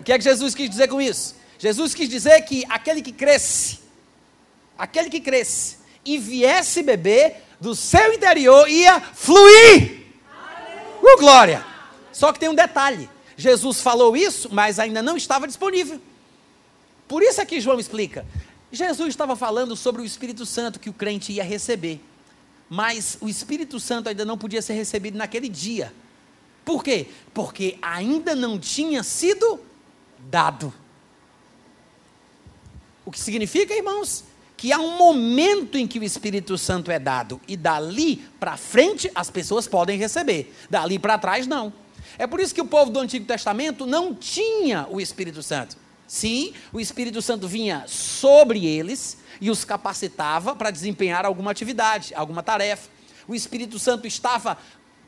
O 0.00 0.02
que 0.02 0.12
é 0.12 0.18
que 0.18 0.24
Jesus 0.24 0.54
quis 0.54 0.70
dizer 0.70 0.88
com 0.88 1.00
isso? 1.00 1.36
Jesus 1.58 1.94
quis 1.94 2.08
dizer 2.08 2.40
que 2.42 2.64
aquele 2.68 3.02
que 3.02 3.12
cresce, 3.12 3.78
aquele 4.78 5.10
que 5.10 5.20
cresce 5.20 5.78
e 6.04 6.18
viesse 6.18 6.82
beber, 6.82 7.42
do 7.60 7.74
seu 7.74 8.12
interior 8.12 8.68
ia 8.68 9.00
fluir. 9.00 10.04
Uh, 11.02 11.18
glória! 11.18 11.64
Só 12.12 12.32
que 12.32 12.38
tem 12.38 12.48
um 12.48 12.54
detalhe: 12.54 13.08
Jesus 13.36 13.80
falou 13.80 14.16
isso, 14.16 14.48
mas 14.52 14.78
ainda 14.78 15.02
não 15.02 15.16
estava 15.16 15.46
disponível. 15.46 16.00
Por 17.08 17.22
isso 17.22 17.40
é 17.40 17.46
que 17.46 17.60
João 17.60 17.78
explica. 17.78 18.26
Jesus 18.70 19.08
estava 19.08 19.36
falando 19.36 19.76
sobre 19.76 20.02
o 20.02 20.04
Espírito 20.04 20.44
Santo 20.44 20.80
que 20.80 20.90
o 20.90 20.92
crente 20.92 21.32
ia 21.32 21.44
receber. 21.44 22.00
Mas 22.68 23.16
o 23.20 23.28
Espírito 23.28 23.78
Santo 23.78 24.08
ainda 24.08 24.24
não 24.24 24.36
podia 24.36 24.60
ser 24.60 24.74
recebido 24.74 25.16
naquele 25.16 25.48
dia. 25.48 25.92
Por 26.64 26.82
quê? 26.82 27.06
Porque 27.32 27.78
ainda 27.80 28.34
não 28.34 28.58
tinha 28.58 29.04
sido 29.04 29.60
dado. 30.18 30.74
O 33.04 33.12
que 33.12 33.20
significa, 33.20 33.72
irmãos, 33.72 34.24
que 34.56 34.72
há 34.72 34.78
um 34.78 34.96
momento 34.96 35.76
em 35.76 35.86
que 35.86 35.98
o 35.98 36.04
Espírito 36.04 36.56
Santo 36.56 36.90
é 36.90 36.98
dado 36.98 37.40
e 37.46 37.56
dali 37.56 38.16
para 38.40 38.56
frente 38.56 39.10
as 39.14 39.30
pessoas 39.30 39.68
podem 39.68 39.98
receber, 39.98 40.54
dali 40.70 40.98
para 40.98 41.18
trás 41.18 41.46
não. 41.46 41.72
É 42.18 42.26
por 42.26 42.40
isso 42.40 42.54
que 42.54 42.60
o 42.60 42.66
povo 42.66 42.90
do 42.90 43.00
Antigo 43.00 43.26
Testamento 43.26 43.86
não 43.86 44.14
tinha 44.14 44.86
o 44.90 45.00
Espírito 45.00 45.42
Santo. 45.42 45.76
Sim, 46.06 46.54
o 46.72 46.80
Espírito 46.80 47.20
Santo 47.20 47.48
vinha 47.48 47.84
sobre 47.86 48.64
eles 48.64 49.18
e 49.40 49.50
os 49.50 49.64
capacitava 49.64 50.54
para 50.54 50.70
desempenhar 50.70 51.26
alguma 51.26 51.50
atividade, 51.50 52.14
alguma 52.14 52.42
tarefa. 52.42 52.88
O 53.28 53.34
Espírito 53.34 53.78
Santo 53.78 54.06
estava 54.06 54.56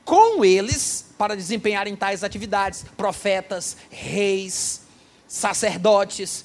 com 0.05 0.45
eles 0.45 1.07
para 1.17 1.37
desempenharem 1.37 1.95
tais 1.95 2.25
atividades: 2.25 2.85
profetas, 2.97 3.77
reis, 3.91 4.83
sacerdotes, 5.27 6.45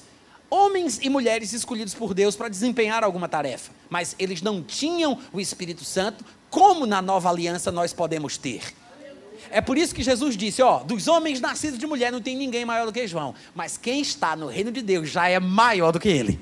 homens 0.54 1.00
e 1.02 1.10
mulheres 1.10 1.52
escolhidos 1.52 1.94
por 1.94 2.14
Deus 2.14 2.36
para 2.36 2.48
desempenhar 2.48 3.02
alguma 3.02 3.28
tarefa. 3.28 3.72
Mas 3.90 4.14
eles 4.18 4.40
não 4.40 4.62
tinham 4.62 5.18
o 5.32 5.40
Espírito 5.40 5.84
Santo, 5.84 6.24
como 6.48 6.86
na 6.86 7.02
nova 7.02 7.28
aliança 7.28 7.72
nós 7.72 7.92
podemos 7.92 8.38
ter. 8.38 8.62
É 9.50 9.60
por 9.60 9.76
isso 9.76 9.94
que 9.94 10.02
Jesus 10.02 10.36
disse: 10.36 10.62
ó, 10.62 10.78
dos 10.78 11.08
homens 11.08 11.40
nascidos 11.40 11.78
de 11.78 11.86
mulher 11.86 12.12
não 12.12 12.20
tem 12.20 12.36
ninguém 12.36 12.64
maior 12.64 12.86
do 12.86 12.92
que 12.92 13.06
João. 13.06 13.34
Mas 13.54 13.76
quem 13.76 14.00
está 14.00 14.36
no 14.36 14.46
reino 14.46 14.70
de 14.70 14.80
Deus 14.80 15.10
já 15.10 15.28
é 15.28 15.40
maior 15.40 15.90
do 15.90 15.98
que 15.98 16.08
ele. 16.08 16.40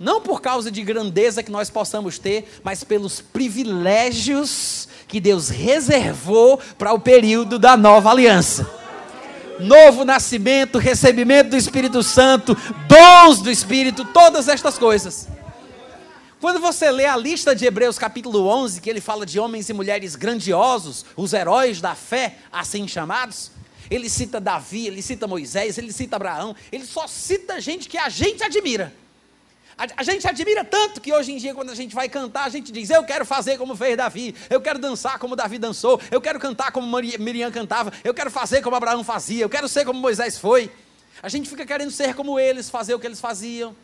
Não 0.00 0.20
por 0.20 0.40
causa 0.40 0.70
de 0.70 0.82
grandeza 0.82 1.42
que 1.42 1.52
nós 1.52 1.70
possamos 1.70 2.18
ter, 2.18 2.60
mas 2.64 2.82
pelos 2.82 3.20
privilégios 3.20 4.88
que 5.06 5.20
Deus 5.20 5.50
reservou 5.50 6.58
para 6.76 6.92
o 6.92 6.98
período 6.98 7.58
da 7.58 7.76
nova 7.76 8.10
aliança. 8.10 8.83
Novo 9.60 10.04
nascimento, 10.04 10.78
recebimento 10.78 11.50
do 11.50 11.56
Espírito 11.56 12.02
Santo, 12.02 12.56
dons 12.88 13.40
do 13.40 13.50
Espírito, 13.50 14.04
todas 14.04 14.48
estas 14.48 14.78
coisas. 14.78 15.28
Quando 16.40 16.60
você 16.60 16.90
lê 16.90 17.06
a 17.06 17.16
lista 17.16 17.54
de 17.54 17.64
Hebreus 17.64 17.98
capítulo 17.98 18.46
11, 18.46 18.80
que 18.80 18.90
ele 18.90 19.00
fala 19.00 19.24
de 19.24 19.40
homens 19.40 19.68
e 19.68 19.72
mulheres 19.72 20.14
grandiosos, 20.14 21.04
os 21.16 21.32
heróis 21.32 21.80
da 21.80 21.94
fé, 21.94 22.36
assim 22.52 22.86
chamados, 22.86 23.50
ele 23.90 24.10
cita 24.10 24.40
Davi, 24.40 24.86
ele 24.86 25.00
cita 25.00 25.26
Moisés, 25.26 25.78
ele 25.78 25.92
cita 25.92 26.16
Abraão, 26.16 26.54
ele 26.70 26.84
só 26.84 27.06
cita 27.06 27.60
gente 27.60 27.88
que 27.88 27.96
a 27.96 28.08
gente 28.08 28.42
admira. 28.42 28.92
A, 29.76 30.00
a, 30.00 30.02
gente 30.02 30.26
admira 30.26 30.64
tanto 30.64 31.00
que 31.00 31.12
hoje 31.12 31.32
em 31.32 31.36
dia, 31.36 31.54
quando 31.54 31.70
a 31.70 31.74
gente 31.74 31.94
vai 31.94 32.08
cantar, 32.08 32.44
a 32.44 32.48
gente 32.48 32.70
diz: 32.70 32.90
Eu 32.90 33.02
quero 33.04 33.24
fazer 33.26 33.58
como 33.58 33.74
fez 33.74 33.96
Davi, 33.96 34.34
eu 34.48 34.60
quero 34.60 34.78
dançar 34.78 35.18
como 35.18 35.34
Davi 35.34 35.58
dançou, 35.58 36.00
eu 36.10 36.20
quero 36.20 36.38
cantar 36.38 36.70
como 36.70 36.86
Miriam 37.18 37.50
cantava, 37.50 37.92
eu 38.04 38.14
quero 38.14 38.30
fazer 38.30 38.62
como 38.62 38.76
Abraão 38.76 39.02
fazia, 39.02 39.42
eu 39.42 39.48
quero 39.48 39.68
ser 39.68 39.84
como 39.84 40.00
Moisés 40.00 40.38
foi. 40.38 40.70
A 41.22 41.28
gente 41.28 41.48
fica 41.48 41.64
querendo 41.66 41.90
ser 41.90 42.14
como 42.14 42.38
eles, 42.38 42.70
fazer 42.70 42.94
o 42.94 42.98
que 42.98 43.06
eles 43.06 43.20
faziam. 43.20 43.74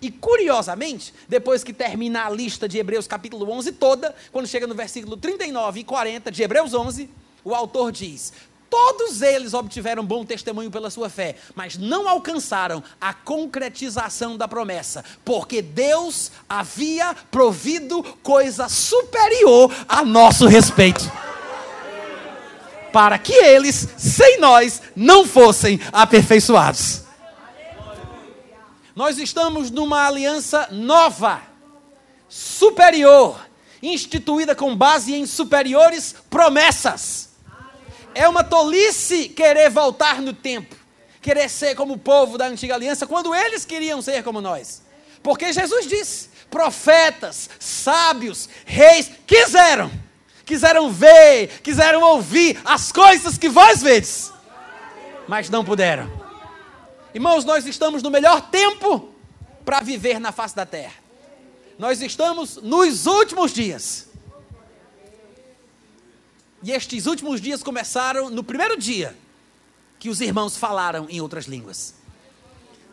E 0.00 0.10
curiosamente, 0.10 1.14
depois 1.28 1.62
que 1.62 1.72
termina 1.72 2.26
a 2.26 2.30
lista 2.30 2.68
de 2.68 2.76
Hebreus 2.76 3.06
capítulo 3.06 3.48
11 3.48 3.72
toda, 3.72 4.14
quando 4.32 4.48
chega 4.48 4.66
no 4.66 4.74
versículo 4.74 5.16
39 5.16 5.80
e 5.80 5.84
40 5.84 6.32
de 6.32 6.42
Hebreus 6.42 6.74
11, 6.74 7.08
o 7.44 7.54
autor 7.54 7.92
diz: 7.92 8.32
Todos 8.72 9.20
eles 9.20 9.52
obtiveram 9.52 10.02
bom 10.02 10.24
testemunho 10.24 10.70
pela 10.70 10.88
sua 10.88 11.10
fé, 11.10 11.36
mas 11.54 11.76
não 11.76 12.08
alcançaram 12.08 12.82
a 12.98 13.12
concretização 13.12 14.34
da 14.34 14.48
promessa, 14.48 15.04
porque 15.26 15.60
Deus 15.60 16.32
havia 16.48 17.14
provido 17.30 18.02
coisa 18.22 18.70
superior 18.70 19.70
a 19.86 20.02
nosso 20.02 20.46
respeito. 20.46 21.04
Para 22.90 23.18
que 23.18 23.34
eles, 23.34 23.88
sem 23.98 24.40
nós, 24.40 24.80
não 24.96 25.26
fossem 25.26 25.78
aperfeiçoados. 25.92 27.02
Nós 28.96 29.18
estamos 29.18 29.70
numa 29.70 30.06
aliança 30.06 30.68
nova, 30.70 31.42
superior, 32.26 33.38
instituída 33.82 34.54
com 34.54 34.74
base 34.74 35.12
em 35.12 35.26
superiores 35.26 36.14
promessas. 36.30 37.31
É 38.14 38.28
uma 38.28 38.44
tolice 38.44 39.28
querer 39.28 39.70
voltar 39.70 40.20
no 40.20 40.32
tempo, 40.32 40.76
querer 41.20 41.48
ser 41.48 41.74
como 41.74 41.94
o 41.94 41.98
povo 41.98 42.36
da 42.36 42.46
antiga 42.46 42.74
aliança, 42.74 43.06
quando 43.06 43.34
eles 43.34 43.64
queriam 43.64 44.02
ser 44.02 44.22
como 44.22 44.40
nós. 44.40 44.82
Porque 45.22 45.52
Jesus 45.52 45.86
disse: 45.86 46.28
profetas, 46.50 47.48
sábios, 47.58 48.48
reis 48.66 49.10
quiseram, 49.26 49.90
quiseram 50.44 50.92
ver, 50.92 51.60
quiseram 51.62 52.02
ouvir 52.02 52.60
as 52.64 52.92
coisas 52.92 53.38
que 53.38 53.48
vós 53.48 53.82
vedes, 53.82 54.32
mas 55.26 55.48
não 55.48 55.64
puderam. 55.64 56.10
Irmãos, 57.14 57.44
nós 57.44 57.66
estamos 57.66 58.02
no 58.02 58.10
melhor 58.10 58.50
tempo 58.50 59.12
para 59.64 59.80
viver 59.80 60.18
na 60.18 60.32
face 60.32 60.56
da 60.56 60.66
terra. 60.66 60.94
Nós 61.78 62.00
estamos 62.00 62.56
nos 62.56 63.06
últimos 63.06 63.52
dias. 63.52 64.11
E 66.62 66.70
estes 66.70 67.06
últimos 67.06 67.40
dias 67.40 67.62
começaram 67.62 68.30
no 68.30 68.44
primeiro 68.44 68.76
dia 68.78 69.16
que 69.98 70.08
os 70.08 70.20
irmãos 70.20 70.56
falaram 70.56 71.06
em 71.08 71.20
outras 71.20 71.46
línguas. 71.46 71.94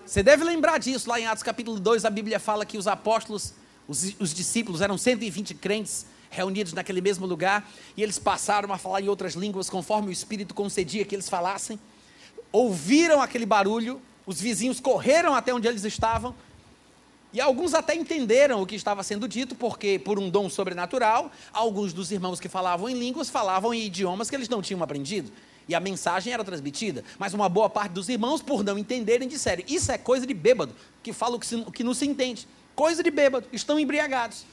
Você 0.05 0.23
deve 0.23 0.43
lembrar 0.43 0.79
disso, 0.79 1.07
lá 1.07 1.19
em 1.19 1.27
Atos 1.27 1.43
capítulo 1.43 1.79
2, 1.79 2.03
a 2.03 2.09
Bíblia 2.09 2.39
fala 2.39 2.65
que 2.65 2.79
os 2.79 2.87
apóstolos, 2.87 3.53
os, 3.87 4.15
os 4.19 4.33
discípulos, 4.33 4.81
eram 4.81 4.97
120 4.97 5.53
crentes 5.53 6.07
reunidos 6.31 6.73
naquele 6.73 6.99
mesmo 6.99 7.27
lugar, 7.27 7.69
e 7.95 8.01
eles 8.01 8.17
passaram 8.17 8.73
a 8.73 8.77
falar 8.77 9.01
em 9.01 9.07
outras 9.07 9.33
línguas 9.33 9.69
conforme 9.69 10.09
o 10.09 10.11
Espírito 10.11 10.55
concedia 10.55 11.05
que 11.05 11.13
eles 11.13 11.29
falassem. 11.29 11.79
Ouviram 12.51 13.21
aquele 13.21 13.45
barulho, 13.45 14.01
os 14.25 14.41
vizinhos 14.41 14.79
correram 14.79 15.35
até 15.35 15.53
onde 15.53 15.67
eles 15.67 15.83
estavam. 15.83 16.35
E 17.31 17.39
alguns 17.39 17.75
até 17.75 17.93
entenderam 17.93 18.61
o 18.61 18.65
que 18.65 18.75
estava 18.75 19.03
sendo 19.03 19.27
dito, 19.27 19.53
porque, 19.53 19.99
por 19.99 20.17
um 20.17 20.29
dom 20.29 20.49
sobrenatural, 20.49 21.31
alguns 21.53 21.93
dos 21.93 22.11
irmãos 22.11 22.39
que 22.39 22.49
falavam 22.49 22.89
em 22.89 22.97
línguas 22.97 23.29
falavam 23.29 23.71
em 23.71 23.85
idiomas 23.85 24.29
que 24.29 24.35
eles 24.35 24.49
não 24.49 24.61
tinham 24.61 24.81
aprendido. 24.81 25.31
E 25.67 25.75
a 25.75 25.79
mensagem 25.79 26.33
era 26.33 26.43
transmitida. 26.43 27.03
Mas 27.19 27.35
uma 27.35 27.47
boa 27.47 27.69
parte 27.69 27.91
dos 27.91 28.09
irmãos, 28.09 28.41
por 28.41 28.63
não 28.63 28.79
entenderem, 28.79 29.27
disseram: 29.27 29.63
Isso 29.67 29.91
é 29.91 29.97
coisa 29.99 30.25
de 30.25 30.33
bêbado, 30.33 30.73
que 31.03 31.13
fala 31.13 31.35
o 31.35 31.39
que, 31.39 31.45
se, 31.45 31.55
o 31.55 31.71
que 31.71 31.83
não 31.83 31.93
se 31.93 32.07
entende. 32.07 32.47
Coisa 32.73 33.03
de 33.03 33.11
bêbado, 33.11 33.47
estão 33.53 33.79
embriagados. 33.79 34.45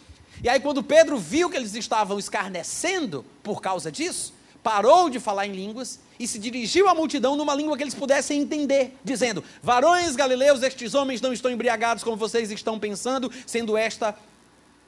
E 0.45 0.49
aí, 0.51 0.61
quando 0.61 0.83
Pedro 0.83 1.17
viu 1.17 1.49
que 1.49 1.57
eles 1.57 1.75
estavam 1.75 2.19
escarnecendo 2.19 3.25
por 3.43 3.63
causa 3.63 3.91
disso, 3.91 4.35
parou 4.67 5.09
de 5.09 5.21
falar 5.21 5.47
em 5.47 5.53
línguas 5.53 6.01
e 6.19 6.27
se 6.27 6.41
dirigiu 6.41 6.89
à 6.89 6.95
multidão 6.95 7.37
numa 7.37 7.55
língua 7.55 7.77
que 7.77 7.85
eles 7.85 7.95
pudessem 7.95 8.41
entender, 8.41 8.99
dizendo: 9.05 9.45
Varões 9.63 10.17
galileus, 10.17 10.61
estes 10.61 10.93
homens 10.93 11.21
não 11.21 11.33
estão 11.33 11.53
embriagados 11.53 12.03
como 12.03 12.17
vocês 12.17 12.51
estão 12.51 12.77
pensando, 12.77 13.31
sendo 13.47 13.77
esta 13.77 14.13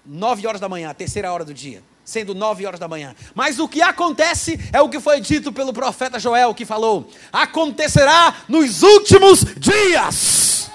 nove 0.04 0.48
horas 0.48 0.60
da 0.60 0.68
manhã, 0.68 0.90
a 0.90 0.94
terceira 0.94 1.32
hora 1.32 1.44
do 1.44 1.54
dia. 1.54 1.80
Sendo 2.04 2.34
nove 2.34 2.66
horas 2.66 2.80
da 2.80 2.88
manhã. 2.88 3.14
Mas 3.36 3.60
o 3.60 3.68
que 3.68 3.80
acontece 3.80 4.58
é 4.72 4.80
o 4.80 4.88
que 4.88 4.98
foi 4.98 5.20
dito 5.20 5.52
pelo 5.52 5.72
profeta 5.72 6.18
Joel, 6.18 6.52
que 6.56 6.64
falou: 6.64 7.08
acontecerá 7.32 8.34
nos 8.48 8.82
últimos 8.82 9.44
dias 9.56 10.72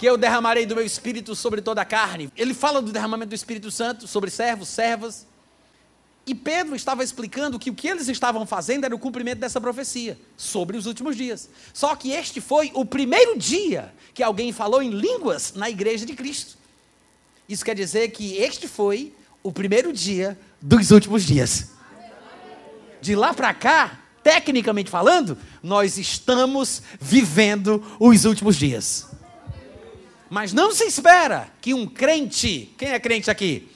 que 0.00 0.06
eu 0.06 0.18
derramarei 0.18 0.66
do 0.66 0.74
meu 0.74 0.84
espírito 0.84 1.36
sobre 1.36 1.62
toda 1.62 1.80
a 1.80 1.84
carne. 1.84 2.28
Ele 2.36 2.54
fala 2.54 2.82
do 2.82 2.90
derramamento 2.90 3.28
do 3.28 3.36
Espírito 3.36 3.70
Santo 3.70 4.08
sobre 4.08 4.30
servos, 4.30 4.68
servas, 4.68 5.24
e 6.26 6.34
Pedro 6.34 6.74
estava 6.74 7.04
explicando 7.04 7.58
que 7.58 7.70
o 7.70 7.74
que 7.74 7.86
eles 7.86 8.08
estavam 8.08 8.46
fazendo 8.46 8.84
era 8.84 8.94
o 8.94 8.98
cumprimento 8.98 9.40
dessa 9.40 9.60
profecia 9.60 10.18
sobre 10.36 10.76
os 10.76 10.86
últimos 10.86 11.16
dias. 11.16 11.50
Só 11.72 11.94
que 11.94 12.12
este 12.12 12.40
foi 12.40 12.70
o 12.74 12.84
primeiro 12.84 13.38
dia 13.38 13.92
que 14.14 14.22
alguém 14.22 14.50
falou 14.50 14.82
em 14.82 14.90
línguas 14.90 15.52
na 15.54 15.68
igreja 15.68 16.06
de 16.06 16.14
Cristo. 16.14 16.56
Isso 17.46 17.64
quer 17.64 17.74
dizer 17.74 18.08
que 18.10 18.36
este 18.36 18.66
foi 18.66 19.12
o 19.42 19.52
primeiro 19.52 19.92
dia 19.92 20.38
dos 20.62 20.90
últimos 20.90 21.24
dias. 21.24 21.72
De 23.02 23.14
lá 23.14 23.34
para 23.34 23.52
cá, 23.52 24.00
tecnicamente 24.22 24.90
falando, 24.90 25.36
nós 25.62 25.98
estamos 25.98 26.80
vivendo 26.98 27.84
os 28.00 28.24
últimos 28.24 28.56
dias. 28.56 29.08
Mas 30.30 30.54
não 30.54 30.72
se 30.72 30.84
espera 30.84 31.52
que 31.60 31.74
um 31.74 31.86
crente, 31.86 32.72
quem 32.78 32.88
é 32.88 32.98
crente 32.98 33.30
aqui? 33.30 33.68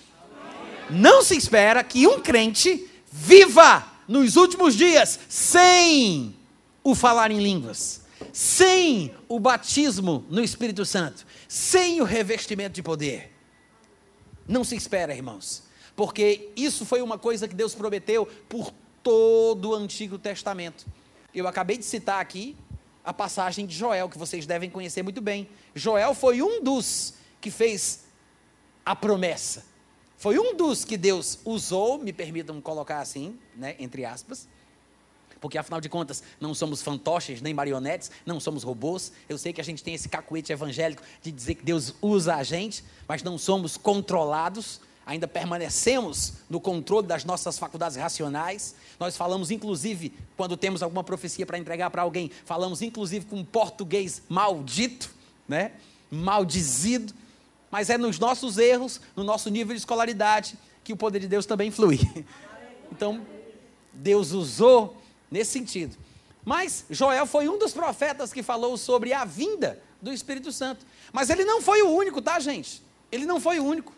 Não 0.90 1.22
se 1.22 1.37
espera 1.37 1.85
que 1.85 2.07
um 2.07 2.20
crente 2.20 2.88
viva 3.11 3.87
nos 4.07 4.37
últimos 4.37 4.74
dias 4.74 5.18
sem 5.29 6.35
o 6.83 6.94
falar 6.94 7.31
em 7.31 7.40
línguas, 7.40 8.03
sem 8.33 9.14
o 9.29 9.38
batismo 9.38 10.24
no 10.31 10.42
Espírito 10.42 10.85
Santo, 10.87 11.27
sem 11.46 12.01
o 12.01 12.05
revestimento 12.05 12.74
de 12.74 12.83
poder. 12.83 13.33
Não 14.46 14.64
se 14.64 14.74
espera, 14.77 15.14
irmãos, 15.14 15.62
porque 15.94 16.48
isso 16.57 16.87
foi 16.87 17.03
uma 17.03 17.18
coisa 17.18 17.46
que 17.46 17.55
Deus 17.55 17.74
prometeu 17.74 18.27
por 18.48 18.72
todo 19.03 19.70
o 19.70 19.74
Antigo 19.74 20.18
Testamento. 20.18 20.87
Eu 21.35 21.46
acabei 21.46 21.77
de 21.77 21.85
citar 21.85 22.20
aqui 22.20 22.57
a 23.05 23.12
passagem 23.12 23.66
de 23.66 23.74
Joel, 23.74 24.09
que 24.09 24.18
vocês 24.18 24.46
devem 24.46 24.70
conhecer 24.70 25.03
muito 25.03 25.20
bem. 25.20 25.48
Joel 25.74 26.14
foi 26.14 26.40
um 26.40 26.62
dos 26.62 27.14
que 27.40 27.51
fez 27.51 28.05
a 28.85 28.96
promessa. 28.96 29.64
Foi 30.19 30.37
um 30.37 30.55
dos 30.57 30.85
que 30.85 30.97
Deus 30.97 31.39
usou, 31.45 31.97
me 31.97 32.13
permitam 32.13 32.61
colocar 32.61 32.99
assim, 32.99 33.39
né, 33.57 33.77
entre 33.79 34.05
aspas, 34.05 34.49
porque 35.41 35.57
afinal 35.57 35.81
de 35.81 35.89
contas 35.89 36.25
não 36.41 36.53
somos 36.53 36.83
fantoches 36.83 37.41
nem 37.41 37.55
marionetes, 37.55 38.11
não 38.27 38.41
somos 38.41 38.65
robôs. 38.65 39.13
Eu 39.29 39.39
sei 39.39 39.53
que 39.53 39.61
a 39.61 39.65
gente 39.65 39.83
tem 39.83 39.95
esse 39.95 40.09
cacuete 40.09 40.53
evangélico 40.53 41.03
de 41.23 41.31
dizer 41.31 41.55
que 41.55 41.65
Deus 41.65 41.95
usa 42.03 42.35
a 42.35 42.43
gente, 42.43 42.85
mas 43.07 43.23
não 43.23 43.39
somos 43.39 43.77
controlados, 43.77 44.81
ainda 45.07 45.29
permanecemos 45.29 46.35
no 46.51 46.61
controle 46.61 47.07
das 47.07 47.25
nossas 47.25 47.57
faculdades 47.57 47.97
racionais. 47.97 48.75
Nós 48.99 49.17
falamos, 49.17 49.53
inclusive, 49.53 50.13
quando 50.37 50.57
temos 50.57 50.83
alguma 50.83 51.05
profecia 51.05 51.47
para 51.47 51.59
entregar 51.59 51.91
para 51.91 52.03
alguém, 52.03 52.31
falamos, 52.45 52.83
inclusive, 52.83 53.25
com 53.25 53.37
um 53.37 53.45
português 53.45 54.21
maldito, 54.29 55.15
né? 55.47 55.73
maldizido. 56.11 57.15
Mas 57.71 57.91
é 57.91 57.99
nos 57.99 58.19
nossos 58.19 58.59
erros, 58.59 59.01
no 59.15 59.23
nosso 59.25 59.51
nível 59.51 59.75
de 59.75 59.81
escolaridade, 59.81 60.57
que 60.83 60.93
o 60.93 60.97
poder 60.97 61.19
de 61.21 61.29
Deus 61.29 61.47
também 61.47 61.71
flui. 61.71 62.01
Então, 62.91 63.21
Deus 63.93 64.33
usou 64.33 64.97
nesse 65.31 65.53
sentido. 65.53 65.95
Mas 66.43 66.87
Joel 66.89 67.27
foi 67.27 67.51
um 67.51 67.59
dos 67.59 67.75
profetas 67.75 68.33
que 68.33 68.43
falou 68.43 68.79
sobre 68.79 69.13
a 69.13 69.27
vinda 69.27 69.79
do 70.01 70.11
Espírito 70.11 70.51
Santo. 70.51 70.87
Mas 71.13 71.29
ele 71.29 71.45
não 71.45 71.61
foi 71.61 71.83
o 71.83 71.91
único, 71.91 72.23
tá, 72.23 72.41
gente? 72.41 72.83
Ele 73.13 73.27
não 73.27 73.39
foi 73.39 73.59
o 73.59 73.65
único. 73.65 73.93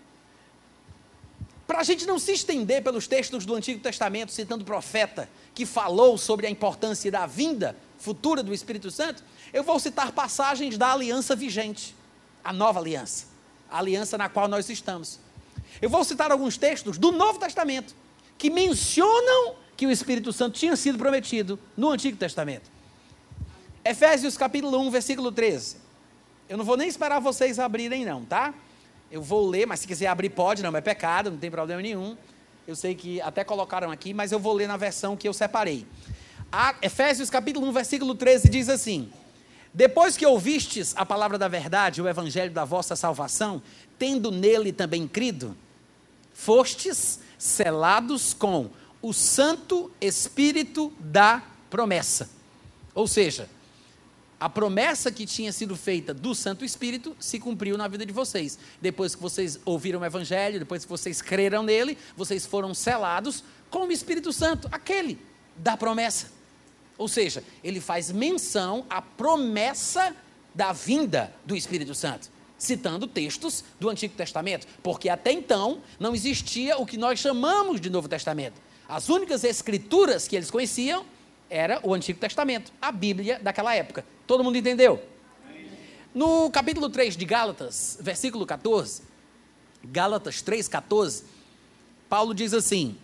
Para 1.67 1.79
a 1.79 1.85
gente 1.85 2.05
não 2.05 2.19
se 2.19 2.33
estender 2.33 2.83
pelos 2.83 3.07
textos 3.07 3.47
do 3.47 3.55
Antigo 3.55 3.81
Testamento, 3.81 4.33
citando 4.33 4.65
profeta 4.65 5.31
que 5.55 5.65
falou 5.65 6.19
sobre 6.19 6.49
a 6.49 6.51
importância 6.51 7.11
da 7.13 7.27
vinda 7.27 7.77
futura 7.97 8.43
do 8.43 8.53
Espírito 8.53 8.91
Santo, 8.91 9.23
eu 9.53 9.63
vou 9.63 9.79
citar 9.79 10.11
passagens 10.11 10.77
da 10.77 10.93
aliança 10.93 11.37
vigente, 11.37 11.95
a 12.43 12.53
nova 12.53 12.81
aliança, 12.81 13.27
a 13.71 13.79
aliança 13.79 14.19
na 14.19 14.29
qual 14.29 14.49
nós 14.49 14.69
estamos. 14.69 15.19
Eu 15.81 15.89
vou 15.89 16.05
citar 16.05 16.31
alguns 16.33 16.57
textos 16.57 16.99
do 16.99 17.13
Novo 17.13 17.39
Testamento 17.39 17.95
que 18.37 18.51
mencionam 18.51 19.55
que 19.77 19.87
o 19.87 19.91
Espírito 19.91 20.33
Santo 20.33 20.59
tinha 20.59 20.77
sido 20.77 20.99
prometido 20.99 21.59
no 21.77 21.91
Antigo 21.91 22.17
Testamento. 22.17 22.71
Efésios 23.85 24.37
capítulo 24.37 24.79
1, 24.79 24.91
versículo 24.91 25.33
13. 25.33 25.77
Eu 26.49 26.59
não 26.59 26.65
vou 26.65 26.77
nem 26.77 26.89
esperar 26.89 27.21
vocês 27.21 27.59
abrirem, 27.59 28.05
não, 28.05 28.25
tá? 28.25 28.53
Eu 29.11 29.23
vou 29.23 29.49
ler, 29.49 29.67
mas 29.67 29.81
se 29.81 29.87
quiser 29.87 30.09
abrir, 30.09 30.31
pode, 30.31 30.63
não 30.63 30.77
é 30.77 30.81
pecado, 30.81 31.31
não 31.31 31.39
tem 31.39 31.51
problema 31.51 31.81
nenhum. 31.81 32.17
Eu 32.67 32.77
sei 32.77 32.95
que 32.95 33.21
até 33.23 33.43
colocaram 33.43 33.91
aqui, 33.91 34.13
mas 34.13 34.33
eu 34.33 34.39
vou 34.39 34.53
ler 34.53 34.69
na 34.69 34.77
versão 34.77 35.17
que 35.17 35.27
eu 35.27 35.33
separei. 35.33 35.87
A 36.53 36.75
Efésios 36.83 37.31
capítulo 37.31 37.67
1, 37.69 37.73
versículo 37.73 38.15
13 38.15 38.49
diz 38.49 38.69
assim: 38.69 39.11
Depois 39.73 40.17
que 40.17 40.27
ouvistes 40.27 40.95
a 40.97 41.07
palavra 41.07 41.39
da 41.39 41.49
verdade, 41.49 42.03
o 42.03 42.09
evangelho 42.09 42.51
da 42.51 42.65
vossa 42.65 42.97
salvação, 42.97 43.63
tendo 43.99 44.31
nele 44.31 44.73
também 44.73 45.07
crido, 45.07 45.57
fostes 46.35 47.21
selados 47.39 48.35
com 48.35 48.71
o 49.01 49.13
Santo 49.13 49.91
Espírito 50.01 50.93
da 50.99 51.43
promessa. 51.71 52.29
Ou 52.95 53.07
seja, 53.07 53.49
a 54.41 54.49
promessa 54.49 55.13
que 55.13 55.27
tinha 55.27 55.53
sido 55.53 55.77
feita 55.77 56.13
do 56.13 56.35
Santo 56.35 56.65
Espírito 56.65 57.15
se 57.21 57.39
cumpriu 57.39 57.77
na 57.77 57.87
vida 57.87 58.05
de 58.05 58.13
vocês. 58.13 58.59
Depois 58.81 59.15
que 59.15 59.23
vocês 59.23 59.61
ouviram 59.65 60.01
o 60.01 60.05
Evangelho, 60.05 60.59
depois 60.59 60.85
que 60.85 60.91
vocês 60.91 61.23
creram 61.23 61.63
nele, 61.63 61.97
vocês 62.17 62.45
foram 62.45 62.75
selados 62.75 63.45
com 63.69 63.87
o 63.87 63.93
Espírito 63.93 64.33
Santo, 64.33 64.67
aquele 64.73 65.19
da 65.57 65.77
promessa. 65.77 66.40
Ou 67.01 67.09
seja, 67.09 67.43
ele 67.65 67.81
faz 67.81 68.13
menção 68.13 68.85
à 68.91 69.01
promessa 69.01 70.15
da 70.55 70.71
vinda 70.71 71.33
do 71.47 71.57
Espírito 71.57 71.95
Santo, 71.95 72.31
citando 72.59 73.07
textos 73.07 73.65
do 73.81 73.89
Antigo 73.89 74.13
Testamento, 74.15 74.67
porque 74.83 75.09
até 75.09 75.33
então 75.33 75.81
não 75.99 76.15
existia 76.15 76.77
o 76.77 76.85
que 76.85 76.99
nós 76.99 77.19
chamamos 77.19 77.81
de 77.81 77.89
Novo 77.89 78.07
Testamento. 78.07 78.61
As 78.87 79.09
únicas 79.09 79.45
escrituras 79.45 80.29
que 80.29 80.37
eles 80.37 80.51
conheciam 80.51 81.07
era 81.49 81.81
o 81.83 81.95
Antigo 81.95 82.21
Testamento, 82.21 82.71
a 82.83 82.93
Bíblia 82.93 83.41
daquela 83.43 83.75
época. 83.75 84.05
Todo 84.27 84.45
mundo 84.45 84.59
entendeu? 84.59 85.03
No 86.15 86.51
capítulo 86.51 86.91
3 86.91 87.17
de 87.17 87.25
Gálatas, 87.25 87.97
versículo 87.99 88.45
14, 88.45 89.01
Gálatas 89.83 90.43
3,14, 90.43 91.23
Paulo 92.11 92.35
diz 92.35 92.53
assim: 92.53 92.95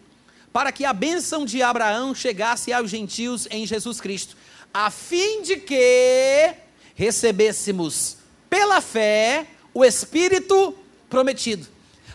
Para 0.57 0.73
que 0.73 0.87
a 0.87 0.92
bênção 0.95 1.45
de 1.45 1.62
Abraão 1.62 2.14
chegasse 2.14 2.73
aos 2.73 2.88
gentios 2.88 3.47
em 3.51 3.66
Jesus 3.66 4.01
Cristo, 4.01 4.38
a 4.73 4.90
fim 4.90 5.42
de 5.42 5.59
que 5.59 6.55
recebêssemos 6.95 8.16
pela 8.49 8.81
fé 8.81 9.49
o 9.75 9.85
Espírito 9.85 10.75
prometido. 11.11 11.66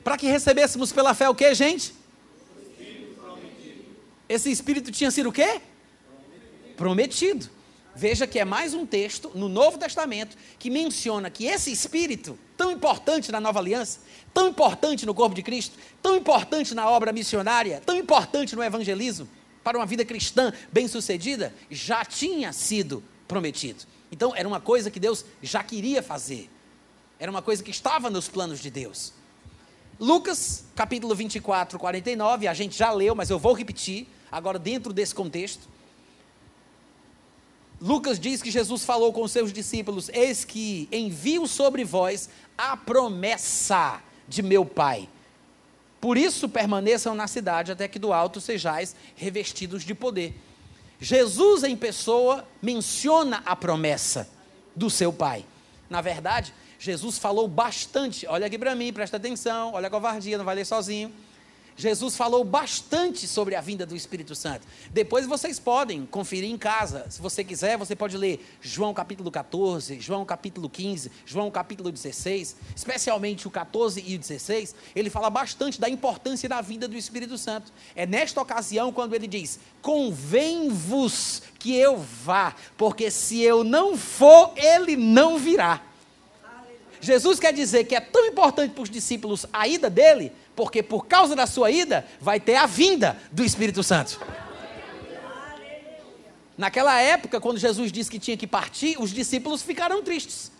Para 0.03 0.17
que 0.17 0.25
recebêssemos 0.25 0.91
pela 0.91 1.13
fé 1.13 1.29
o 1.29 1.35
que, 1.35 1.53
gente? 1.53 1.93
esse 4.27 4.49
Espírito 4.49 4.91
tinha 4.91 5.11
sido 5.11 5.29
o 5.29 5.31
quê? 5.31 5.61
Prometido. 6.75 7.47
Veja 7.93 8.25
que 8.25 8.39
é 8.39 8.45
mais 8.45 8.73
um 8.73 8.85
texto 8.85 9.31
no 9.35 9.49
Novo 9.49 9.77
Testamento 9.77 10.37
que 10.57 10.69
menciona 10.69 11.29
que 11.29 11.45
esse 11.45 11.71
Espírito, 11.71 12.39
tão 12.55 12.71
importante 12.71 13.31
na 13.31 13.41
nova 13.41 13.59
aliança, 13.59 13.99
tão 14.33 14.47
importante 14.47 15.05
no 15.05 15.13
corpo 15.13 15.35
de 15.35 15.43
Cristo, 15.43 15.77
tão 16.01 16.15
importante 16.15 16.73
na 16.73 16.89
obra 16.89 17.11
missionária, 17.11 17.81
tão 17.85 17.97
importante 17.97 18.55
no 18.55 18.63
evangelismo, 18.63 19.27
para 19.63 19.77
uma 19.77 19.85
vida 19.85 20.05
cristã 20.05 20.53
bem-sucedida, 20.71 21.53
já 21.69 22.05
tinha 22.05 22.53
sido 22.53 23.03
prometido. 23.27 23.83
Então, 24.11 24.33
era 24.35 24.47
uma 24.47 24.59
coisa 24.59 24.89
que 24.89 24.99
Deus 24.99 25.25
já 25.41 25.63
queria 25.63 26.01
fazer. 26.01 26.49
Era 27.19 27.29
uma 27.29 27.41
coisa 27.41 27.61
que 27.61 27.71
estava 27.71 28.09
nos 28.09 28.27
planos 28.27 28.59
de 28.59 28.69
Deus. 28.69 29.13
Lucas, 29.99 30.65
capítulo 30.75 31.13
24, 31.13 31.77
49, 31.77 32.47
a 32.47 32.53
gente 32.53 32.75
já 32.75 32.91
leu, 32.91 33.13
mas 33.13 33.29
eu 33.29 33.37
vou 33.37 33.53
repetir. 33.53 34.07
Agora, 34.31 34.57
dentro 34.57 34.91
desse 34.91 35.13
contexto, 35.13 35.69
Lucas 37.81 38.19
diz 38.19 38.43
que 38.43 38.51
Jesus 38.51 38.85
falou 38.85 39.11
com 39.11 39.27
seus 39.27 39.51
discípulos: 39.51 40.07
Eis 40.09 40.45
que 40.45 40.87
envio 40.91 41.47
sobre 41.47 41.83
vós 41.83 42.29
a 42.55 42.77
promessa 42.77 44.01
de 44.27 44.43
meu 44.43 44.63
Pai. 44.63 45.09
Por 45.99 46.15
isso 46.17 46.47
permaneçam 46.47 47.15
na 47.15 47.27
cidade 47.27 47.71
até 47.71 47.87
que 47.87 47.97
do 47.97 48.13
alto 48.13 48.39
sejais 48.39 48.95
revestidos 49.15 49.83
de 49.83 49.95
poder. 49.95 50.35
Jesus 50.99 51.63
em 51.63 51.75
pessoa 51.75 52.47
menciona 52.61 53.41
a 53.45 53.55
promessa 53.55 54.29
do 54.75 54.89
seu 54.89 55.11
Pai. 55.11 55.43
Na 55.89 56.01
verdade, 56.01 56.53
Jesus 56.79 57.17
falou 57.17 57.47
bastante. 57.47 58.27
Olha 58.27 58.45
aqui 58.45 58.57
para 58.57 58.75
mim, 58.75 58.93
presta 58.93 59.17
atenção, 59.17 59.73
olha 59.73 59.87
a 59.87 59.89
covardia, 59.89 60.37
não 60.37 60.45
vai 60.45 60.55
ler 60.55 60.65
sozinho. 60.65 61.11
Jesus 61.75 62.15
falou 62.15 62.43
bastante 62.43 63.27
sobre 63.27 63.55
a 63.55 63.61
vinda 63.61 63.85
do 63.85 63.95
Espírito 63.95 64.35
Santo. 64.35 64.67
Depois 64.91 65.25
vocês 65.25 65.59
podem 65.59 66.05
conferir 66.05 66.49
em 66.49 66.57
casa. 66.57 67.05
Se 67.09 67.21
você 67.21 67.43
quiser, 67.43 67.77
você 67.77 67.95
pode 67.95 68.17
ler 68.17 68.45
João 68.61 68.93
capítulo 68.93 69.31
14, 69.31 69.99
João 69.99 70.25
capítulo 70.25 70.69
15, 70.69 71.11
João 71.25 71.49
capítulo 71.49 71.91
16, 71.91 72.55
especialmente 72.75 73.47
o 73.47 73.51
14 73.51 74.03
e 74.05 74.15
o 74.15 74.19
16. 74.19 74.75
Ele 74.95 75.09
fala 75.09 75.29
bastante 75.29 75.79
da 75.79 75.89
importância 75.89 76.47
da 76.47 76.61
vinda 76.61 76.87
do 76.87 76.97
Espírito 76.97 77.37
Santo. 77.37 77.71
É 77.95 78.05
nesta 78.05 78.41
ocasião 78.41 78.91
quando 78.91 79.15
ele 79.15 79.27
diz: 79.27 79.59
Convém-vos 79.81 81.41
que 81.57 81.75
eu 81.75 81.97
vá, 81.97 82.55
porque 82.77 83.09
se 83.09 83.41
eu 83.41 83.63
não 83.63 83.97
for, 83.97 84.53
ele 84.55 84.95
não 84.95 85.37
virá. 85.37 85.81
Jesus 87.01 87.39
quer 87.39 87.51
dizer 87.51 87.85
que 87.85 87.95
é 87.95 87.99
tão 87.99 88.27
importante 88.27 88.73
para 88.73 88.83
os 88.83 88.89
discípulos 88.89 89.47
a 89.51 89.67
ida 89.67 89.89
dele, 89.89 90.31
porque 90.55 90.83
por 90.83 91.05
causa 91.05 91.35
da 91.35 91.47
sua 91.47 91.71
ida, 91.71 92.05
vai 92.19 92.39
ter 92.39 92.55
a 92.55 92.65
vinda 92.65 93.17
do 93.31 93.43
Espírito 93.43 93.83
Santo. 93.83 94.19
Naquela 96.57 96.99
época, 97.01 97.39
quando 97.39 97.57
Jesus 97.57 97.91
disse 97.91 98.11
que 98.11 98.19
tinha 98.19 98.37
que 98.37 98.45
partir, 98.45 98.95
os 98.99 99.11
discípulos 99.11 99.61
ficaram 99.61 100.03
tristes. 100.03 100.51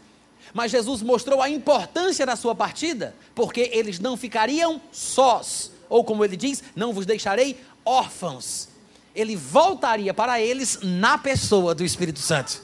Mas 0.54 0.72
Jesus 0.72 1.02
mostrou 1.02 1.42
a 1.42 1.50
importância 1.50 2.26
da 2.26 2.36
sua 2.36 2.56
partida, 2.56 3.16
porque 3.36 3.70
eles 3.74 4.00
não 4.00 4.18
ficariam 4.18 4.82
sós, 4.92 5.72
ou 5.88 6.04
como 6.04 6.26
ele 6.26 6.36
diz, 6.36 6.64
não 6.76 6.92
vos 6.94 7.06
deixarei 7.06 7.60
órfãos. 7.86 8.70
Ele 9.14 9.36
voltaria 9.36 10.14
para 10.14 10.42
eles 10.42 10.80
na 10.82 11.18
pessoa 11.18 11.76
do 11.76 11.84
Espírito 11.84 12.20
Santo. 12.20 12.62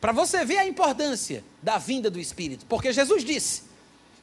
Para 0.00 0.12
você 0.12 0.44
ver 0.44 0.58
a 0.58 0.66
importância 0.66 1.44
da 1.62 1.78
vinda 1.78 2.10
do 2.10 2.18
Espírito, 2.18 2.66
porque 2.66 2.92
Jesus 2.92 3.24
disse: 3.24 3.62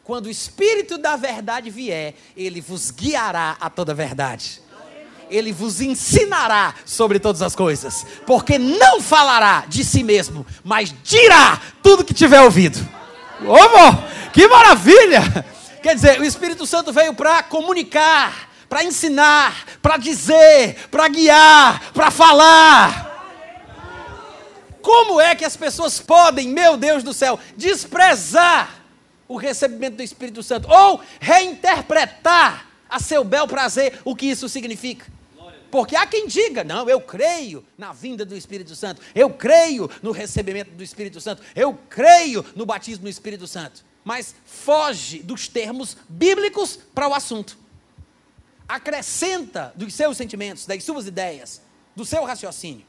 quando 0.10 0.26
o 0.26 0.32
Espírito 0.32 0.98
da 0.98 1.16
verdade 1.16 1.70
vier, 1.70 2.16
ele 2.36 2.62
vos 2.62 2.90
guiará 2.90 3.56
a 3.62 3.70
toda 3.70 3.92
a 3.92 3.96
verdade. 3.96 4.60
Ele 5.30 5.52
vos 5.52 5.82
ensinará 5.82 6.74
sobre 6.84 7.20
todas 7.20 7.44
as 7.44 7.56
coisas, 7.56 8.04
porque 8.26 8.58
não 8.58 9.00
falará 9.02 9.66
de 9.68 9.84
si 9.84 10.04
mesmo, 10.04 10.48
mas 10.64 10.92
dirá 11.04 11.62
tudo 11.84 12.04
que 12.04 12.16
tiver 12.16 12.42
ouvido. 12.42 12.80
Ô, 13.46 14.32
que 14.34 14.48
maravilha! 14.48 15.46
Quer 15.84 15.94
dizer, 15.94 16.20
o 16.20 16.26
Espírito 16.26 16.66
Santo 16.66 16.92
veio 16.92 17.14
para 17.14 17.44
comunicar, 17.44 18.50
para 18.68 18.84
ensinar, 18.84 19.64
para 19.80 19.98
dizer, 19.98 20.88
para 20.90 21.08
guiar, 21.08 21.92
para 21.94 22.10
falar. 22.10 23.06
Como 24.82 25.22
é 25.22 25.36
que 25.36 25.46
as 25.46 25.56
pessoas 25.56 26.00
podem, 26.00 26.48
meu 26.48 26.78
Deus 26.78 27.04
do 27.04 27.14
céu, 27.14 27.40
desprezar 27.56 28.79
o 29.30 29.38
recebimento 29.38 29.96
do 29.96 30.04
Espírito 30.04 30.44
Santo 30.44 30.68
ou 30.70 31.00
reinterpretar 31.22 32.68
a 32.90 33.00
seu 33.00 33.24
bel 33.24 33.48
prazer 33.48 34.02
o 34.04 34.16
que 34.16 34.26
isso 34.26 34.50
significa? 34.50 35.06
Porque 35.72 35.96
há 35.96 36.08
quem 36.08 36.26
diga, 36.26 36.64
não, 36.64 36.90
eu 36.90 37.00
creio 37.00 37.64
na 37.78 37.94
vinda 37.94 38.26
do 38.26 38.36
Espírito 38.36 38.76
Santo, 38.76 39.02
eu 39.14 39.30
creio 39.30 39.90
no 40.02 40.12
recebimento 40.12 40.72
do 40.72 40.84
Espírito 40.84 41.22
Santo, 41.22 41.44
eu 41.56 41.78
creio 41.88 42.44
no 42.56 42.66
batismo 42.66 43.04
do 43.04 43.10
Espírito 43.10 43.46
Santo. 43.46 43.86
Mas 44.04 44.34
foge 44.46 45.20
dos 45.20 45.48
termos 45.48 45.96
bíblicos 46.08 46.80
para 46.96 47.08
o 47.08 47.14
assunto. 47.14 47.56
Acrescenta 48.68 49.72
dos 49.76 49.94
seus 49.94 50.18
sentimentos, 50.18 50.66
das 50.66 50.84
suas 50.84 51.06
ideias, 51.06 51.62
do 51.96 52.04
seu 52.04 52.24
raciocínio. 52.24 52.86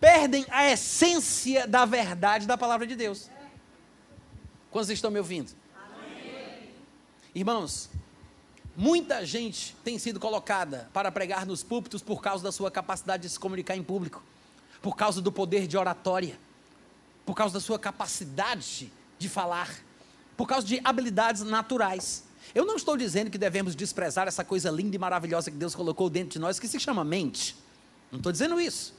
Perdem 0.00 0.46
a 0.50 0.70
essência 0.70 1.66
da 1.66 1.84
verdade 1.84 2.46
da 2.46 2.56
palavra 2.56 2.86
de 2.86 2.96
Deus. 2.96 3.28
Quantos 4.74 4.90
estão 4.90 5.08
me 5.08 5.20
ouvindo? 5.20 5.52
Amém. 5.72 6.68
Irmãos, 7.32 7.88
Muita 8.76 9.24
gente 9.24 9.76
tem 9.84 10.00
sido 10.00 10.18
colocada 10.18 10.90
para 10.92 11.12
pregar 11.12 11.46
nos 11.46 11.62
púlpitos 11.62 12.02
por 12.02 12.20
causa 12.20 12.42
da 12.42 12.50
sua 12.50 12.72
capacidade 12.72 13.22
de 13.22 13.28
se 13.28 13.38
comunicar 13.38 13.76
em 13.76 13.84
público, 13.84 14.20
por 14.82 14.96
causa 14.96 15.22
do 15.22 15.30
poder 15.30 15.68
de 15.68 15.78
oratória, 15.78 16.36
por 17.24 17.36
causa 17.36 17.54
da 17.54 17.60
sua 17.60 17.78
capacidade 17.78 18.92
de 19.16 19.28
falar, 19.28 19.70
por 20.36 20.48
causa 20.48 20.66
de 20.66 20.80
habilidades 20.82 21.42
naturais. 21.42 22.24
Eu 22.52 22.66
não 22.66 22.74
estou 22.74 22.96
dizendo 22.96 23.30
que 23.30 23.38
devemos 23.38 23.76
desprezar 23.76 24.26
essa 24.26 24.44
coisa 24.44 24.72
linda 24.72 24.96
e 24.96 24.98
maravilhosa 24.98 25.52
que 25.52 25.56
Deus 25.56 25.76
colocou 25.76 26.10
dentro 26.10 26.30
de 26.30 26.38
nós, 26.40 26.58
que 26.58 26.66
se 26.66 26.80
chama 26.80 27.04
mente. 27.04 27.54
Não 28.10 28.16
estou 28.16 28.32
dizendo 28.32 28.60
isso. 28.60 28.92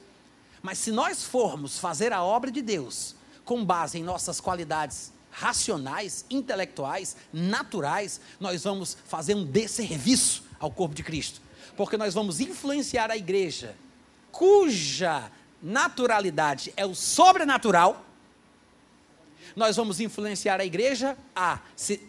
Mas 0.62 0.78
se 0.78 0.90
nós 0.90 1.22
formos 1.22 1.78
fazer 1.78 2.14
a 2.14 2.22
obra 2.22 2.50
de 2.50 2.62
Deus 2.62 3.14
com 3.44 3.62
base 3.62 3.98
em 3.98 4.02
nossas 4.02 4.40
qualidades 4.40 5.12
racionais, 5.38 6.24
intelectuais, 6.30 7.14
naturais, 7.30 8.22
nós 8.40 8.64
vamos 8.64 8.96
fazer 9.06 9.34
um 9.34 9.44
desserviço 9.44 10.44
ao 10.58 10.70
corpo 10.70 10.94
de 10.94 11.02
Cristo. 11.02 11.42
Porque 11.76 11.98
nós 11.98 12.14
vamos 12.14 12.40
influenciar 12.40 13.10
a 13.10 13.16
igreja, 13.18 13.76
cuja 14.32 15.30
naturalidade 15.62 16.72
é 16.74 16.86
o 16.86 16.94
sobrenatural. 16.94 18.02
Nós 19.54 19.76
vamos 19.76 20.00
influenciar 20.00 20.58
a 20.58 20.64
igreja 20.64 21.18
a, 21.34 21.60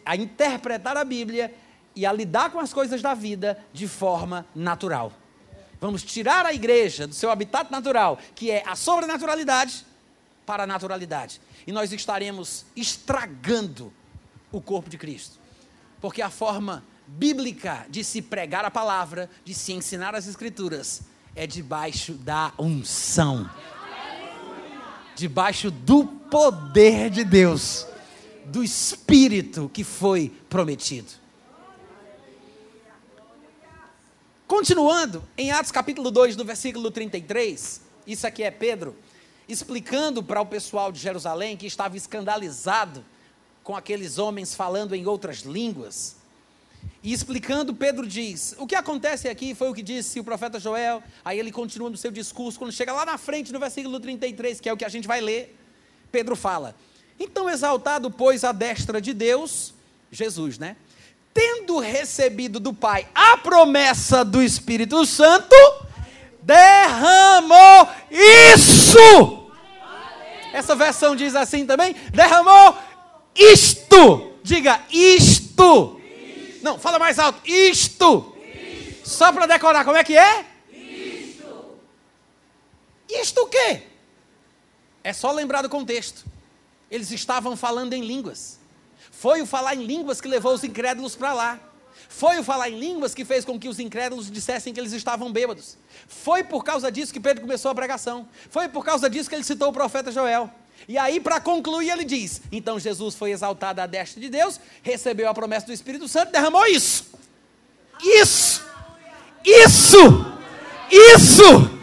a 0.06 0.16
interpretar 0.16 0.96
a 0.96 1.04
Bíblia 1.04 1.54
e 1.94 2.06
a 2.06 2.14
lidar 2.14 2.50
com 2.50 2.60
as 2.60 2.74
coisas 2.74 3.02
da 3.02 3.14
vida 3.14 3.62
de 3.74 3.90
forma 3.90 4.46
natural. 4.56 5.12
Vamos 5.82 6.02
tirar 6.02 6.46
a 6.46 6.54
igreja 6.54 7.06
do 7.06 7.14
seu 7.14 7.30
habitat 7.30 7.70
natural, 7.72 8.18
que 8.34 8.50
é 8.50 8.64
a 8.66 8.76
sobrenaturalidade, 8.76 9.86
para 10.46 10.64
a 10.64 10.68
naturalidade 10.68 11.42
e 11.68 11.72
nós 11.74 11.92
estaremos 11.92 12.66
estragando 12.78 13.92
o 14.54 14.62
corpo 14.62 14.90
de 14.90 14.98
Cristo. 14.98 15.38
Porque 16.00 16.22
a 16.22 16.30
forma 16.30 16.82
bíblica 17.06 17.86
de 17.90 18.06
se 18.06 18.22
pregar 18.22 18.64
a 18.64 18.72
palavra, 18.72 19.30
de 19.44 19.54
se 19.54 19.74
ensinar 19.74 20.16
as 20.16 20.28
escrituras, 20.28 21.02
é 21.36 21.46
debaixo 21.46 22.14
da 22.14 22.54
unção. 22.58 23.50
Debaixo 25.14 25.70
do 25.70 26.06
poder 26.06 27.10
de 27.10 27.26
Deus, 27.26 27.86
do 28.46 28.64
espírito 28.64 29.70
que 29.74 29.84
foi 29.84 30.30
prometido. 30.50 31.12
Continuando, 34.48 35.22
em 35.38 35.52
Atos 35.52 35.72
capítulo 35.72 36.10
2, 36.10 36.38
no 36.38 36.46
versículo 36.46 36.90
33, 36.90 37.82
isso 38.06 38.26
aqui 38.26 38.44
é 38.44 38.52
Pedro 38.52 38.96
explicando 39.48 40.22
para 40.22 40.42
o 40.42 40.46
pessoal 40.46 40.92
de 40.92 41.00
Jerusalém 41.00 41.56
que 41.56 41.66
estava 41.66 41.96
escandalizado 41.96 43.04
com 43.64 43.76
aqueles 43.76 44.18
homens 44.18 44.54
falando 44.56 44.96
em 44.96 45.06
outras 45.06 45.40
línguas. 45.40 46.16
E 47.04 47.14
explicando, 47.14 47.74
Pedro 47.74 48.08
diz: 48.08 48.56
O 48.58 48.68
que 48.68 48.76
acontece 48.76 49.28
aqui 49.28 49.54
foi 49.54 49.70
o 49.70 49.74
que 49.74 49.82
disse 49.82 50.20
o 50.20 50.24
profeta 50.24 50.60
Joel. 50.60 51.02
Aí 51.24 51.40
ele 51.40 51.52
continua 51.52 51.90
no 51.90 51.98
seu 51.98 52.12
discurso. 52.12 52.58
Quando 52.58 52.72
chega 52.72 52.94
lá 52.94 53.06
na 53.06 53.18
frente, 53.18 53.52
no 53.52 53.60
versículo 53.60 54.00
33, 54.00 54.60
que 54.60 54.70
é 54.70 54.74
o 54.74 54.78
que 54.78 54.86
a 54.86 54.90
gente 54.90 55.08
vai 55.08 55.22
ler, 55.22 55.58
Pedro 56.12 56.36
fala: 56.36 56.76
Então, 57.20 57.50
exaltado, 57.50 58.10
pois, 58.12 58.44
a 58.44 58.52
destra 58.52 59.02
de 59.02 59.14
Deus, 59.14 59.74
Jesus, 60.12 60.58
né? 60.58 60.76
Tendo 61.34 61.78
recebido 61.80 62.60
do 62.60 62.74
Pai 62.74 63.08
a 63.14 63.38
promessa 63.38 64.26
do 64.26 64.42
Espírito 64.42 65.06
Santo, 65.06 65.56
derramou 66.48 67.90
isso. 68.10 69.50
Essa 70.54 70.76
versão 70.76 71.16
diz 71.16 71.36
assim 71.36 71.66
também: 71.66 71.94
derramou 72.12 72.78
isto. 73.36 74.34
Diga 74.42 74.82
isto. 74.90 76.00
isto. 76.00 76.62
Não, 76.64 76.80
fala 76.80 76.98
mais 76.98 77.20
alto: 77.20 77.42
isto. 77.46 78.34
isto. 78.46 79.10
Só 79.10 79.34
para 79.34 79.46
decorar, 79.46 79.84
como 79.84 79.98
é 79.98 80.04
que 80.06 80.18
é? 80.18 80.46
Isto. 80.72 81.76
Isto 83.10 83.42
o 83.42 83.48
quê? 83.48 83.84
É 85.04 85.12
só 85.12 85.32
lembrar 85.32 85.62
do 85.62 85.70
contexto. 85.70 86.26
Eles 86.90 87.12
estavam 87.12 87.58
falando 87.58 87.92
em 87.92 88.02
línguas. 88.02 88.58
Foi 89.12 89.42
o 89.42 89.46
falar 89.46 89.76
em 89.76 89.84
línguas 89.84 90.22
que 90.22 90.28
levou 90.30 90.54
os 90.54 90.64
incrédulos 90.64 91.14
para 91.16 91.34
lá. 91.34 91.60
Foi 92.10 92.40
o 92.40 92.44
falar 92.44 92.70
em 92.70 92.80
línguas 92.80 93.14
que 93.14 93.26
fez 93.26 93.44
com 93.44 93.60
que 93.60 93.68
os 93.68 93.80
incrédulos 93.80 94.32
dissessem 94.32 94.74
que 94.74 94.80
eles 94.80 94.94
estavam 94.94 95.32
bêbados. 95.32 95.78
Foi 96.08 96.44
por 96.44 96.64
causa 96.64 96.92
disso 96.92 97.14
que 97.14 97.20
Pedro 97.20 97.42
começou 97.42 97.70
a 97.70 97.76
pregação. 97.76 98.28
Foi 98.50 98.68
por 98.68 98.84
causa 98.84 99.10
disso 99.10 99.30
que 99.30 99.36
ele 99.36 99.44
citou 99.44 99.70
o 99.70 99.74
profeta 99.74 100.12
Joel. 100.12 100.50
E 100.88 100.98
aí, 100.98 101.20
para 101.20 101.40
concluir, 101.40 101.90
ele 101.90 102.06
diz: 102.06 102.42
Então 102.52 102.80
Jesus 102.80 103.16
foi 103.16 103.32
exaltado 103.32 103.82
à 103.82 103.86
destra 103.86 104.22
de 104.22 104.30
Deus, 104.30 104.60
recebeu 104.84 105.30
a 105.30 105.34
promessa 105.34 105.66
do 105.66 105.74
Espírito 105.74 106.08
Santo, 106.08 106.32
derramou 106.32 106.66
isso. 106.66 107.12
Isso! 108.02 108.64
Isso! 109.44 110.38
Isso! 110.90 111.78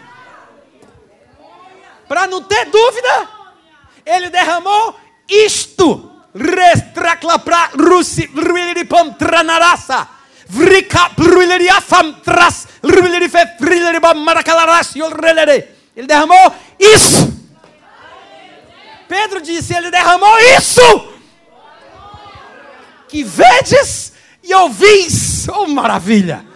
Para 2.08 2.26
não 2.26 2.42
ter 2.42 2.66
dúvida, 2.66 3.28
ele 4.04 4.30
derramou 4.30 4.94
isto. 5.28 6.10
Restraclapra 6.34 7.70
rusi 7.78 8.28
tranarasa. 9.18 10.13
Vrika 10.54 11.08
bruileriafam 11.16 12.12
tras 12.22 12.68
ruilerife 12.80 13.44
frileriba 13.58 14.14
maracalaras 14.14 14.94
yolrelere. 14.94 15.68
Ele 15.96 16.06
derramou 16.06 16.54
isso. 16.78 17.34
Pedro 19.08 19.40
disse, 19.40 19.74
ele 19.74 19.90
derramou 19.90 20.38
isso. 20.38 20.80
Que 23.08 23.24
vedes 23.24 24.12
e 24.44 24.54
ouvis. 24.54 25.48
Oh, 25.48 25.66
maravilha. 25.66 26.46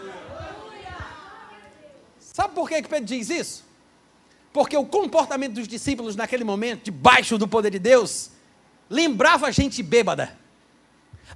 Sabe 2.21 2.55
por 2.55 2.69
que 2.69 2.81
Pedro 2.83 3.05
diz 3.05 3.31
isso? 3.31 3.65
Porque 4.53 4.77
o 4.77 4.87
comportamento 4.87 5.55
dos 5.55 5.67
discípulos 5.67 6.15
naquele 6.15 6.45
momento, 6.45 6.85
debaixo 6.85 7.37
do 7.37 7.49
poder 7.49 7.73
de 7.73 7.81
Deus, 7.81 8.31
lembrava 8.89 9.49
a 9.49 9.51
gente 9.51 9.83
bêbada. 9.83 10.39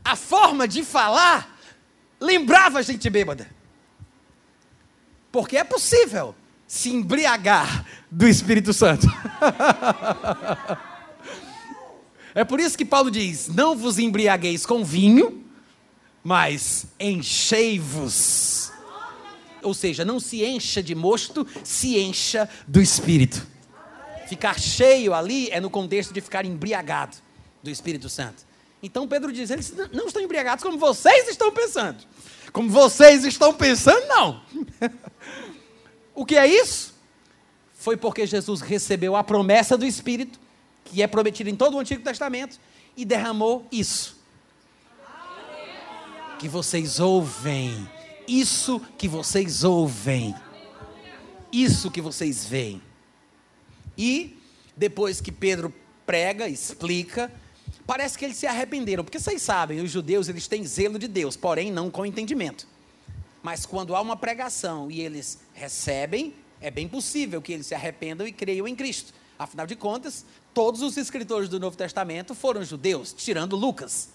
A 0.04 0.14
forma 0.14 0.68
de 0.68 0.84
falar 0.84 1.58
lembrava 2.23 2.79
a 2.79 2.83
gente 2.83 3.11
bêbada. 3.11 3.51
Porque 5.31 5.57
é 5.57 5.64
possível 5.64 6.35
se 6.66 6.91
embriagar 6.91 7.87
do 8.11 8.29
Espírito 8.29 8.73
Santo. 8.73 9.07
é 12.35 12.45
por 12.45 12.61
isso 12.61 12.79
que 12.79 12.85
Paulo 12.85 13.11
diz: 13.11 13.49
Não 13.49 13.77
vos 13.77 13.99
embriagueis 13.99 14.64
com 14.64 14.85
vinho, 14.85 15.45
mas 16.23 16.87
enchei-vos. 17.01 18.73
Ou 19.62 19.75
seja, 19.75 20.05
não 20.05 20.18
se 20.18 20.45
encha 20.45 20.83
de 20.83 20.95
mosto, 20.95 21.47
se 21.62 21.99
encha 21.99 22.49
do 22.66 22.81
Espírito. 22.81 23.47
Ficar 24.29 24.59
cheio 24.59 25.14
ali 25.14 25.49
é 25.51 25.61
no 25.61 25.70
contexto 25.70 26.12
de 26.12 26.20
ficar 26.20 26.45
embriagado 26.45 27.16
do 27.62 27.70
Espírito 27.70 28.09
Santo. 28.09 28.45
Então 28.83 29.07
Pedro 29.07 29.33
diz: 29.33 29.51
eles 29.51 29.72
não 29.93 30.07
estão 30.07 30.20
embriagados 30.20 30.62
como 30.62 30.76
vocês 30.76 31.28
estão 31.28 31.53
pensando. 31.53 32.05
Como 32.53 32.68
vocês 32.68 33.24
estão 33.24 33.55
pensando, 33.55 34.07
não. 34.09 34.43
o 36.14 36.26
que 36.26 36.37
é 36.37 36.47
isso? 36.47 36.95
Foi 37.74 37.97
porque 37.97 38.26
Jesus 38.26 38.61
recebeu 38.61 39.16
a 39.16 39.24
promessa 39.24 39.78
do 39.78 39.87
Espírito, 39.87 40.39
que 40.85 41.03
é 41.03 41.07
prometida 41.07 41.49
em 41.49 41.57
todo 41.57 41.76
o 41.76 41.80
Antigo 41.80 42.03
Testamento, 42.03 42.61
e 42.97 43.05
derramou 43.05 43.66
isso. 43.72 44.20
Que 46.39 46.49
vocês 46.49 47.01
ouvem. 47.01 47.89
Isso 48.26 48.80
que 48.99 49.09
vocês 49.09 49.64
ouvem. 49.64 50.35
Isso 51.53 51.91
que 51.91 52.01
vocês 52.01 52.45
veem. 52.45 52.83
E 53.97 54.39
depois 54.76 55.20
que 55.20 55.30
Pedro 55.30 55.72
prega, 56.05 56.49
explica, 56.49 57.33
Parece 57.87 58.16
que 58.16 58.24
eles 58.24 58.37
se 58.37 58.47
arrependeram, 58.47 59.05
porque 59.05 59.18
vocês 59.18 59.43
sabem, 59.43 59.80
os 59.80 59.91
judeus 59.91 60.28
eles 60.28 60.47
têm 60.47 60.64
zelo 60.64 60.99
de 60.99 61.09
Deus, 61.09 61.37
porém 61.37 61.70
não 61.70 61.91
com 61.91 62.07
entendimento. 62.07 62.66
Mas 63.43 63.66
quando 63.66 63.97
há 63.97 64.01
uma 64.01 64.16
pregação 64.16 64.91
e 64.91 65.01
eles 65.01 65.41
recebem, 65.53 66.35
é 66.61 66.70
bem 66.70 66.89
possível 66.89 67.43
que 67.43 67.53
eles 67.53 67.66
se 67.66 67.74
arrependam 67.74 68.26
e 68.26 68.33
creiam 68.33 68.68
em 68.68 68.76
Cristo. 68.76 69.12
Afinal 69.37 69.66
de 69.66 69.74
contas, 69.74 70.24
todos 70.55 70.80
os 70.80 70.97
escritores 70.97 71.49
do 71.49 71.59
Novo 71.59 71.76
Testamento 71.76 72.35
foram 72.35 72.64
judeus, 72.64 73.12
tirando 73.12 73.57
Lucas. 73.57 74.11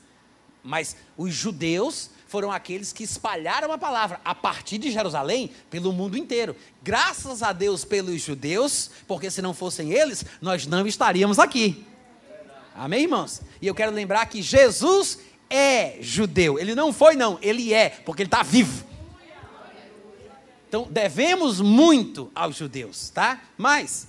Mas 0.63 0.95
os 1.18 1.34
judeus 1.34 2.09
foram 2.28 2.51
aqueles 2.51 2.93
que 2.93 3.03
espalharam 3.03 3.72
a 3.72 3.78
palavra 3.78 4.22
a 4.24 4.34
partir 4.34 4.78
de 4.78 4.91
Jerusalém 4.91 5.51
pelo 5.70 5.91
mundo 5.91 6.18
inteiro. 6.18 6.55
Graças 6.82 7.43
a 7.43 7.51
Deus 7.51 7.84
pelos 7.84 8.22
judeus, 8.22 8.89
porque 9.07 9.30
se 9.30 9.41
não 9.41 9.53
fossem 9.53 9.91
eles, 9.91 10.24
nós 10.41 10.65
não 10.65 10.88
estaríamos 10.88 11.39
aqui. 11.39 11.86
Amém, 12.78 13.03
irmãos? 13.03 13.41
E 13.59 13.65
eu 13.65 13.73
quero 13.73 13.91
lembrar 13.91 14.28
que 14.28 14.39
Jesus 14.39 15.19
é 15.49 15.97
judeu. 15.99 16.59
Ele 16.59 16.75
não 16.75 16.93
foi, 16.93 17.15
não, 17.15 17.39
ele 17.41 17.73
é, 17.73 17.89
porque 17.89 18.21
ele 18.21 18.28
está 18.28 18.43
vivo. 18.43 18.86
Então, 20.69 20.88
devemos 20.88 21.59
muito 21.59 22.32
aos 22.36 22.55
judeus, 22.55 23.09
tá? 23.09 23.41
Mas, 23.57 24.07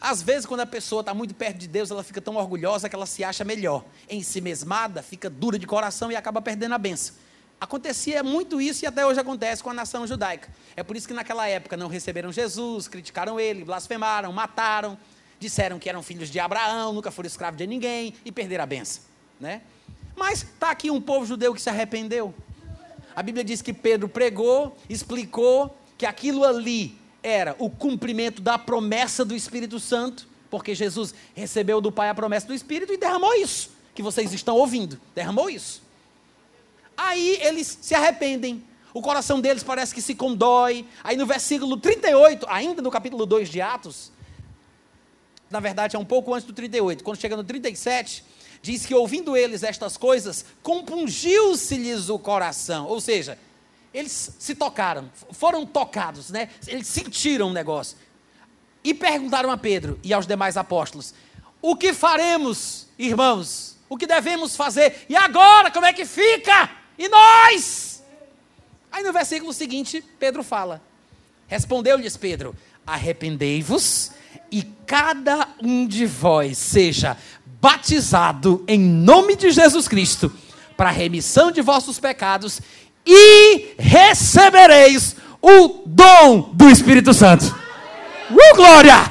às 0.00 0.20
vezes, 0.20 0.46
quando 0.46 0.62
a 0.62 0.66
pessoa 0.66 1.00
está 1.00 1.14
muito 1.14 1.32
perto 1.32 1.58
de 1.58 1.68
Deus, 1.68 1.92
ela 1.92 2.02
fica 2.02 2.20
tão 2.20 2.34
orgulhosa 2.34 2.88
que 2.88 2.96
ela 2.96 3.06
se 3.06 3.22
acha 3.22 3.44
melhor. 3.44 3.84
Em 4.08 4.20
si 4.22 4.40
mesmada, 4.40 5.00
fica 5.00 5.30
dura 5.30 5.58
de 5.58 5.66
coração 5.66 6.10
e 6.10 6.16
acaba 6.16 6.42
perdendo 6.42 6.74
a 6.74 6.78
benção. 6.78 7.14
Acontecia 7.60 8.24
muito 8.24 8.60
isso 8.60 8.84
e 8.84 8.88
até 8.88 9.06
hoje 9.06 9.20
acontece 9.20 9.62
com 9.62 9.70
a 9.70 9.74
nação 9.74 10.04
judaica. 10.08 10.48
É 10.74 10.82
por 10.82 10.96
isso 10.96 11.06
que 11.06 11.14
naquela 11.14 11.46
época 11.46 11.76
não 11.76 11.86
receberam 11.86 12.32
Jesus, 12.32 12.88
criticaram 12.88 13.38
ele, 13.38 13.64
blasfemaram, 13.64 14.32
mataram, 14.32 14.98
disseram 15.42 15.78
que 15.78 15.88
eram 15.88 16.02
filhos 16.02 16.30
de 16.30 16.38
Abraão, 16.38 16.92
nunca 16.92 17.10
foram 17.10 17.26
escravos 17.26 17.58
de 17.58 17.66
ninguém 17.66 18.14
e 18.24 18.32
perderam 18.32 18.64
a 18.64 18.66
benção. 18.66 19.02
Né? 19.38 19.60
Mas 20.16 20.42
está 20.42 20.70
aqui 20.70 20.90
um 20.90 21.00
povo 21.00 21.26
judeu 21.26 21.52
que 21.52 21.60
se 21.60 21.68
arrependeu. 21.68 22.32
A 23.14 23.22
Bíblia 23.22 23.44
diz 23.44 23.60
que 23.60 23.72
Pedro 23.72 24.08
pregou, 24.08 24.76
explicou 24.88 25.76
que 25.98 26.06
aquilo 26.06 26.44
ali 26.44 26.96
era 27.22 27.54
o 27.58 27.68
cumprimento 27.68 28.40
da 28.40 28.56
promessa 28.56 29.24
do 29.24 29.34
Espírito 29.34 29.78
Santo, 29.78 30.26
porque 30.50 30.74
Jesus 30.74 31.14
recebeu 31.34 31.80
do 31.80 31.92
Pai 31.92 32.08
a 32.08 32.14
promessa 32.14 32.46
do 32.46 32.54
Espírito 32.54 32.92
e 32.92 32.96
derramou 32.96 33.34
isso, 33.34 33.70
que 33.94 34.02
vocês 34.02 34.32
estão 34.32 34.56
ouvindo. 34.56 34.98
Derramou 35.14 35.50
isso. 35.50 35.82
Aí 36.96 37.38
eles 37.40 37.78
se 37.80 37.94
arrependem. 37.94 38.62
O 38.94 39.00
coração 39.00 39.40
deles 39.40 39.62
parece 39.62 39.94
que 39.94 40.02
se 40.02 40.14
condói. 40.14 40.86
Aí 41.02 41.16
no 41.16 41.26
versículo 41.26 41.76
38, 41.76 42.46
ainda 42.48 42.82
no 42.82 42.90
capítulo 42.90 43.24
2 43.26 43.48
de 43.48 43.60
Atos, 43.60 44.12
na 45.52 45.60
verdade 45.60 45.94
é 45.94 45.98
um 45.98 46.04
pouco 46.04 46.32
antes 46.34 46.46
do 46.46 46.52
38, 46.52 47.04
quando 47.04 47.18
chega 47.18 47.36
no 47.36 47.44
37, 47.44 48.24
diz 48.62 48.86
que 48.86 48.94
ouvindo 48.94 49.36
eles 49.36 49.62
estas 49.62 49.96
coisas, 49.96 50.44
compungiu-se-lhes 50.62 52.08
o 52.08 52.18
coração. 52.18 52.86
Ou 52.86 53.00
seja, 53.00 53.38
eles 53.92 54.34
se 54.38 54.54
tocaram, 54.54 55.10
foram 55.30 55.66
tocados, 55.66 56.30
né? 56.30 56.48
Eles 56.66 56.86
sentiram 56.86 57.48
o 57.48 57.52
negócio. 57.52 57.98
E 58.82 58.94
perguntaram 58.94 59.50
a 59.50 59.56
Pedro 59.56 60.00
e 60.02 60.12
aos 60.12 60.26
demais 60.26 60.56
apóstolos: 60.56 61.14
O 61.60 61.76
que 61.76 61.92
faremos, 61.92 62.88
irmãos? 62.98 63.76
O 63.88 63.96
que 63.96 64.06
devemos 64.06 64.56
fazer? 64.56 65.04
E 65.08 65.14
agora, 65.14 65.70
como 65.70 65.84
é 65.84 65.92
que 65.92 66.06
fica? 66.06 66.70
E 66.98 67.08
nós? 67.08 68.02
Aí 68.90 69.02
no 69.02 69.12
versículo 69.12 69.52
seguinte, 69.52 70.02
Pedro 70.18 70.42
fala: 70.42 70.82
Respondeu-lhes 71.46 72.16
Pedro: 72.16 72.56
Arrependei-vos 72.86 74.10
e 74.52 74.62
cada 74.86 75.48
um 75.62 75.86
de 75.86 76.04
vós 76.04 76.58
seja 76.58 77.16
batizado 77.60 78.62
em 78.68 78.78
nome 78.78 79.34
de 79.34 79.50
Jesus 79.50 79.88
Cristo 79.88 80.30
para 80.76 80.90
a 80.90 80.92
remissão 80.92 81.50
de 81.50 81.62
vossos 81.62 81.98
pecados 81.98 82.60
e 83.06 83.74
recebereis 83.78 85.16
o 85.40 85.82
dom 85.86 86.50
do 86.52 86.68
Espírito 86.68 87.14
Santo. 87.14 87.46
Uh, 88.30 88.56
glória! 88.56 89.10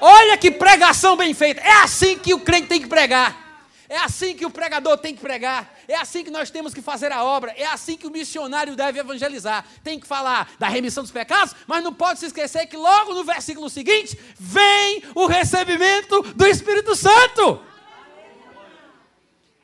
Olha 0.00 0.36
que 0.36 0.50
pregação 0.50 1.16
bem 1.16 1.34
feita. 1.34 1.60
É 1.60 1.82
assim 1.82 2.16
que 2.16 2.32
o 2.32 2.38
crente 2.38 2.68
tem 2.68 2.80
que 2.80 2.86
pregar. 2.86 3.47
É 3.88 3.96
assim 3.96 4.36
que 4.36 4.44
o 4.44 4.50
pregador 4.50 4.98
tem 4.98 5.14
que 5.14 5.20
pregar. 5.20 5.74
É 5.88 5.96
assim 5.96 6.22
que 6.22 6.30
nós 6.30 6.50
temos 6.50 6.74
que 6.74 6.82
fazer 6.82 7.10
a 7.10 7.24
obra. 7.24 7.52
É 7.56 7.64
assim 7.64 7.96
que 7.96 8.06
o 8.06 8.10
missionário 8.10 8.76
deve 8.76 8.98
evangelizar. 8.98 9.64
Tem 9.82 9.98
que 9.98 10.06
falar 10.06 10.52
da 10.58 10.68
remissão 10.68 11.02
dos 11.02 11.12
pecados, 11.12 11.54
mas 11.66 11.82
não 11.82 11.94
pode 11.94 12.20
se 12.20 12.26
esquecer 12.26 12.66
que 12.66 12.76
logo 12.76 13.14
no 13.14 13.24
versículo 13.24 13.70
seguinte 13.70 14.18
vem 14.38 15.02
o 15.14 15.26
recebimento 15.26 16.20
do 16.34 16.46
Espírito 16.46 16.94
Santo. 16.94 17.62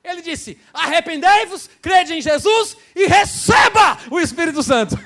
Ele 0.03 0.23
disse: 0.23 0.59
Arrependei-vos, 0.73 1.69
crede 1.83 2.15
em 2.15 2.23
Jesus 2.23 2.77
e 2.97 3.07
receba 3.07 3.99
o 4.11 4.19
Espírito 4.19 4.63
Santo. 4.63 4.97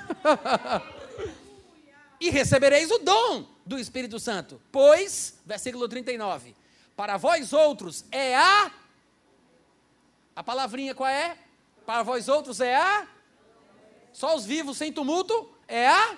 e 2.21 2.31
recebereis 2.31 2.91
o 2.91 2.99
dom 2.99 3.47
do 3.67 3.79
Espírito 3.79 4.21
Santo. 4.21 4.61
Pois, 4.71 5.35
versículo 5.45 5.89
39, 5.89 6.55
para 6.97 7.17
vós 7.17 7.53
outros 7.53 8.05
é 8.11 8.37
a 8.37 8.71
a 10.39 10.43
palavrinha 10.45 10.95
qual 10.95 11.11
é? 11.11 11.37
Para 11.85 12.05
vós 12.05 12.29
outros 12.29 12.61
é 12.61 12.77
a? 12.77 13.09
Só 14.13 14.37
os 14.37 14.47
vivos 14.47 14.77
sem 14.77 14.93
tumulto 14.93 15.53
é 15.67 15.89
a? 15.89 16.17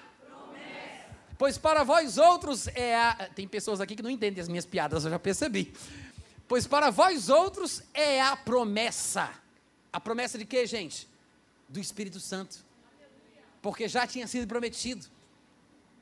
Pois 1.39 1.57
para 1.57 1.85
vós 1.85 2.19
outros 2.19 2.67
é 2.69 2.95
a. 2.95 3.31
Tem 3.35 3.49
pessoas 3.49 3.81
aqui 3.81 3.97
que 3.97 4.03
não 4.03 4.11
entendem 4.11 4.43
as 4.43 4.47
minhas 4.47 4.67
piadas, 4.67 5.07
eu 5.07 5.11
já 5.11 5.19
percebi. 5.19 5.73
Pois 6.47 6.67
para 6.67 6.91
vós 6.91 7.31
outros 7.31 7.83
é 7.95 8.21
a 8.21 8.37
promessa. 8.37 9.31
A 9.91 9.99
promessa 9.99 10.37
de 10.37 10.45
quê, 10.45 10.67
gente? 10.67 11.09
Do 11.67 11.81
Espírito 11.81 12.21
Santo. 12.21 12.59
Porque 13.63 13.89
já 13.89 14.07
tinha 14.07 14.27
sido 14.27 14.47
prometido. 14.47 15.07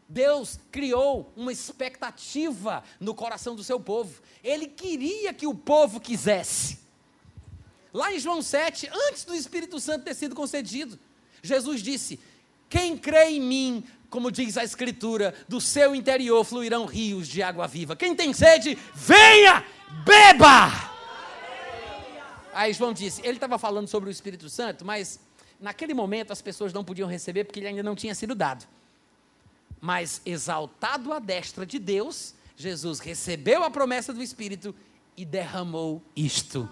Deus 0.09 0.59
criou 0.73 1.33
uma 1.37 1.53
expectativa 1.53 2.83
no 2.99 3.15
coração 3.15 3.55
do 3.55 3.63
seu 3.63 3.79
povo. 3.79 4.21
Ele 4.43 4.67
queria 4.67 5.33
que 5.33 5.47
o 5.47 5.55
povo 5.55 6.01
quisesse. 6.01 6.88
Lá 7.93 8.13
em 8.13 8.19
João 8.19 8.43
7, 8.43 8.89
antes 9.09 9.25
do 9.25 9.35
Espírito 9.35 9.81
Santo 9.81 10.05
ter 10.05 10.15
sido 10.15 10.35
concedido, 10.35 10.99
Jesus 11.43 11.83
disse: 11.83 12.21
Quem 12.69 12.97
crê 12.97 13.31
em 13.31 13.41
mim, 13.41 13.85
como 14.11 14.31
diz 14.31 14.57
a 14.57 14.65
Escritura, 14.65 15.35
do 15.49 15.61
seu 15.61 15.95
interior 15.95 16.45
fluirão 16.45 16.85
rios 16.85 17.27
de 17.27 17.43
água 17.43 17.67
viva. 17.67 17.97
Quem 17.97 18.15
tem 18.15 18.33
sede, 18.33 18.77
venha, 18.95 19.65
beba! 20.05 20.91
Aí 22.53 22.73
João 22.73 22.93
disse: 22.93 23.23
Ele 23.23 23.35
estava 23.35 23.59
falando 23.59 23.89
sobre 23.89 24.11
o 24.11 24.13
Espírito 24.13 24.51
Santo, 24.51 24.85
mas 24.85 25.21
naquele 25.59 25.95
momento 25.95 26.31
as 26.31 26.43
pessoas 26.43 26.73
não 26.73 26.85
podiam 26.85 27.09
receber 27.09 27.45
porque 27.45 27.61
ele 27.61 27.69
ainda 27.69 27.83
não 27.83 27.95
tinha 27.95 28.15
sido 28.15 28.35
dado. 28.35 28.67
Mas 29.81 30.21
exaltado 30.27 31.13
à 31.13 31.19
destra 31.19 31.65
de 31.65 31.79
Deus, 31.79 32.35
Jesus 32.57 32.99
recebeu 32.99 33.65
a 33.65 33.71
promessa 33.71 34.13
do 34.13 34.23
Espírito 34.23 34.75
e 35.17 35.25
derramou 35.25 36.03
isto 36.15 36.69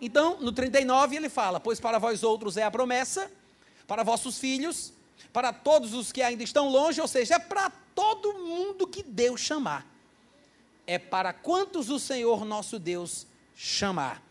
então, 0.00 0.38
no 0.40 0.52
39 0.52 1.16
ele 1.16 1.28
fala: 1.28 1.60
Pois 1.60 1.80
para 1.80 1.98
vós 1.98 2.22
outros 2.22 2.56
é 2.56 2.62
a 2.62 2.70
promessa, 2.70 3.30
para 3.86 4.02
vossos 4.02 4.38
filhos, 4.38 4.92
para 5.32 5.52
todos 5.52 5.94
os 5.94 6.12
que 6.12 6.22
ainda 6.22 6.42
estão 6.42 6.68
longe, 6.68 7.00
ou 7.00 7.08
seja, 7.08 7.34
é 7.34 7.38
para 7.38 7.70
todo 7.94 8.34
mundo 8.34 8.86
que 8.86 9.02
Deus 9.02 9.40
chamar. 9.40 9.86
É 10.86 10.98
para 10.98 11.32
quantos 11.32 11.88
o 11.88 11.98
Senhor 11.98 12.44
nosso 12.44 12.78
Deus 12.78 13.26
chamar. 13.54 14.22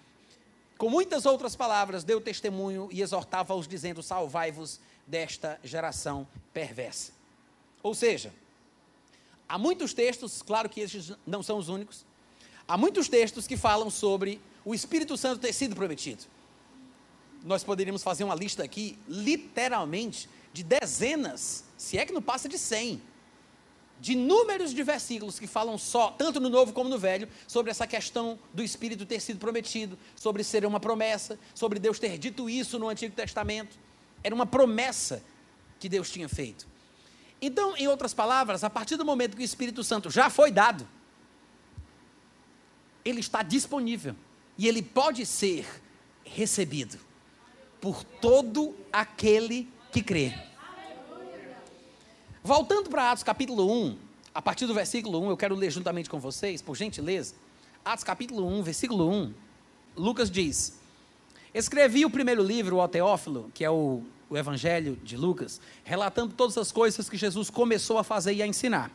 Com 0.78 0.90
muitas 0.90 1.26
outras 1.26 1.56
palavras, 1.56 2.04
deu 2.04 2.20
testemunho 2.20 2.90
e 2.92 3.02
exortava-os, 3.02 3.68
dizendo: 3.68 4.04
Salvai-vos 4.04 4.80
desta 5.06 5.60
geração 5.64 6.28
perversa. 6.54 7.12
Ou 7.82 7.94
seja, 7.94 8.34
há 9.48 9.58
muitos 9.58 9.94
textos, 9.94 10.42
claro 10.42 10.70
que 10.70 10.82
esses 10.82 11.14
não 11.26 11.44
são 11.44 11.58
os 11.58 11.70
únicos, 11.70 12.06
há 12.68 12.78
muitos 12.78 13.10
textos 13.10 13.46
que 13.46 13.58
falam 13.58 13.90
sobre 13.90 14.42
o 14.66 14.74
Espírito 14.74 15.18
Santo 15.18 15.40
ter 15.40 15.54
sido 15.54 15.76
prometido. 15.76 16.24
Nós 17.44 17.64
poderíamos 17.64 18.04
fazer 18.04 18.24
uma 18.24 18.36
lista 18.36 18.64
aqui, 18.64 18.98
literalmente, 19.08 20.30
de 20.54 20.64
dezenas, 20.64 21.66
se 21.78 21.98
é 21.98 22.06
que 22.06 22.14
não 22.14 22.22
passa 22.22 22.48
de 22.48 22.58
cem, 22.58 23.02
de 24.00 24.16
números 24.16 24.74
de 24.74 24.84
versículos 24.84 25.40
que 25.40 25.48
falam 25.48 25.78
só, 25.78 26.12
tanto 26.12 26.40
no 26.40 26.50
Novo 26.50 26.74
como 26.74 26.90
no 26.90 26.98
Velho, 26.98 27.28
sobre 27.48 27.72
essa 27.72 27.88
questão 27.88 28.40
do 28.54 28.64
Espírito 28.64 29.06
ter 29.06 29.20
sido 29.20 29.40
prometido, 29.40 29.98
sobre 30.16 30.44
ser 30.44 30.66
uma 30.66 30.80
promessa, 30.80 31.40
sobre 31.54 31.80
Deus 31.80 32.00
ter 32.00 32.18
dito 32.18 32.50
isso 32.50 32.80
no 32.80 32.88
Antigo 32.88 33.16
Testamento. 33.16 33.78
Era 34.24 34.34
uma 34.34 34.46
promessa 34.46 35.24
que 35.80 35.90
Deus 35.90 36.10
tinha 36.10 36.30
feito. 36.30 36.68
Então, 37.42 37.76
em 37.76 37.88
outras 37.88 38.14
palavras, 38.14 38.64
a 38.64 38.70
partir 38.70 38.96
do 38.96 39.04
momento 39.04 39.36
que 39.36 39.44
o 39.44 39.46
Espírito 39.46 39.84
Santo 39.84 40.10
já 40.10 40.30
foi 40.30 40.50
dado, 40.50 40.88
ele 43.04 43.20
está 43.20 43.44
disponível 43.44 44.16
e 44.58 44.68
ele 44.68 44.82
pode 44.82 45.26
ser 45.26 45.66
recebido 46.24 46.98
por 47.82 48.04
todo 48.04 48.76
aquele 48.92 49.68
que 49.92 50.02
crê. 50.02 50.34
Voltando 52.44 52.90
para 52.90 53.12
Atos 53.12 53.24
capítulo 53.24 53.72
1, 53.72 53.98
a 54.34 54.42
partir 54.42 54.66
do 54.66 54.74
versículo 54.74 55.20
1, 55.22 55.30
eu 55.30 55.38
quero 55.38 55.56
ler 55.56 55.72
juntamente 55.72 56.10
com 56.10 56.20
vocês, 56.20 56.62
por 56.62 56.76
gentileza. 56.76 57.36
Atos 57.84 58.04
capítulo 58.04 58.48
1, 58.48 58.64
versículo 58.64 59.10
1. 59.10 59.34
Lucas 59.96 60.30
diz: 60.30 60.80
Escrevi 61.54 62.06
o 62.06 62.10
primeiro 62.10 62.44
livro, 62.44 62.78
o 62.78 62.88
Teófilo, 62.88 63.52
que 63.54 63.64
é 63.64 63.70
o, 63.70 64.02
o 64.30 64.38
Evangelho 64.38 64.98
de 65.04 65.16
Lucas, 65.16 65.62
relatando 65.84 66.34
todas 66.34 66.58
as 66.58 66.72
coisas 66.72 67.10
que 67.10 67.18
Jesus 67.18 67.50
começou 67.50 67.98
a 67.98 68.04
fazer 68.04 68.34
e 68.34 68.42
a 68.42 68.48
ensinar 68.48 68.92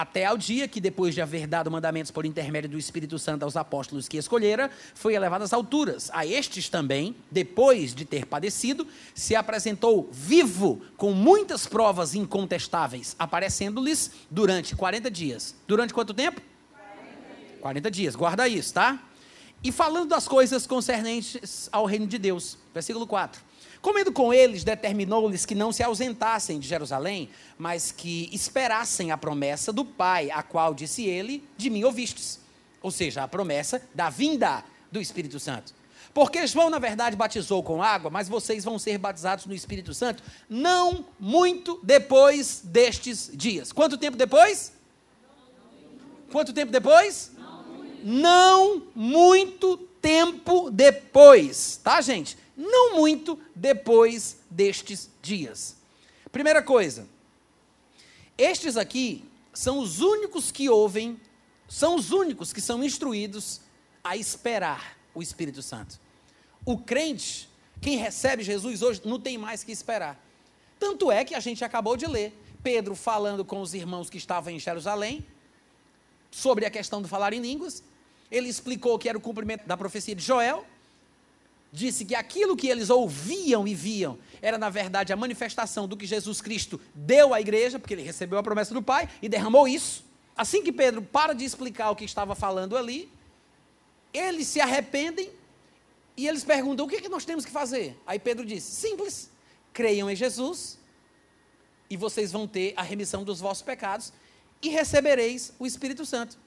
até 0.00 0.26
ao 0.26 0.36
dia 0.36 0.68
que, 0.68 0.78
depois 0.78 1.14
de 1.14 1.22
haver 1.22 1.46
dado 1.46 1.70
mandamentos 1.70 2.10
por 2.10 2.26
intermédio 2.26 2.68
do 2.68 2.78
Espírito 2.78 3.18
Santo 3.18 3.44
aos 3.44 3.56
apóstolos 3.56 4.06
que 4.06 4.18
escolhera, 4.18 4.70
foi 4.94 5.14
elevado 5.14 5.42
às 5.42 5.54
alturas. 5.54 6.10
A 6.12 6.26
estes 6.26 6.68
também, 6.68 7.16
depois 7.30 7.94
de 7.94 8.04
ter 8.04 8.26
padecido, 8.26 8.86
se 9.14 9.34
apresentou 9.34 10.10
vivo, 10.12 10.82
com 10.98 11.12
muitas 11.12 11.66
provas 11.66 12.14
incontestáveis, 12.14 13.16
aparecendo-lhes 13.18 14.10
durante 14.30 14.76
40 14.76 15.10
dias. 15.10 15.54
Durante 15.66 15.94
quanto 15.94 16.12
tempo? 16.12 16.42
40 16.76 17.60
40 17.62 17.90
dias, 17.90 18.14
guarda 18.14 18.46
isso, 18.46 18.74
tá? 18.74 19.02
E 19.64 19.72
falando 19.72 20.10
das 20.10 20.28
coisas 20.28 20.66
concernentes 20.66 21.70
ao 21.72 21.86
reino 21.86 22.06
de 22.06 22.18
Deus. 22.18 22.58
Versículo 22.74 23.06
4. 23.06 23.45
Comendo 23.86 24.10
com 24.10 24.34
eles, 24.34 24.64
determinou-lhes 24.64 25.46
que 25.46 25.54
não 25.54 25.70
se 25.70 25.80
ausentassem 25.80 26.58
de 26.58 26.66
Jerusalém, 26.66 27.30
mas 27.56 27.92
que 27.92 28.28
esperassem 28.32 29.12
a 29.12 29.16
promessa 29.16 29.72
do 29.72 29.84
Pai, 29.84 30.28
a 30.28 30.42
qual 30.42 30.74
disse 30.74 31.04
ele: 31.04 31.48
De 31.56 31.70
mim 31.70 31.84
ouvistes. 31.84 32.40
Ou 32.82 32.90
seja, 32.90 33.22
a 33.22 33.28
promessa 33.28 33.80
da 33.94 34.10
vinda 34.10 34.64
do 34.90 35.00
Espírito 35.00 35.38
Santo. 35.38 35.72
Porque 36.12 36.44
João, 36.48 36.68
na 36.68 36.80
verdade, 36.80 37.14
batizou 37.14 37.62
com 37.62 37.80
água, 37.80 38.10
mas 38.10 38.28
vocês 38.28 38.64
vão 38.64 38.76
ser 38.76 38.98
batizados 38.98 39.46
no 39.46 39.54
Espírito 39.54 39.94
Santo 39.94 40.20
não 40.50 41.06
muito 41.20 41.78
depois 41.80 42.62
destes 42.64 43.30
dias. 43.32 43.70
Quanto 43.70 43.96
tempo 43.96 44.16
depois? 44.16 44.72
Quanto 46.32 46.52
tempo 46.52 46.72
depois? 46.72 47.30
Não 48.02 48.82
muito 48.96 49.76
tempo 50.02 50.72
depois, 50.72 51.80
tá, 51.84 52.00
gente? 52.00 52.36
Não 52.56 52.96
muito 52.96 53.38
depois 53.54 54.38
destes 54.50 55.10
dias. 55.20 55.76
Primeira 56.32 56.62
coisa, 56.62 57.06
estes 58.38 58.76
aqui 58.76 59.24
são 59.52 59.78
os 59.78 60.00
únicos 60.00 60.50
que 60.50 60.68
ouvem, 60.68 61.20
são 61.68 61.94
os 61.94 62.10
únicos 62.10 62.52
que 62.52 62.60
são 62.60 62.82
instruídos 62.82 63.60
a 64.02 64.16
esperar 64.16 64.96
o 65.14 65.22
Espírito 65.22 65.62
Santo. 65.62 66.00
O 66.64 66.78
crente, 66.78 67.48
quem 67.80 67.96
recebe 67.96 68.42
Jesus 68.42 68.82
hoje, 68.82 69.02
não 69.04 69.20
tem 69.20 69.38
mais 69.38 69.62
que 69.62 69.72
esperar. 69.72 70.22
Tanto 70.78 71.10
é 71.10 71.24
que 71.24 71.34
a 71.34 71.40
gente 71.40 71.64
acabou 71.64 71.96
de 71.96 72.06
ler 72.06 72.36
Pedro 72.62 72.94
falando 72.94 73.44
com 73.44 73.60
os 73.60 73.74
irmãos 73.74 74.10
que 74.10 74.18
estavam 74.18 74.52
em 74.52 74.58
Jerusalém 74.58 75.24
sobre 76.30 76.66
a 76.66 76.70
questão 76.70 77.00
do 77.00 77.08
falar 77.08 77.32
em 77.32 77.40
línguas. 77.40 77.82
Ele 78.30 78.48
explicou 78.48 78.98
que 78.98 79.08
era 79.08 79.16
o 79.16 79.20
cumprimento 79.20 79.66
da 79.66 79.76
profecia 79.76 80.14
de 80.14 80.22
Joel 80.22 80.66
disse 81.72 82.04
que 82.04 82.14
aquilo 82.14 82.56
que 82.56 82.68
eles 82.68 82.90
ouviam 82.90 83.66
e 83.66 83.74
viam 83.74 84.18
era, 84.40 84.56
na 84.58 84.70
verdade, 84.70 85.12
a 85.12 85.16
manifestação 85.16 85.86
do 85.86 85.96
que 85.96 86.06
Jesus 86.06 86.40
Cristo 86.40 86.80
deu 86.94 87.34
à 87.34 87.40
igreja, 87.40 87.78
porque 87.78 87.94
ele 87.94 88.02
recebeu 88.02 88.38
a 88.38 88.42
promessa 88.42 88.72
do 88.72 88.82
Pai 88.82 89.08
e 89.20 89.28
derramou 89.28 89.66
isso. 89.66 90.04
Assim 90.36 90.62
que 90.62 90.72
Pedro 90.72 91.02
para 91.02 91.32
de 91.32 91.44
explicar 91.44 91.90
o 91.90 91.96
que 91.96 92.04
estava 92.04 92.34
falando 92.34 92.76
ali, 92.76 93.10
eles 94.12 94.46
se 94.46 94.60
arrependem 94.60 95.30
e 96.16 96.26
eles 96.26 96.44
perguntam: 96.44 96.86
o 96.86 96.88
que, 96.88 96.96
é 96.96 97.00
que 97.00 97.08
nós 97.08 97.24
temos 97.24 97.44
que 97.44 97.50
fazer? 97.50 97.98
Aí 98.06 98.18
Pedro 98.18 98.44
disse: 98.44 98.70
simples, 98.70 99.30
creiam 99.72 100.10
em 100.10 100.16
Jesus 100.16 100.78
e 101.88 101.96
vocês 101.96 102.32
vão 102.32 102.46
ter 102.46 102.72
a 102.76 102.82
remissão 102.82 103.24
dos 103.24 103.40
vossos 103.40 103.62
pecados 103.62 104.12
e 104.62 104.68
recebereis 104.68 105.52
o 105.58 105.66
Espírito 105.66 106.04
Santo. 106.04 106.38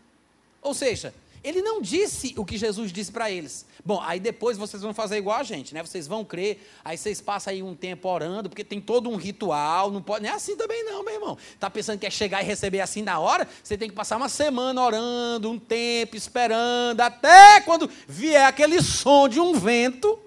Ou 0.61 0.74
seja, 0.74 1.13
ele 1.44 1.62
não 1.62 1.82
disse 1.82 2.34
o 2.38 2.44
que 2.44 2.58
Jesus 2.58 2.92
disse 2.92 3.12
para 3.12 3.32
eles. 3.32 3.66
Bom, 3.86 4.02
aí 4.02 4.20
depois 4.20 4.58
vocês 4.58 4.82
vão 4.82 4.94
fazer 4.94 5.18
igual 5.18 5.38
a 5.38 5.44
gente, 5.44 5.74
né? 5.74 5.82
Vocês 5.82 6.06
vão 6.06 6.26
crer, 6.26 6.68
aí 6.84 6.98
vocês 6.98 7.22
passam 7.22 7.52
aí 7.52 7.64
um 7.64 7.74
tempo 7.74 8.10
orando, 8.10 8.50
porque 8.50 8.64
tem 8.64 8.82
todo 8.82 9.10
um 9.10 9.16
ritual, 9.16 9.90
não 9.90 10.02
pode, 10.02 10.24
não 10.24 10.32
é 10.32 10.34
assim 10.34 10.58
também 10.58 10.84
não, 10.84 11.04
meu 11.04 11.14
irmão. 11.14 11.38
Tá 11.60 11.70
pensando 11.70 11.98
que 11.98 12.06
é 12.06 12.10
chegar 12.10 12.42
e 12.42 12.46
receber 12.46 12.82
assim 12.82 13.02
na 13.02 13.20
hora? 13.20 13.48
Você 13.64 13.78
tem 13.78 13.90
que 13.90 13.96
passar 13.96 14.18
uma 14.18 14.30
semana 14.30 14.82
orando, 14.82 15.50
um 15.50 15.58
tempo 15.58 16.16
esperando, 16.16 17.00
até 17.00 17.62
quando 17.62 17.90
vier 18.08 18.46
aquele 18.46 18.82
som 18.82 19.30
de 19.30 19.40
um 19.40 19.54
vento. 19.54 20.20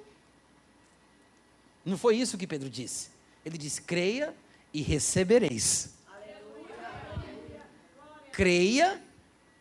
Não 1.84 1.98
foi 1.98 2.16
isso 2.16 2.38
que 2.38 2.46
Pedro 2.46 2.70
disse. 2.70 3.10
Ele 3.44 3.58
disse: 3.58 3.82
"Creia 3.82 4.34
e 4.72 4.80
recebereis". 4.80 5.90
Creia 8.32 8.98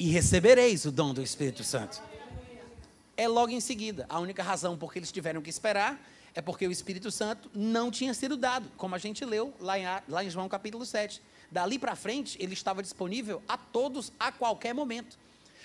e 0.02 0.08
recebereis 0.08 0.84
o 0.86 0.91
dom 0.91 1.14
do 1.14 1.22
Espírito 1.22 1.64
Santo. 1.64 2.02
É 3.16 3.28
logo 3.28 3.52
em 3.52 3.60
seguida. 3.60 4.08
A 4.10 4.20
única 4.20 4.41
razão 4.41 4.76
por 4.76 4.91
que 4.91 4.97
eles 4.97 5.12
tiveram 5.12 5.43
que 5.43 5.49
esperar 5.52 6.02
é 6.34 6.41
porque 6.41 6.68
o 6.68 6.72
Espírito 6.72 7.12
Santo 7.12 7.52
não 7.54 7.91
tinha 7.91 8.12
sido 8.16 8.36
dado, 8.36 8.68
como 8.78 8.95
a 8.95 8.97
gente 8.97 9.24
leu 9.24 9.54
lá 9.60 9.78
em, 9.78 9.84
lá 10.08 10.24
em 10.24 10.30
João 10.32 10.49
capítulo 10.49 10.88
7. 10.88 11.22
Dali 11.52 11.78
para 11.78 11.95
frente, 11.95 12.36
ele 12.41 12.54
estava 12.54 12.82
disponível 12.82 13.43
a 13.47 13.56
todos 13.56 14.12
a 14.20 14.32
qualquer 14.32 14.74
momento. 14.74 15.20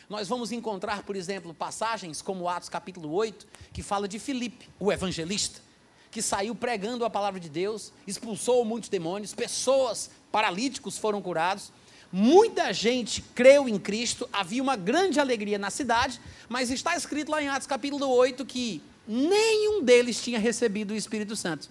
Nós 0.07 0.28
vamos 0.28 0.53
encontrar, 0.53 1.03
por 1.05 1.16
exemplo, 1.16 1.55
passagens 1.55 2.20
como 2.20 2.47
Atos 2.47 2.68
capítulo 2.68 3.11
8, 3.14 3.47
que 3.72 3.82
fala 3.82 4.07
de 4.07 4.18
Filipe, 4.18 4.68
o 4.78 4.93
evangelista, 4.93 5.62
que 6.11 6.20
saiu 6.20 6.55
pregando 6.55 7.07
a 7.07 7.11
palavra 7.11 7.41
de 7.41 7.49
Deus, 7.49 7.91
expulsou 8.07 8.66
muitos 8.66 8.91
demônios, 8.91 9.32
pessoas 9.32 10.11
paralíticos 10.30 10.99
foram 10.99 11.22
curados. 11.22 11.72
Muita 12.12 12.72
gente 12.72 13.22
creu 13.34 13.68
em 13.68 13.78
Cristo, 13.78 14.28
havia 14.32 14.62
uma 14.62 14.76
grande 14.76 15.18
alegria 15.18 15.59
na 15.59 15.70
cidade, 15.70 16.20
mas 16.48 16.70
está 16.70 16.96
escrito 16.96 17.30
lá 17.30 17.42
em 17.42 17.48
Atos 17.48 17.66
capítulo 17.66 18.09
8 18.09 18.44
que 18.44 18.80
nenhum 19.07 19.82
deles 19.82 20.22
tinha 20.22 20.38
recebido 20.38 20.92
o 20.92 20.96
Espírito 20.96 21.34
Santo. 21.34 21.68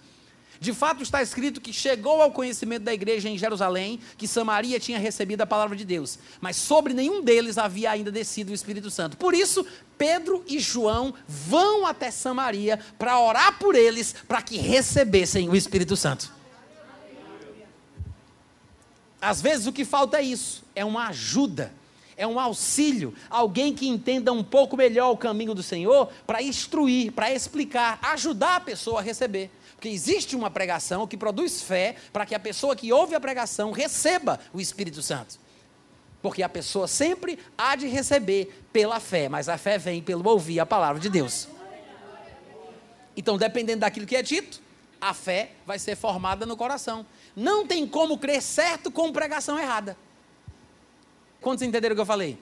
De 0.58 0.72
fato, 0.72 1.02
está 1.02 1.22
escrito 1.22 1.60
que 1.60 1.72
chegou 1.72 2.22
ao 2.22 2.32
conhecimento 2.32 2.82
da 2.82 2.94
igreja 2.94 3.28
em 3.28 3.36
Jerusalém 3.36 4.00
que 4.16 4.26
Samaria 4.26 4.80
tinha 4.80 4.98
recebido 4.98 5.42
a 5.42 5.46
palavra 5.46 5.76
de 5.76 5.84
Deus, 5.84 6.18
mas 6.40 6.56
sobre 6.56 6.94
nenhum 6.94 7.22
deles 7.22 7.58
havia 7.58 7.90
ainda 7.90 8.10
descido 8.10 8.52
o 8.52 8.54
Espírito 8.54 8.90
Santo. 8.90 9.16
Por 9.16 9.34
isso, 9.34 9.66
Pedro 9.98 10.44
e 10.46 10.58
João 10.58 11.14
vão 11.28 11.86
até 11.86 12.10
Samaria 12.10 12.78
para 12.98 13.20
orar 13.20 13.58
por 13.58 13.74
eles, 13.74 14.14
para 14.26 14.42
que 14.42 14.56
recebessem 14.56 15.48
o 15.48 15.56
Espírito 15.56 15.96
Santo. 15.96 16.35
Às 19.20 19.40
vezes 19.40 19.66
o 19.66 19.72
que 19.72 19.84
falta 19.84 20.18
é 20.18 20.22
isso, 20.22 20.62
é 20.74 20.84
uma 20.84 21.08
ajuda, 21.08 21.72
é 22.16 22.26
um 22.26 22.40
auxílio, 22.40 23.14
alguém 23.28 23.74
que 23.74 23.88
entenda 23.88 24.32
um 24.32 24.42
pouco 24.42 24.76
melhor 24.76 25.10
o 25.10 25.16
caminho 25.16 25.54
do 25.54 25.62
Senhor 25.62 26.08
para 26.26 26.42
instruir, 26.42 27.12
para 27.12 27.32
explicar, 27.32 27.98
ajudar 28.02 28.56
a 28.56 28.60
pessoa 28.60 29.00
a 29.00 29.02
receber. 29.02 29.50
Porque 29.74 29.88
existe 29.88 30.34
uma 30.34 30.50
pregação 30.50 31.06
que 31.06 31.16
produz 31.16 31.60
fé 31.60 31.96
para 32.12 32.24
que 32.24 32.34
a 32.34 32.40
pessoa 32.40 32.74
que 32.74 32.92
ouve 32.92 33.14
a 33.14 33.20
pregação 33.20 33.72
receba 33.72 34.40
o 34.52 34.60
Espírito 34.60 35.02
Santo. 35.02 35.38
Porque 36.22 36.42
a 36.42 36.48
pessoa 36.48 36.88
sempre 36.88 37.38
há 37.56 37.76
de 37.76 37.86
receber 37.86 38.64
pela 38.72 38.98
fé, 38.98 39.28
mas 39.28 39.48
a 39.48 39.58
fé 39.58 39.76
vem 39.76 40.02
pelo 40.02 40.26
ouvir 40.28 40.60
a 40.60 40.66
palavra 40.66 41.00
de 41.00 41.10
Deus. 41.10 41.46
Então, 43.14 43.36
dependendo 43.36 43.80
daquilo 43.80 44.06
que 44.06 44.16
é 44.16 44.22
dito, 44.22 44.60
a 45.00 45.12
fé 45.12 45.50
vai 45.66 45.78
ser 45.78 45.94
formada 45.94 46.46
no 46.46 46.56
coração. 46.56 47.04
Não 47.36 47.66
tem 47.66 47.86
como 47.86 48.16
crer 48.16 48.40
certo 48.40 48.90
com 48.90 49.12
pregação 49.12 49.58
errada. 49.58 49.94
Quantos 51.38 51.62
entenderam 51.62 51.92
o 51.92 51.96
que 51.96 52.00
eu 52.00 52.06
falei? 52.06 52.38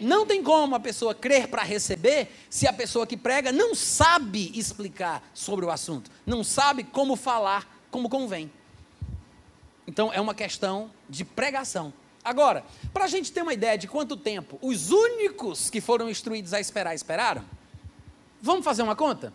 Não 0.00 0.26
tem 0.26 0.42
como 0.42 0.74
a 0.74 0.80
pessoa 0.80 1.14
crer 1.14 1.48
para 1.48 1.62
receber 1.62 2.28
se 2.50 2.66
a 2.66 2.72
pessoa 2.72 3.06
que 3.06 3.16
prega 3.16 3.52
não 3.52 3.74
sabe 3.74 4.52
explicar 4.58 5.22
sobre 5.32 5.64
o 5.64 5.70
assunto, 5.70 6.10
não 6.26 6.42
sabe 6.42 6.84
como 6.84 7.16
falar 7.16 7.66
como 7.90 8.08
convém. 8.08 8.50
Então 9.86 10.12
é 10.12 10.20
uma 10.20 10.34
questão 10.34 10.90
de 11.08 11.24
pregação. 11.24 11.92
Agora, 12.22 12.64
para 12.92 13.04
a 13.04 13.08
gente 13.08 13.32
ter 13.32 13.42
uma 13.42 13.54
ideia 13.54 13.78
de 13.78 13.88
quanto 13.88 14.16
tempo 14.16 14.58
os 14.60 14.90
únicos 14.90 15.70
que 15.70 15.80
foram 15.80 16.10
instruídos 16.10 16.52
a 16.52 16.60
esperar 16.60 16.94
esperaram, 16.94 17.44
vamos 18.42 18.64
fazer 18.64 18.82
uma 18.82 18.96
conta? 18.96 19.32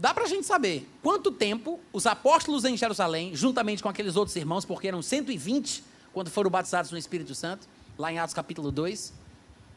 Dá 0.00 0.14
para 0.14 0.24
a 0.24 0.26
gente 0.26 0.46
saber 0.46 0.88
quanto 1.02 1.30
tempo 1.30 1.78
os 1.92 2.06
apóstolos 2.06 2.64
em 2.64 2.74
Jerusalém, 2.74 3.36
juntamente 3.36 3.82
com 3.82 3.88
aqueles 3.88 4.16
outros 4.16 4.34
irmãos, 4.34 4.64
porque 4.64 4.88
eram 4.88 5.02
120 5.02 5.84
quando 6.10 6.30
foram 6.30 6.50
batizados 6.50 6.90
no 6.90 6.96
Espírito 6.96 7.34
Santo, 7.34 7.68
lá 7.98 8.10
em 8.10 8.18
Atos 8.18 8.34
capítulo 8.34 8.72
2. 8.72 9.12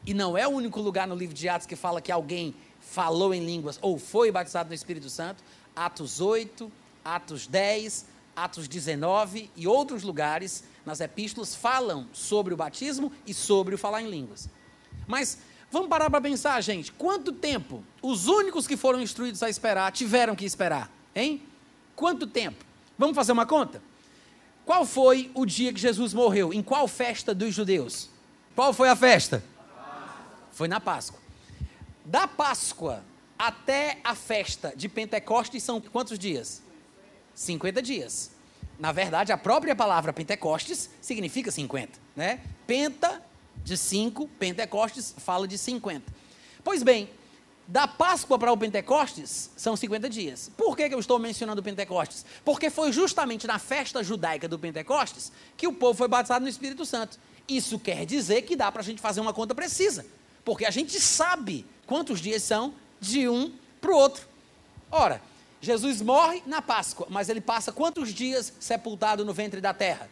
E 0.06 0.14
não 0.14 0.36
é 0.36 0.48
o 0.48 0.50
único 0.50 0.80
lugar 0.80 1.06
no 1.06 1.14
livro 1.14 1.34
de 1.34 1.46
Atos 1.46 1.66
que 1.66 1.76
fala 1.76 2.00
que 2.00 2.10
alguém 2.10 2.54
falou 2.80 3.34
em 3.34 3.44
línguas 3.44 3.78
ou 3.82 3.98
foi 3.98 4.32
batizado 4.32 4.70
no 4.70 4.74
Espírito 4.74 5.10
Santo. 5.10 5.44
Atos 5.76 6.22
8, 6.22 6.72
Atos 7.04 7.46
10, 7.46 8.06
Atos 8.34 8.66
19 8.66 9.50
e 9.54 9.66
outros 9.66 10.02
lugares 10.02 10.64
nas 10.86 11.00
epístolas 11.00 11.54
falam 11.54 12.06
sobre 12.14 12.54
o 12.54 12.56
batismo 12.56 13.12
e 13.26 13.34
sobre 13.34 13.74
o 13.74 13.78
falar 13.78 14.00
em 14.00 14.08
línguas. 14.08 14.48
Mas 15.06 15.36
Vamos 15.74 15.88
parar 15.88 16.08
para 16.08 16.20
pensar, 16.20 16.60
gente. 16.60 16.92
Quanto 16.92 17.32
tempo 17.32 17.82
os 18.00 18.28
únicos 18.28 18.64
que 18.64 18.76
foram 18.76 19.00
instruídos 19.00 19.42
a 19.42 19.50
esperar 19.50 19.90
tiveram 19.90 20.36
que 20.36 20.44
esperar? 20.44 20.88
Hein? 21.12 21.42
Quanto 21.96 22.28
tempo? 22.28 22.64
Vamos 22.96 23.16
fazer 23.16 23.32
uma 23.32 23.44
conta? 23.44 23.82
Qual 24.64 24.86
foi 24.86 25.32
o 25.34 25.44
dia 25.44 25.72
que 25.72 25.80
Jesus 25.80 26.14
morreu? 26.14 26.52
Em 26.52 26.62
qual 26.62 26.86
festa 26.86 27.34
dos 27.34 27.52
judeus? 27.52 28.08
Qual 28.54 28.72
foi 28.72 28.88
a 28.88 28.94
festa? 28.94 29.42
Foi 30.52 30.68
na 30.68 30.78
Páscoa. 30.78 31.18
Da 32.04 32.28
Páscoa 32.28 33.02
até 33.36 33.98
a 34.04 34.14
festa 34.14 34.72
de 34.76 34.88
Pentecostes 34.88 35.60
são 35.64 35.80
quantos 35.80 36.16
dias? 36.20 36.62
50 37.34 37.82
dias. 37.82 38.30
Na 38.78 38.92
verdade, 38.92 39.32
a 39.32 39.36
própria 39.36 39.74
palavra 39.74 40.12
Pentecostes 40.12 40.88
significa 41.00 41.50
50, 41.50 41.98
né? 42.14 42.38
Penta 42.64 43.20
de 43.64 43.76
5, 43.76 44.28
Pentecostes 44.38 45.14
fala 45.18 45.48
de 45.48 45.56
50. 45.56 46.12
Pois 46.62 46.82
bem, 46.82 47.08
da 47.66 47.88
Páscoa 47.88 48.38
para 48.38 48.52
o 48.52 48.56
Pentecostes 48.56 49.50
são 49.56 49.74
50 49.74 50.08
dias. 50.10 50.50
Por 50.56 50.76
que, 50.76 50.88
que 50.88 50.94
eu 50.94 51.00
estou 51.00 51.18
mencionando 51.18 51.60
o 51.60 51.64
Pentecostes? 51.64 52.24
Porque 52.44 52.68
foi 52.68 52.92
justamente 52.92 53.46
na 53.46 53.58
festa 53.58 54.04
judaica 54.04 54.46
do 54.46 54.58
Pentecostes 54.58 55.32
que 55.56 55.66
o 55.66 55.72
povo 55.72 55.96
foi 55.96 56.06
batizado 56.06 56.44
no 56.44 56.48
Espírito 56.48 56.84
Santo. 56.84 57.18
Isso 57.48 57.78
quer 57.78 58.04
dizer 58.04 58.42
que 58.42 58.54
dá 58.54 58.70
para 58.70 58.82
a 58.82 58.84
gente 58.84 59.00
fazer 59.00 59.20
uma 59.20 59.32
conta 59.32 59.54
precisa. 59.54 60.04
Porque 60.44 60.66
a 60.66 60.70
gente 60.70 61.00
sabe 61.00 61.64
quantos 61.86 62.20
dias 62.20 62.42
são 62.42 62.74
de 63.00 63.28
um 63.28 63.52
para 63.80 63.92
o 63.92 63.96
outro. 63.96 64.26
Ora, 64.90 65.22
Jesus 65.60 66.02
morre 66.02 66.42
na 66.46 66.60
Páscoa, 66.60 67.06
mas 67.08 67.30
ele 67.30 67.40
passa 67.40 67.72
quantos 67.72 68.12
dias 68.12 68.52
sepultado 68.60 69.24
no 69.24 69.32
ventre 69.32 69.60
da 69.60 69.72
terra? 69.72 70.08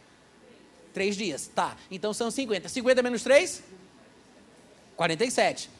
Três 0.92 1.16
dias. 1.16 1.50
Tá, 1.54 1.76
então 1.90 2.12
são 2.12 2.30
50. 2.30 2.68
50 2.68 3.02
menos 3.02 3.22
3? 3.22 3.62
47. 4.96 5.70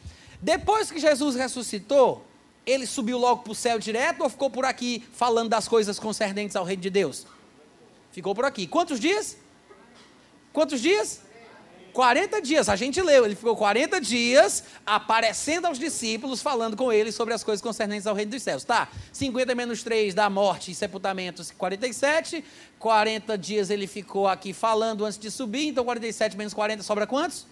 Depois 0.41 0.91
que 0.91 0.99
Jesus 0.99 1.37
ressuscitou, 1.37 2.25
ele 2.65 2.87
subiu 2.87 3.19
logo 3.19 3.43
para 3.43 3.53
o 3.53 3.55
céu 3.55 3.79
direto 3.79 4.23
ou 4.23 4.29
ficou 4.29 4.51
por 4.51 4.65
aqui 4.65 5.05
falando 5.13 5.49
das 5.49 5.69
coisas 5.69 5.99
concernentes 5.99 6.57
ao 6.57 6.65
reino 6.65 6.83
de 6.83 6.91
Deus? 6.91 7.27
Ficou 8.11 8.35
por 8.35 8.45
aqui. 8.45 8.67
Quantos 8.67 9.01
dias? 9.01 9.37
Quantos 10.53 10.81
dias? 10.81 11.21
40 11.93 12.41
dias, 12.41 12.69
a 12.69 12.77
gente 12.77 13.01
leu, 13.03 13.25
ele 13.25 13.35
ficou 13.35 13.55
40 13.55 14.01
dias 14.01 14.65
aparecendo 14.85 15.67
aos 15.67 15.79
discípulos, 15.79 16.41
falando 16.41 16.77
com 16.77 16.91
eles 16.91 17.15
sobre 17.15 17.35
as 17.35 17.45
coisas 17.45 17.61
concernentes 17.61 18.07
ao 18.07 18.15
reino 18.15 18.31
dos 18.31 18.43
céus. 18.43 18.65
Tá, 18.65 18.89
50 19.13 19.55
menos 19.55 19.83
3 19.83 20.15
da 20.15 20.31
morte 20.31 20.71
e 20.71 20.75
sepultamento, 20.75 21.45
47. 21.57 22.45
40 22.79 23.39
dias 23.39 23.71
ele 23.71 23.87
ficou 23.87 24.27
aqui 24.27 24.53
falando 24.53 25.05
antes 25.05 25.19
de 25.19 25.31
subir, 25.31 25.69
então 25.69 25.85
47 25.85 26.37
menos 26.37 26.55
40 26.55 26.83
sobra 26.83 27.07
quantos? 27.07 27.47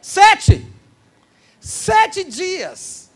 Sete! 0.00 0.64
Sete 1.60 2.24
dias. 2.24 3.10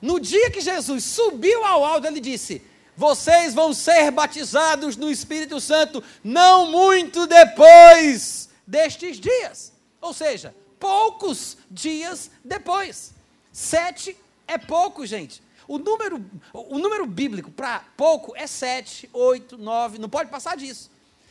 No 0.00 0.20
dia 0.20 0.50
que 0.50 0.60
Jesus 0.60 1.02
subiu 1.02 1.64
ao 1.64 1.84
alto, 1.84 2.06
ele 2.06 2.20
disse: 2.20 2.62
Vocês 2.96 3.52
vão 3.52 3.72
ser 3.72 4.10
batizados 4.10 4.96
no 4.96 5.10
Espírito 5.10 5.60
Santo, 5.60 6.04
não 6.22 6.70
muito 6.70 7.26
depois 7.26 8.48
destes 8.66 9.18
dias. 9.18 9.73
Ou 10.04 10.12
seja, 10.12 10.54
poucos 10.78 11.56
dias 11.70 12.30
depois. 12.44 13.14
Sete 13.50 14.14
é 14.46 14.58
pouco, 14.58 15.06
gente. 15.06 15.42
O 15.66 15.78
número, 15.78 16.22
o 16.52 16.78
número 16.78 17.06
bíblico 17.06 17.50
para 17.50 17.82
pouco 17.96 18.36
é 18.36 18.46
sete, 18.46 19.08
oito, 19.14 19.56
nove, 19.56 19.98
não 19.98 20.10
pode 20.10 20.28
passar 20.28 20.58
disso. 20.58 20.90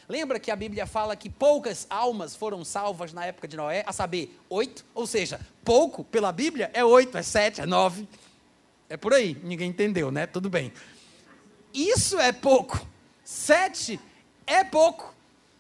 Lembra 0.10 0.40
que 0.40 0.50
a 0.50 0.56
Bíblia 0.56 0.88
fala 0.88 1.16
que 1.16 1.30
poucas 1.30 1.86
almas 1.88 2.36
foram 2.36 2.66
salvas 2.66 3.14
na 3.14 3.24
época 3.28 3.48
de 3.48 3.56
Noé, 3.56 3.84
a 3.86 3.94
saber, 3.94 4.36
oito? 4.50 4.84
Ou 4.96 5.06
seja, 5.06 5.40
pouco 5.64 6.04
pela 6.04 6.32
Bíblia 6.32 6.72
é 6.74 6.84
oito, 6.84 7.16
é 7.16 7.22
sete, 7.22 7.62
é 7.62 7.68
nove. 7.68 8.08
É 8.90 8.98
por 8.98 9.14
aí, 9.14 9.38
ninguém 9.44 9.70
entendeu, 9.70 10.10
né? 10.10 10.26
Tudo 10.26 10.50
bem. 10.50 10.74
Isso 11.72 12.20
é 12.20 12.32
pouco. 12.32 12.84
Sete 13.24 14.00
é 14.48 14.64
pouco. 14.64 15.14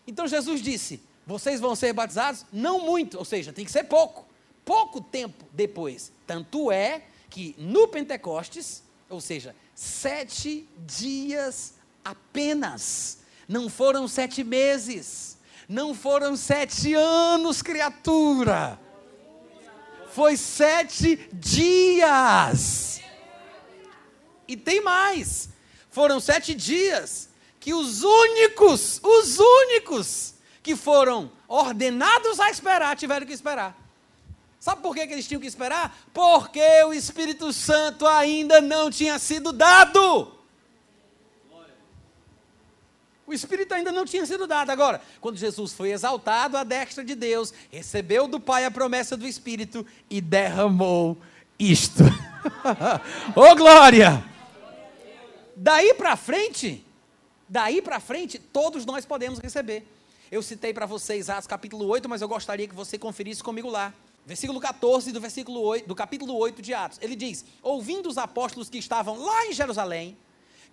Então 0.07 0.27
Jesus 0.27 0.63
disse: 0.63 0.99
vocês 1.25 1.59
vão 1.59 1.75
ser 1.75 1.93
batizados? 1.93 2.45
Não 2.51 2.79
muito, 2.79 3.17
ou 3.17 3.25
seja, 3.25 3.53
tem 3.53 3.65
que 3.65 3.71
ser 3.71 3.85
pouco. 3.85 4.25
Pouco 4.65 5.01
tempo 5.01 5.45
depois. 5.51 6.11
Tanto 6.27 6.71
é 6.71 7.03
que 7.29 7.55
no 7.57 7.87
Pentecostes, 7.87 8.83
ou 9.09 9.21
seja, 9.21 9.55
sete 9.73 10.67
dias 10.85 11.75
apenas. 12.03 13.19
Não 13.47 13.69
foram 13.69 14.07
sete 14.07 14.43
meses. 14.43 15.37
Não 15.67 15.93
foram 15.93 16.35
sete 16.35 16.93
anos, 16.93 17.61
criatura. 17.61 18.79
Foi 20.11 20.37
sete 20.37 21.15
dias. 21.33 23.01
E 24.47 24.57
tem 24.57 24.81
mais. 24.81 25.49
Foram 25.89 26.19
sete 26.19 26.53
dias 26.53 27.29
que 27.59 27.73
os 27.73 28.03
únicos, 28.03 28.99
os 29.01 29.39
únicos 29.39 30.33
que 30.63 30.75
foram 30.75 31.29
ordenados 31.47 32.39
a 32.39 32.49
esperar 32.49 32.95
tiveram 32.95 33.27
que 33.27 33.33
esperar. 33.33 33.77
Sabe 34.59 34.81
por 34.81 34.95
que, 34.95 35.05
que 35.05 35.11
eles 35.11 35.27
tinham 35.27 35.41
que 35.41 35.47
esperar? 35.47 35.93
Porque 36.13 36.83
o 36.85 36.93
Espírito 36.93 37.51
Santo 37.51 38.07
ainda 38.07 38.61
não 38.61 38.89
tinha 38.89 39.19
sido 39.19 39.51
dado. 39.51 40.31
O 43.27 43.33
Espírito 43.33 43.73
ainda 43.73 43.91
não 43.91 44.05
tinha 44.05 44.25
sido 44.25 44.47
dado. 44.47 44.69
Agora, 44.69 45.01
quando 45.19 45.35
Jesus 45.35 45.73
foi 45.73 45.91
exaltado 45.91 46.55
à 46.55 46.63
destra 46.63 47.03
de 47.03 47.13
Deus, 47.13 47.53
recebeu 47.69 48.25
do 48.25 48.39
Pai 48.39 48.63
a 48.63 48.71
promessa 48.71 49.17
do 49.17 49.27
Espírito 49.27 49.85
e 50.09 50.21
derramou 50.21 51.17
isto. 51.59 52.03
Ô 53.35 53.41
oh, 53.41 53.55
glória! 53.55 54.23
Daí 55.55 55.93
para 55.93 56.15
frente, 56.15 56.85
daí 57.49 57.81
para 57.81 57.99
frente, 57.99 58.39
todos 58.39 58.85
nós 58.85 59.05
podemos 59.05 59.39
receber. 59.39 59.85
Eu 60.33 60.41
citei 60.41 60.73
para 60.73 60.87
vocês 60.87 61.29
Atos 61.29 61.45
capítulo 61.45 61.85
8, 61.85 62.09
mas 62.09 62.19
eu 62.19 62.27
gostaria 62.27 62.67
que 62.67 62.73
você 62.73 62.97
conferisse 62.97 63.43
comigo 63.43 63.69
lá. 63.69 63.93
Versículo 64.25 64.59
14 64.59 65.11
do 65.11 65.21
versículo 65.21 65.61
8, 65.61 65.87
do 65.87 65.93
capítulo 65.93 66.35
8 66.35 66.59
de 66.59 66.73
Atos. 66.73 66.97
Ele 67.03 67.15
diz: 67.15 67.45
"Ouvindo 67.61 68.09
os 68.09 68.17
apóstolos 68.17 68.67
que 68.67 68.79
estavam 68.79 69.23
lá 69.23 69.45
em 69.45 69.53
Jerusalém, 69.53 70.17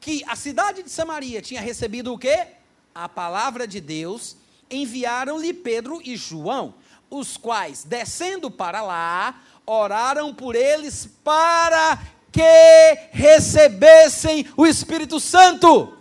que 0.00 0.24
a 0.26 0.34
cidade 0.34 0.82
de 0.82 0.88
Samaria 0.88 1.42
tinha 1.42 1.60
recebido 1.60 2.10
o 2.10 2.16
quê? 2.18 2.46
A 2.94 3.06
palavra 3.06 3.68
de 3.68 3.82
Deus, 3.82 4.34
enviaram-lhe 4.70 5.52
Pedro 5.52 6.00
e 6.02 6.16
João, 6.16 6.72
os 7.10 7.36
quais, 7.36 7.84
descendo 7.84 8.50
para 8.50 8.80
lá, 8.80 9.42
oraram 9.66 10.34
por 10.34 10.56
eles 10.56 11.06
para 11.22 12.00
que 12.32 13.10
recebessem 13.12 14.46
o 14.56 14.66
Espírito 14.66 15.20
Santo. 15.20 15.99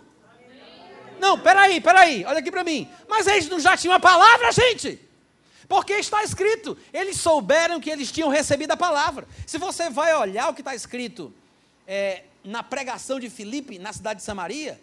Não, 1.20 1.38
peraí, 1.38 1.80
peraí, 1.80 2.24
olha 2.24 2.38
aqui 2.38 2.50
para 2.50 2.64
mim. 2.64 2.88
Mas 3.08 3.26
eles 3.26 3.48
não 3.48 3.60
já 3.60 3.76
tinham 3.76 3.94
a 3.94 4.00
palavra, 4.00 4.50
gente? 4.50 4.98
Porque 5.68 5.92
está 5.92 6.24
escrito, 6.24 6.76
eles 6.92 7.16
souberam 7.18 7.78
que 7.78 7.90
eles 7.90 8.10
tinham 8.10 8.28
recebido 8.28 8.72
a 8.72 8.76
palavra. 8.76 9.28
Se 9.46 9.56
você 9.58 9.88
vai 9.88 10.12
olhar 10.16 10.48
o 10.48 10.54
que 10.54 10.62
está 10.62 10.74
escrito 10.74 11.32
é, 11.86 12.24
na 12.42 12.62
pregação 12.62 13.20
de 13.20 13.30
Filipe, 13.30 13.78
na 13.78 13.92
cidade 13.92 14.18
de 14.18 14.24
Samaria, 14.24 14.80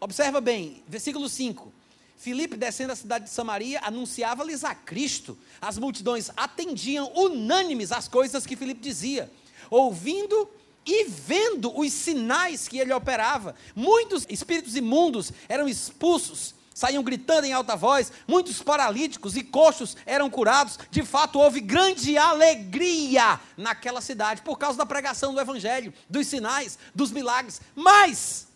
observa 0.00 0.40
bem, 0.40 0.82
versículo 0.88 1.28
5. 1.28 1.70
Filipe, 2.16 2.56
descendo 2.56 2.92
a 2.92 2.96
cidade 2.96 3.24
de 3.24 3.30
Samaria, 3.30 3.80
anunciava-lhes 3.82 4.64
a 4.64 4.74
Cristo. 4.74 5.36
As 5.60 5.76
multidões 5.76 6.30
atendiam 6.36 7.12
unânimes 7.14 7.90
às 7.90 8.06
coisas 8.06 8.46
que 8.46 8.54
Filipe 8.54 8.80
dizia. 8.80 9.28
Ouvindo 9.68 10.48
e 10.84 11.04
vendo 11.04 11.76
os 11.78 11.92
sinais 11.92 12.66
que 12.66 12.78
ele 12.78 12.92
operava, 12.92 13.54
muitos 13.74 14.26
espíritos 14.28 14.74
imundos 14.74 15.32
eram 15.48 15.68
expulsos, 15.68 16.54
saíam 16.74 17.02
gritando 17.02 17.44
em 17.44 17.52
alta 17.52 17.76
voz, 17.76 18.12
muitos 18.26 18.60
paralíticos 18.62 19.36
e 19.36 19.44
coxos 19.44 19.96
eram 20.04 20.28
curados. 20.28 20.78
De 20.90 21.04
fato, 21.04 21.38
houve 21.38 21.60
grande 21.60 22.18
alegria 22.18 23.40
naquela 23.56 24.00
cidade 24.00 24.42
por 24.42 24.58
causa 24.58 24.76
da 24.76 24.86
pregação 24.86 25.32
do 25.32 25.40
evangelho, 25.40 25.94
dos 26.08 26.26
sinais, 26.26 26.78
dos 26.94 27.12
milagres. 27.12 27.60
Mas, 27.76 28.48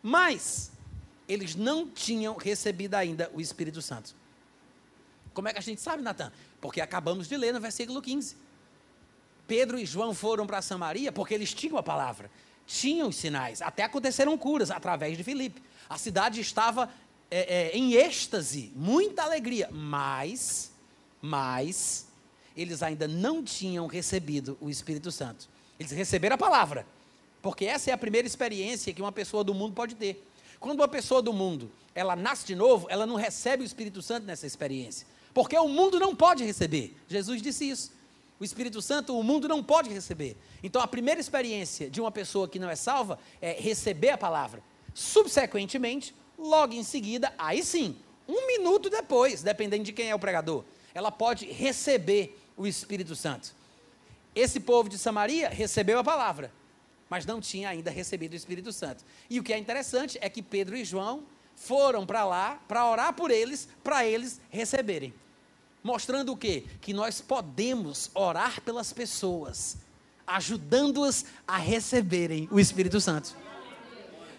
mas 0.00 0.70
eles 1.28 1.56
não 1.56 1.88
tinham 1.88 2.36
recebido 2.36 2.94
ainda 2.94 3.30
o 3.34 3.40
Espírito 3.40 3.82
Santo. 3.82 4.14
Como 5.34 5.48
é 5.48 5.52
que 5.52 5.58
a 5.58 5.62
gente 5.62 5.80
sabe, 5.80 6.02
Natan? 6.02 6.30
Porque 6.60 6.80
acabamos 6.80 7.26
de 7.26 7.36
ler 7.36 7.52
no 7.52 7.60
versículo 7.60 8.00
15. 8.00 8.36
Pedro 9.52 9.78
e 9.78 9.84
João 9.84 10.14
foram 10.14 10.46
para 10.46 10.62
Samaria 10.62 11.12
porque 11.12 11.34
eles 11.34 11.52
tinham 11.52 11.76
a 11.76 11.82
palavra, 11.82 12.30
tinham 12.66 13.08
os 13.08 13.16
sinais, 13.16 13.60
até 13.60 13.82
aconteceram 13.82 14.38
curas 14.38 14.70
através 14.70 15.14
de 15.18 15.22
Filipe. 15.22 15.62
A 15.90 15.98
cidade 15.98 16.40
estava 16.40 16.88
é, 17.30 17.66
é, 17.66 17.76
em 17.76 17.92
êxtase, 17.92 18.72
muita 18.74 19.22
alegria, 19.24 19.68
mas, 19.70 20.72
mas, 21.20 22.06
eles 22.56 22.82
ainda 22.82 23.06
não 23.06 23.44
tinham 23.44 23.86
recebido 23.86 24.56
o 24.58 24.70
Espírito 24.70 25.12
Santo. 25.12 25.50
Eles 25.78 25.92
receberam 25.92 26.36
a 26.36 26.38
palavra, 26.38 26.86
porque 27.42 27.66
essa 27.66 27.90
é 27.90 27.92
a 27.92 27.98
primeira 27.98 28.26
experiência 28.26 28.94
que 28.94 29.02
uma 29.02 29.12
pessoa 29.12 29.44
do 29.44 29.52
mundo 29.52 29.74
pode 29.74 29.94
ter. 29.96 30.26
Quando 30.58 30.80
uma 30.80 30.88
pessoa 30.88 31.20
do 31.20 31.34
mundo, 31.34 31.70
ela 31.94 32.16
nasce 32.16 32.46
de 32.46 32.54
novo, 32.54 32.86
ela 32.88 33.04
não 33.04 33.16
recebe 33.16 33.62
o 33.62 33.66
Espírito 33.66 34.00
Santo 34.00 34.26
nessa 34.26 34.46
experiência, 34.46 35.06
porque 35.34 35.58
o 35.58 35.68
mundo 35.68 36.00
não 36.00 36.16
pode 36.16 36.42
receber. 36.42 36.96
Jesus 37.06 37.42
disse 37.42 37.68
isso 37.68 38.01
o 38.38 38.44
Espírito 38.44 38.82
Santo 38.82 39.18
o 39.18 39.22
mundo 39.22 39.46
não 39.48 39.62
pode 39.62 39.90
receber. 39.90 40.36
Então 40.62 40.82
a 40.82 40.86
primeira 40.86 41.20
experiência 41.20 41.88
de 41.88 42.00
uma 42.00 42.10
pessoa 42.10 42.48
que 42.48 42.58
não 42.58 42.68
é 42.68 42.76
salva 42.76 43.18
é 43.40 43.52
receber 43.52 44.10
a 44.10 44.18
palavra. 44.18 44.62
Subsequentemente, 44.94 46.14
logo 46.38 46.74
em 46.74 46.82
seguida, 46.82 47.32
aí 47.38 47.62
sim, 47.62 47.96
um 48.28 48.46
minuto 48.46 48.90
depois, 48.90 49.42
dependendo 49.42 49.84
de 49.84 49.92
quem 49.92 50.10
é 50.10 50.14
o 50.14 50.18
pregador, 50.18 50.64
ela 50.94 51.10
pode 51.10 51.46
receber 51.46 52.38
o 52.56 52.66
Espírito 52.66 53.14
Santo. 53.16 53.54
Esse 54.34 54.60
povo 54.60 54.88
de 54.88 54.98
Samaria 54.98 55.48
recebeu 55.48 55.98
a 55.98 56.04
palavra, 56.04 56.52
mas 57.08 57.26
não 57.26 57.40
tinha 57.40 57.68
ainda 57.68 57.90
recebido 57.90 58.32
o 58.32 58.36
Espírito 58.36 58.72
Santo. 58.72 59.04
E 59.28 59.38
o 59.38 59.42
que 59.42 59.52
é 59.52 59.58
interessante 59.58 60.18
é 60.20 60.28
que 60.28 60.42
Pedro 60.42 60.76
e 60.76 60.84
João 60.84 61.24
foram 61.54 62.06
para 62.06 62.24
lá 62.24 62.60
para 62.66 62.88
orar 62.90 63.12
por 63.12 63.30
eles, 63.30 63.68
para 63.84 64.06
eles 64.06 64.40
receberem. 64.50 65.12
Mostrando 65.82 66.32
o 66.32 66.36
quê? 66.36 66.64
Que 66.80 66.92
nós 66.92 67.20
podemos 67.20 68.10
orar 68.14 68.60
pelas 68.60 68.92
pessoas, 68.92 69.76
ajudando-as 70.26 71.24
a 71.46 71.56
receberem 71.56 72.48
o 72.50 72.60
Espírito 72.60 73.00
Santo. 73.00 73.36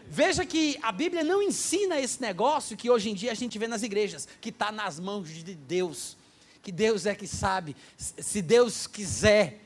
Veja 0.08 0.46
que 0.46 0.78
a 0.82 0.92
Bíblia 0.92 1.24
não 1.24 1.42
ensina 1.42 2.00
esse 2.00 2.22
negócio 2.22 2.78
que 2.78 2.90
hoje 2.90 3.10
em 3.10 3.14
dia 3.14 3.32
a 3.32 3.36
gente 3.36 3.58
vê 3.58 3.68
nas 3.68 3.84
igrejas, 3.84 4.28
que 4.40 4.50
está 4.50 4.72
nas 4.72 5.00
mãos 5.00 5.28
de 5.30 5.56
Deus, 5.56 6.16
que 6.62 6.72
Deus 6.72 7.06
é 7.06 7.16
que 7.16 7.28
sabe. 7.28 7.76
Se 7.98 8.42
Deus 8.42 8.88
quiser, 8.88 9.60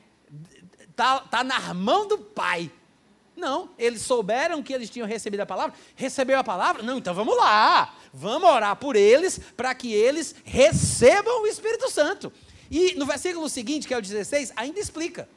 está 0.90 1.20
tá 1.20 1.44
na 1.44 1.74
mão 1.74 2.08
do 2.08 2.18
Pai. 2.18 2.72
Não, 3.36 3.70
eles 3.78 4.02
souberam 4.02 4.64
que 4.64 4.74
eles 4.74 4.90
tinham 4.90 5.08
recebido 5.08 5.42
a 5.42 5.46
palavra. 5.46 5.76
Recebeu 5.96 6.40
a 6.40 6.44
palavra? 6.44 6.82
Não, 6.82 6.98
então 6.98 7.14
vamos 7.14 7.38
lá. 7.38 7.96
Vamos 8.20 8.50
orar 8.50 8.76
por 8.76 8.96
eles 8.96 9.40
para 9.56 9.76
que 9.76 9.94
eles 9.94 10.34
recebam 10.44 11.44
o 11.44 11.46
Espírito 11.46 11.88
Santo. 11.88 12.34
E 12.70 12.96
no 12.96 13.06
versículo 13.06 13.48
seguinte, 13.48 13.88
que 13.88 13.94
é 13.94 13.98
o 13.98 14.02
16, 14.02 14.54
ainda 14.56 14.80
explica. 14.80 15.30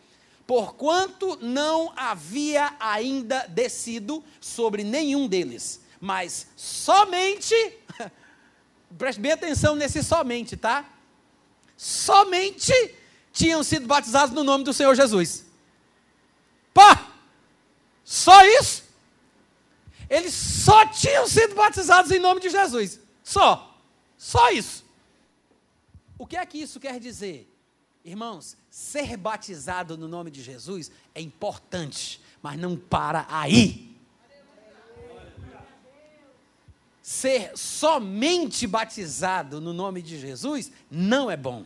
Porquanto 0.47 1.39
não 1.43 1.93
havia 1.95 2.75
ainda 2.81 3.47
descido 3.49 4.25
sobre 4.41 4.83
nenhum 4.83 5.29
deles, 5.29 5.83
mas 6.01 6.47
somente, 6.57 7.55
preste 8.97 9.21
bem 9.21 9.33
atenção 9.33 9.77
nesse 9.77 10.03
somente, 10.03 10.57
tá? 10.57 10.89
Somente 11.77 12.73
tinham 13.31 13.63
sido 13.63 13.87
batizados 13.87 14.35
no 14.35 14.43
nome 14.43 14.65
do 14.65 14.73
Senhor 14.73 14.95
Jesus. 14.95 15.45
Pá! 16.73 17.13
Só 18.03 18.43
isso? 18.59 18.85
Eles 20.11 20.35
só 20.35 20.85
tinham 20.89 21.29
sido 21.29 21.55
batizados 21.55 22.11
em 22.11 22.19
nome 22.19 22.41
de 22.41 22.51
Jesus. 22.51 22.99
Só. 23.23 23.81
Só 24.19 24.51
isso. 24.51 24.85
O 26.19 26.27
que 26.27 26.37
é 26.37 26.45
que 26.45 26.59
isso 26.59 26.81
quer 26.81 26.99
dizer? 26.99 27.49
Irmãos, 28.05 28.57
ser 28.69 29.17
batizado 29.17 29.97
no 29.97 30.09
nome 30.09 30.31
de 30.31 30.43
Jesus 30.43 30.91
é 31.15 31.21
importante, 31.21 32.21
mas 32.43 32.59
não 32.59 32.77
para 32.77 33.25
aí. 33.31 33.97
Ser 37.01 37.57
somente 37.57 38.67
batizado 38.67 39.61
no 39.61 39.73
nome 39.73 40.03
de 40.03 40.19
Jesus 40.19 40.73
não 40.91 41.31
é 41.31 41.37
bom, 41.37 41.65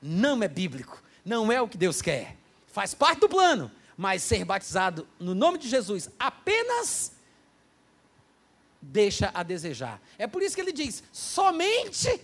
não 0.00 0.42
é 0.42 0.48
bíblico, 0.48 1.02
não 1.24 1.50
é 1.50 1.60
o 1.60 1.68
que 1.68 1.78
Deus 1.78 2.02
quer. 2.02 2.36
Faz 2.66 2.94
parte 2.94 3.20
do 3.20 3.28
plano, 3.28 3.70
mas 3.96 4.22
ser 4.22 4.44
batizado 4.44 5.06
no 5.18 5.34
nome 5.34 5.58
de 5.58 5.68
Jesus 5.68 6.10
apenas 6.18 7.17
deixa 8.80 9.30
a 9.34 9.42
desejar. 9.42 10.00
É 10.16 10.26
por 10.26 10.42
isso 10.42 10.54
que 10.54 10.60
ele 10.60 10.72
diz: 10.72 11.02
somente 11.12 12.20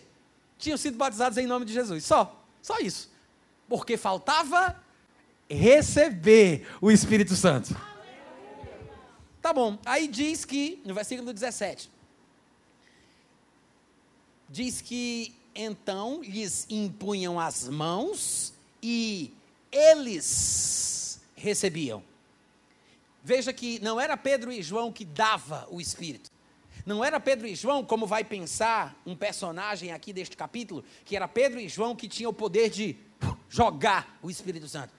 tinham 0.58 0.76
sido 0.76 0.96
batizados 0.96 1.38
em 1.38 1.46
nome 1.46 1.64
de 1.64 1.72
Jesus. 1.72 2.04
Só, 2.04 2.42
só 2.62 2.78
isso. 2.78 3.10
Porque 3.68 3.96
faltava 3.96 4.82
receber 5.48 6.66
o 6.80 6.90
Espírito 6.90 7.34
Santo. 7.34 7.74
Tá 9.40 9.52
bom. 9.52 9.78
Aí 9.84 10.08
diz 10.08 10.44
que, 10.44 10.80
no 10.84 10.94
versículo 10.94 11.32
17, 11.32 11.90
diz 14.48 14.80
que 14.80 15.34
então 15.54 16.22
lhes 16.22 16.66
impunham 16.70 17.38
as 17.38 17.68
mãos 17.68 18.54
e 18.82 19.32
eles 19.70 21.20
recebiam. 21.34 22.02
Veja 23.22 23.52
que 23.52 23.78
não 23.80 24.00
era 24.00 24.16
Pedro 24.16 24.52
e 24.52 24.62
João 24.62 24.92
que 24.92 25.04
dava 25.04 25.66
o 25.70 25.80
Espírito. 25.80 26.30
Não 26.84 27.02
era 27.02 27.18
Pedro 27.18 27.46
e 27.46 27.54
João, 27.54 27.84
como 27.84 28.06
vai 28.06 28.22
pensar 28.22 28.94
um 29.06 29.16
personagem 29.16 29.92
aqui 29.92 30.12
deste 30.12 30.36
capítulo, 30.36 30.84
que 31.04 31.16
era 31.16 31.26
Pedro 31.26 31.58
e 31.58 31.68
João 31.68 31.96
que 31.96 32.06
tinham 32.06 32.30
o 32.30 32.34
poder 32.34 32.68
de 32.68 32.96
jogar 33.48 34.18
o 34.22 34.30
Espírito 34.30 34.68
Santo, 34.68 34.92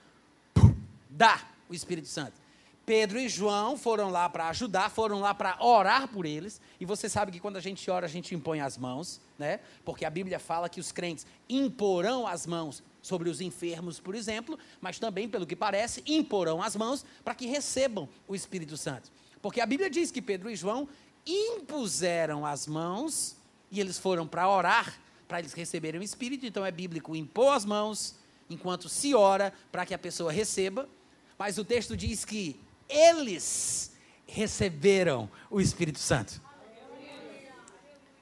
dar 1.08 1.56
o 1.68 1.74
Espírito 1.74 2.08
Santo. 2.08 2.46
Pedro 2.84 3.18
e 3.18 3.28
João 3.28 3.76
foram 3.76 4.10
lá 4.10 4.28
para 4.28 4.48
ajudar, 4.48 4.88
foram 4.90 5.18
lá 5.18 5.34
para 5.34 5.56
orar 5.60 6.06
por 6.06 6.24
eles. 6.24 6.60
E 6.78 6.84
você 6.84 7.08
sabe 7.08 7.32
que 7.32 7.40
quando 7.40 7.56
a 7.56 7.60
gente 7.60 7.90
ora, 7.90 8.06
a 8.06 8.08
gente 8.08 8.32
impõe 8.32 8.60
as 8.60 8.78
mãos, 8.78 9.20
né? 9.36 9.58
Porque 9.84 10.04
a 10.04 10.10
Bíblia 10.10 10.38
fala 10.38 10.68
que 10.68 10.78
os 10.78 10.92
crentes 10.92 11.26
imporão 11.48 12.28
as 12.28 12.46
mãos 12.46 12.84
sobre 13.02 13.28
os 13.28 13.40
enfermos, 13.40 13.98
por 13.98 14.14
exemplo, 14.14 14.56
mas 14.80 15.00
também, 15.00 15.28
pelo 15.28 15.46
que 15.46 15.56
parece, 15.56 16.00
imporão 16.06 16.62
as 16.62 16.76
mãos 16.76 17.04
para 17.24 17.34
que 17.34 17.46
recebam 17.46 18.08
o 18.28 18.36
Espírito 18.36 18.76
Santo. 18.76 19.10
Porque 19.42 19.60
a 19.60 19.66
Bíblia 19.66 19.90
diz 19.90 20.12
que 20.12 20.22
Pedro 20.22 20.48
e 20.48 20.56
João 20.56 20.88
impuseram 21.26 22.46
as 22.46 22.66
mãos 22.66 23.36
e 23.70 23.80
eles 23.80 23.98
foram 23.98 24.26
para 24.26 24.48
orar, 24.48 24.98
para 25.26 25.40
eles 25.40 25.52
receberem 25.52 26.00
o 26.00 26.04
Espírito, 26.04 26.46
então 26.46 26.64
é 26.64 26.70
bíblico 26.70 27.16
impor 27.16 27.54
as 27.54 27.64
mãos 27.64 28.14
enquanto 28.48 28.88
se 28.88 29.14
ora 29.14 29.52
para 29.72 29.84
que 29.84 29.92
a 29.92 29.98
pessoa 29.98 30.30
receba, 30.30 30.88
mas 31.36 31.58
o 31.58 31.64
texto 31.64 31.96
diz 31.96 32.24
que 32.24 32.58
eles 32.88 33.92
receberam 34.26 35.28
o 35.50 35.60
Espírito 35.60 35.98
Santo. 35.98 36.40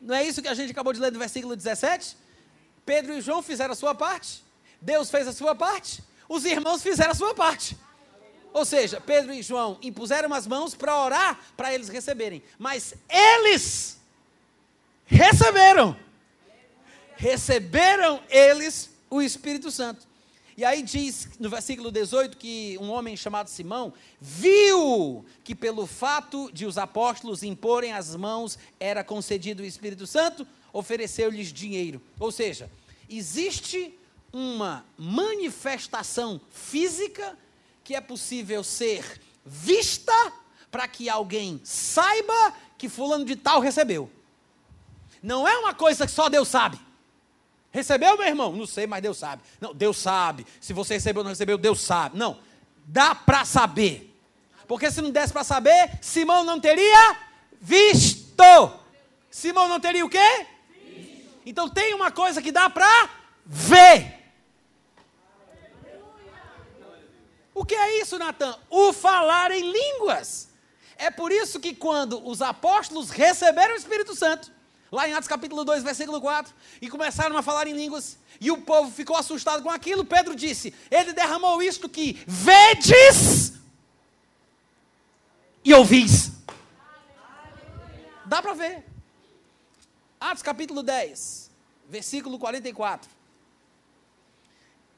Não 0.01 0.15
é 0.15 0.25
isso 0.25 0.43
que 0.43 0.49
a 0.49 0.55
gente 0.55 0.71
acabou 0.71 0.93
de 0.93 1.01
ler 1.01 1.13
no 1.13 1.19
versículo 1.19 1.55
17? 1.55 2.17
Pedro 2.85 3.15
e 3.15 3.21
João 3.21 3.43
fizeram 3.43 3.73
a 3.73 3.77
sua 3.77 3.95
parte, 3.95 4.45
Deus 4.81 5.11
fez 5.11 5.27
a 5.27 5.33
sua 5.33 5.55
parte, 5.55 6.03
os 6.29 6.45
irmãos 6.45 6.83
fizeram 6.83 7.13
a 7.13 7.15
sua 7.15 7.35
parte. 7.35 7.77
Ou 8.55 8.65
seja, 8.65 9.01
Pedro 9.01 9.35
e 9.35 9.43
João 9.43 9.77
impuseram 9.83 10.33
as 10.33 10.47
mãos 10.47 10.77
para 10.77 11.03
orar 11.05 11.41
para 11.57 11.75
eles 11.75 11.89
receberem, 11.89 12.41
mas 12.57 12.95
eles 13.11 13.99
receberam. 15.05 15.97
Receberam 17.17 18.23
eles 18.31 18.91
o 19.11 19.21
Espírito 19.21 19.73
Santo. 19.73 20.07
E 20.57 20.65
aí 20.65 20.83
diz 20.83 21.31
no 21.41 21.51
versículo 21.51 21.91
18 21.91 22.37
que 22.37 22.79
um 22.81 22.91
homem 22.91 23.17
chamado 23.17 23.51
Simão 23.51 23.93
viu 24.21 25.27
que 25.43 25.53
pelo 25.53 25.85
fato 25.85 26.49
de 26.53 26.65
os 26.65 26.79
apóstolos 26.79 27.43
imporem 27.43 27.93
as 27.93 28.15
mãos 28.15 28.57
era 28.79 29.03
concedido 29.03 29.65
o 29.65 29.67
Espírito 29.67 30.07
Santo, 30.07 30.47
ofereceu-lhes 30.73 31.53
dinheiro. 31.53 32.01
Ou 32.21 32.31
seja, 32.31 32.71
existe 33.11 33.93
uma 34.33 34.85
manifestação 34.97 36.41
física 36.53 37.37
que 37.85 37.95
é 37.95 38.01
possível 38.01 38.65
ser 38.65 39.21
vista 39.45 40.33
para 40.71 40.89
que 40.89 41.09
alguém 41.09 41.61
saiba 41.63 42.55
que 42.79 42.89
fulano 42.89 43.25
de 43.25 43.37
tal 43.37 43.61
recebeu. 43.61 44.11
Não 45.23 45.47
é 45.47 45.57
uma 45.59 45.75
coisa 45.75 46.07
que 46.07 46.13
só 46.13 46.29
Deus 46.29 46.49
sabe. 46.49 46.81
Recebeu, 47.71 48.17
meu 48.17 48.27
irmão? 48.27 48.53
Não 48.53 48.67
sei, 48.67 48.87
mas 48.87 49.03
Deus 49.03 49.19
sabe. 49.19 49.43
Não, 49.61 49.75
Deus 49.75 49.99
sabe. 49.99 50.47
Se 50.61 50.73
você 50.73 50.95
recebeu 50.95 51.21
ou 51.21 51.25
não 51.25 51.31
recebeu, 51.31 51.59
Deus 51.59 51.81
sabe. 51.81 52.19
Não, 52.19 52.39
dá 52.87 53.15
para 53.15 53.45
saber. 53.45 54.15
Porque 54.67 54.91
se 54.91 55.03
não 55.03 55.11
desse 55.11 55.33
para 55.33 55.45
saber, 55.45 55.99
Simão 56.01 56.45
não 56.45 56.59
teria 56.59 57.17
visto. 57.61 58.73
Simão 59.31 59.69
não 59.69 59.79
teria 59.79 60.05
o 60.05 60.09
quê? 60.09 60.47
Visto. 60.87 61.41
Então 61.45 61.69
tem 61.69 61.95
uma 61.95 62.11
coisa 62.11 62.41
que 62.41 62.53
dá 62.53 62.71
para 62.71 63.11
ver. 63.45 64.24
O 67.55 67.65
que 67.65 67.75
é 67.75 68.01
isso, 68.01 68.19
Natan? 68.19 68.59
O 68.69 68.93
falar 68.93 69.53
em 69.53 69.71
línguas. 69.71 70.49
É 70.97 71.11
por 71.11 71.31
isso 71.31 71.61
que 71.61 71.75
quando 71.75 72.27
os 72.27 72.43
apóstolos 72.43 73.11
receberam 73.11 73.75
o 73.75 73.79
Espírito 73.79 74.15
Santo, 74.15 74.51
lá 74.91 75.09
em 75.09 75.13
Atos 75.13 75.29
capítulo 75.29 75.65
2, 75.65 75.83
versículo 75.85 76.21
4, 76.21 76.53
e 76.83 76.89
começaram 76.89 77.37
a 77.37 77.43
falar 77.43 77.67
em 77.67 77.73
línguas, 77.73 78.19
e 78.41 78.51
o 78.51 78.59
povo 78.63 78.91
ficou 78.91 79.17
assustado 79.17 79.63
com 79.63 79.71
aquilo, 79.71 80.05
Pedro 80.05 80.35
disse: 80.35 80.75
Ele 80.91 81.13
derramou 81.13 81.63
isto 81.63 81.89
que 81.89 82.23
vedes 82.27 83.53
e 85.65 85.73
ouvis. 85.73 86.33
Dá 88.27 88.43
para 88.43 88.55
ver. 88.55 88.85
Atos 90.21 90.43
capítulo 90.43 90.83
10, 90.83 91.51
versículo 91.89 92.39
44. 92.39 93.14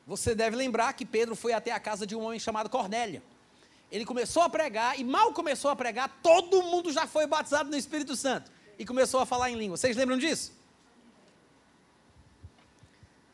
Você 0.07 0.35
deve 0.35 0.55
lembrar 0.57 0.93
que 0.93 1.05
Pedro 1.05 1.35
foi 1.35 1.53
até 1.53 1.73
a 1.73 1.81
casa 1.81 2.07
de 2.07 2.15
um 2.15 2.23
homem 2.23 2.39
chamado 2.39 2.71
Cornélio. 2.71 3.21
Ele 3.91 4.05
começou 4.05 4.43
a 4.43 4.49
pregar 4.49 4.99
e 4.99 5.05
mal 5.05 5.33
começou 5.33 5.71
a 5.71 5.77
pregar, 5.77 6.21
todo 6.23 6.63
mundo 6.63 6.93
já 6.93 7.07
foi 7.07 7.27
batizado 7.27 7.71
no 7.71 7.77
Espírito 7.77 8.15
Santo 8.15 8.51
e 8.79 8.85
começou 8.85 9.21
a 9.21 9.27
falar 9.27 9.51
em 9.51 9.57
língua. 9.57 9.77
Vocês 9.77 9.97
lembram 9.97 10.19
disso? 10.19 10.53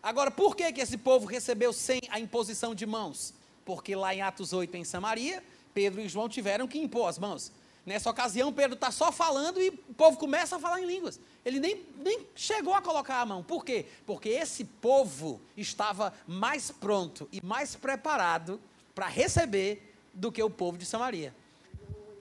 Agora, 0.03 0.31
por 0.31 0.57
que, 0.57 0.73
que 0.73 0.81
esse 0.81 0.99
povo 0.99 1.27
recebeu 1.27 1.73
sem 1.73 2.01
a 2.11 2.19
imposição 2.19 2.75
de 2.75 2.85
mãos? 2.85 3.33
Porque 3.65 3.95
lá 3.95 4.15
em 4.15 4.21
Atos 4.21 4.53
8, 4.53 4.77
em 4.77 4.85
Samaria, 4.85 5.43
Pedro 5.73 6.01
e 6.01 6.09
João 6.09 6.29
tiveram 6.29 6.67
que 6.67 6.79
impor 6.79 7.09
as 7.09 7.19
mãos. 7.19 7.53
Nessa 7.85 8.11
ocasião, 8.11 8.53
Pedro 8.53 8.75
está 8.75 8.91
só 8.93 9.11
falando 9.11 9.61
e 9.61 9.71
o 9.71 9.95
povo 9.95 10.17
começa 10.17 10.57
a 10.57 10.59
falar 10.59 10.81
em 10.81 10.87
línguas. 10.87 11.19
Ele 11.45 11.59
nem, 11.59 11.85
nem 11.97 12.27
chegou 12.35 12.75
a 12.75 12.81
colocar 12.81 13.21
a 13.21 13.27
mão. 13.27 13.43
Por 13.43 13.65
quê? 13.65 13.87
Porque 14.07 14.29
esse 14.29 14.65
povo 14.65 15.41
estava 15.57 16.13
mais 16.27 16.71
pronto 16.71 17.29
e 17.33 17.45
mais 17.45 17.75
preparado 17.75 18.61
para 18.95 19.09
receber 19.09 19.95
do 20.15 20.31
que 20.31 20.43
o 20.43 20.51
povo 20.51 20.79
de 20.79 20.87
Samaria. 20.87 21.35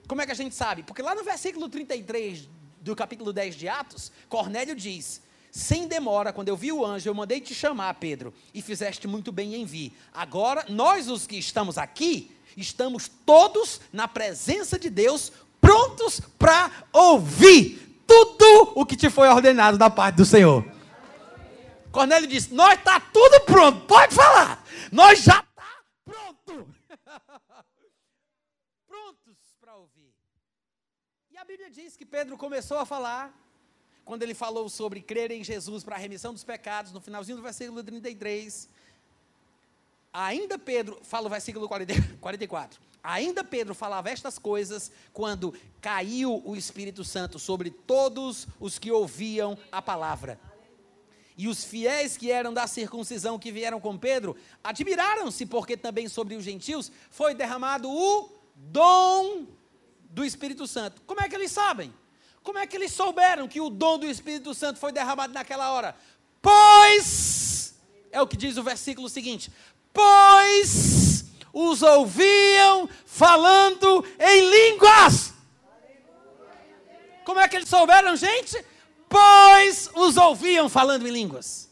Como 0.08 0.20
é 0.20 0.26
que 0.26 0.32
a 0.32 0.36
gente 0.36 0.54
sabe? 0.54 0.82
Porque 0.82 1.02
lá 1.02 1.14
no 1.14 1.22
versículo 1.22 1.68
33 1.68 2.48
do 2.80 2.96
capítulo 2.96 3.32
10 3.32 3.54
de 3.54 3.68
Atos, 3.68 4.10
Cornélio 4.28 4.74
diz: 4.74 5.22
sem 5.52 5.86
demora, 5.86 6.32
quando 6.32 6.48
eu 6.48 6.56
vi 6.56 6.72
o 6.72 6.84
anjo, 6.84 7.08
eu 7.08 7.14
mandei 7.14 7.40
te 7.40 7.54
chamar, 7.54 7.94
Pedro, 7.94 8.34
e 8.54 8.60
fizeste 8.62 9.06
muito 9.06 9.30
bem 9.30 9.54
em 9.54 9.64
vir. 9.64 9.92
Agora, 10.12 10.64
nós 10.68 11.08
os 11.08 11.26
que 11.26 11.36
estamos 11.36 11.78
aqui, 11.78 12.34
estamos 12.56 13.08
todos 13.24 13.80
na 13.92 14.08
presença 14.08 14.78
de 14.78 14.90
Deus, 14.90 15.30
prontos 15.62 16.20
para 16.36 16.70
ouvir 16.92 18.02
tudo 18.06 18.72
o 18.74 18.84
que 18.84 18.96
te 18.96 19.08
foi 19.08 19.28
ordenado 19.28 19.78
da 19.78 19.88
parte 19.88 20.16
do 20.16 20.26
Senhor. 20.26 20.64
Cornélio 21.92 22.28
disse: 22.28 22.52
Nós 22.52 22.78
está 22.78 22.98
tudo 22.98 23.40
pronto, 23.42 23.86
pode 23.86 24.14
falar. 24.14 24.62
Nós 24.90 25.22
já 25.22 25.38
está 25.38 25.84
pronto. 26.04 26.68
Prontos 28.86 29.38
para 29.60 29.76
ouvir. 29.76 30.12
E 31.30 31.38
a 31.38 31.44
Bíblia 31.44 31.70
diz 31.70 31.96
que 31.96 32.04
Pedro 32.04 32.36
começou 32.36 32.78
a 32.78 32.84
falar, 32.84 33.32
quando 34.04 34.22
ele 34.22 34.34
falou 34.34 34.68
sobre 34.68 35.00
crer 35.00 35.30
em 35.30 35.44
Jesus 35.44 35.84
para 35.84 35.94
a 35.96 35.98
remissão 35.98 36.32
dos 36.32 36.44
pecados, 36.44 36.92
no 36.92 37.00
finalzinho 37.00 37.36
do 37.36 37.42
versículo 37.42 37.82
33. 37.82 38.68
Ainda 40.12 40.58
Pedro, 40.58 41.00
fala 41.02 41.26
o 41.26 41.30
versículo 41.30 41.68
44. 41.68 42.80
Ainda 43.02 43.42
Pedro 43.42 43.74
falava 43.74 44.10
estas 44.10 44.38
coisas 44.38 44.92
quando 45.12 45.54
caiu 45.80 46.40
o 46.44 46.54
Espírito 46.54 47.02
Santo 47.02 47.38
sobre 47.38 47.70
todos 47.70 48.46
os 48.60 48.78
que 48.78 48.92
ouviam 48.92 49.58
a 49.72 49.82
palavra. 49.82 50.38
E 51.36 51.48
os 51.48 51.64
fiéis 51.64 52.16
que 52.16 52.30
eram 52.30 52.52
da 52.52 52.66
circuncisão 52.66 53.38
que 53.38 53.50
vieram 53.50 53.80
com 53.80 53.98
Pedro 53.98 54.36
admiraram-se, 54.62 55.46
porque 55.46 55.76
também 55.76 56.06
sobre 56.08 56.36
os 56.36 56.44
gentios 56.44 56.92
foi 57.10 57.34
derramado 57.34 57.90
o 57.90 58.30
dom 58.54 59.46
do 60.10 60.24
Espírito 60.24 60.66
Santo. 60.68 61.02
Como 61.06 61.20
é 61.20 61.28
que 61.28 61.34
eles 61.34 61.50
sabem? 61.50 61.92
Como 62.42 62.58
é 62.58 62.66
que 62.66 62.76
eles 62.76 62.92
souberam 62.92 63.48
que 63.48 63.60
o 63.60 63.70
dom 63.70 63.98
do 63.98 64.06
Espírito 64.06 64.54
Santo 64.54 64.78
foi 64.78 64.92
derramado 64.92 65.32
naquela 65.32 65.72
hora? 65.72 65.96
Pois, 66.40 67.74
é 68.10 68.20
o 68.20 68.26
que 68.26 68.36
diz 68.36 68.56
o 68.56 68.62
versículo 68.62 69.08
seguinte: 69.08 69.50
pois 69.92 71.24
os 71.52 71.82
ouviam 71.82 72.88
falando 73.04 74.04
em 74.18 74.50
línguas. 74.50 75.32
Como 77.24 77.40
é 77.40 77.48
que 77.48 77.56
eles 77.56 77.68
souberam, 77.68 78.16
gente? 78.16 78.64
Pois 79.08 79.90
os 79.94 80.16
ouviam 80.16 80.68
falando 80.68 81.06
em 81.06 81.10
línguas. 81.10 81.68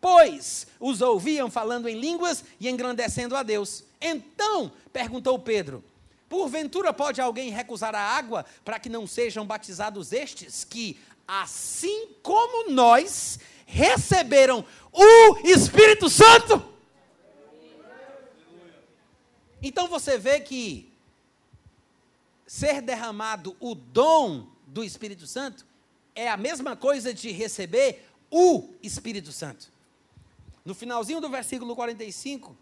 Pois 0.00 0.66
os 0.78 1.02
ouviam 1.02 1.50
falando 1.50 1.88
em 1.88 1.98
línguas 1.98 2.44
e 2.58 2.68
engrandecendo 2.68 3.36
a 3.36 3.42
Deus. 3.42 3.84
Então, 4.00 4.72
perguntou 4.92 5.38
Pedro: 5.38 5.84
Porventura 6.28 6.92
pode 6.92 7.20
alguém 7.20 7.50
recusar 7.50 7.94
a 7.94 8.00
água 8.00 8.46
para 8.64 8.78
que 8.78 8.88
não 8.88 9.06
sejam 9.06 9.44
batizados 9.44 10.12
estes 10.12 10.64
que, 10.64 10.98
assim 11.26 12.08
como 12.22 12.70
nós, 12.70 13.38
receberam 13.66 14.64
o 14.92 15.36
Espírito 15.44 16.08
Santo? 16.08 16.69
Então 19.62 19.88
você 19.88 20.16
vê 20.18 20.40
que 20.40 20.90
ser 22.46 22.80
derramado 22.80 23.56
o 23.60 23.74
dom 23.74 24.46
do 24.66 24.82
Espírito 24.82 25.26
Santo 25.26 25.66
é 26.14 26.28
a 26.28 26.36
mesma 26.36 26.76
coisa 26.76 27.12
de 27.12 27.30
receber 27.30 28.06
o 28.30 28.70
Espírito 28.82 29.32
Santo. 29.32 29.70
No 30.64 30.74
finalzinho 30.74 31.20
do 31.20 31.28
versículo 31.28 31.74
45, 31.74 32.56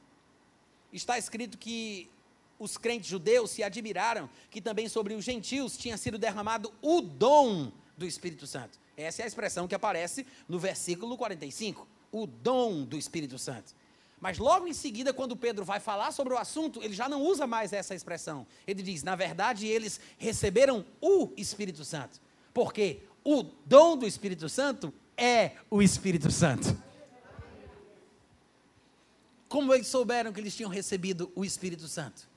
está 0.93 1.19
escrito 1.19 1.59
que 1.59 2.11
os 2.59 2.77
crentes 2.77 3.09
judeus 3.09 3.51
se 3.51 3.63
admiraram 3.63 4.29
que 4.51 4.61
também 4.61 4.89
sobre 4.89 5.15
os 5.15 5.25
gentios 5.25 5.77
tinha 5.77 5.97
sido 5.97 6.19
derramado 6.19 6.73
o 6.83 7.01
dom 7.01 7.73
do 7.97 8.07
Espírito 8.07 8.47
Santo. 8.47 8.79
Essa 8.97 9.23
é 9.23 9.25
a 9.25 9.29
expressão 9.29 9.69
que 9.69 9.75
aparece 9.75 10.27
no 10.49 10.59
versículo 10.59 11.17
45, 11.17 11.87
o 12.11 12.27
dom 12.27 12.85
do 12.85 12.99
Espírito 12.99 13.39
Santo. 13.39 13.75
Mas 14.21 14.39
logo 14.39 14.67
em 14.67 14.73
seguida, 14.73 15.13
quando 15.13 15.37
Pedro 15.37 15.65
vai 15.65 15.79
falar 15.79 16.11
sobre 16.13 16.35
o 16.35 16.39
assunto, 16.39 16.83
ele 16.83 16.93
já 16.93 17.09
não 17.09 17.23
usa 17.23 17.47
mais 17.47 17.73
essa 17.73 17.95
expressão. 17.95 18.47
Ele 18.67 18.83
diz: 18.83 19.03
na 19.03 19.15
verdade, 19.15 19.67
eles 19.67 20.01
receberam 20.17 20.85
o 21.01 21.33
Espírito 21.37 21.85
Santo. 21.85 22.21
Porque 22.53 23.03
o 23.25 23.45
dom 23.65 23.97
do 23.97 24.07
Espírito 24.07 24.49
Santo 24.49 24.93
é 25.17 25.53
o 25.71 25.81
Espírito 25.81 26.31
Santo. 26.31 26.77
Como 29.49 29.73
eles 29.73 29.87
souberam 29.87 30.33
que 30.33 30.41
eles 30.41 30.55
tinham 30.55 30.71
recebido 30.71 31.31
o 31.35 31.45
Espírito 31.45 31.87
Santo? 31.87 32.29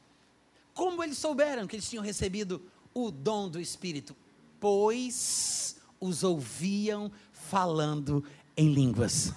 Como 0.74 1.04
eles 1.04 1.18
souberam 1.18 1.68
que 1.68 1.76
eles 1.76 1.90
tinham 1.90 2.04
recebido 2.04 2.62
o 2.94 3.12
dom 3.12 3.50
do 3.50 3.60
Espírito? 3.60 4.16
Pois 4.60 5.76
os 6.00 6.24
ouviam 6.24 7.12
falando 7.34 8.24
em 8.56 8.72
línguas 8.72 9.34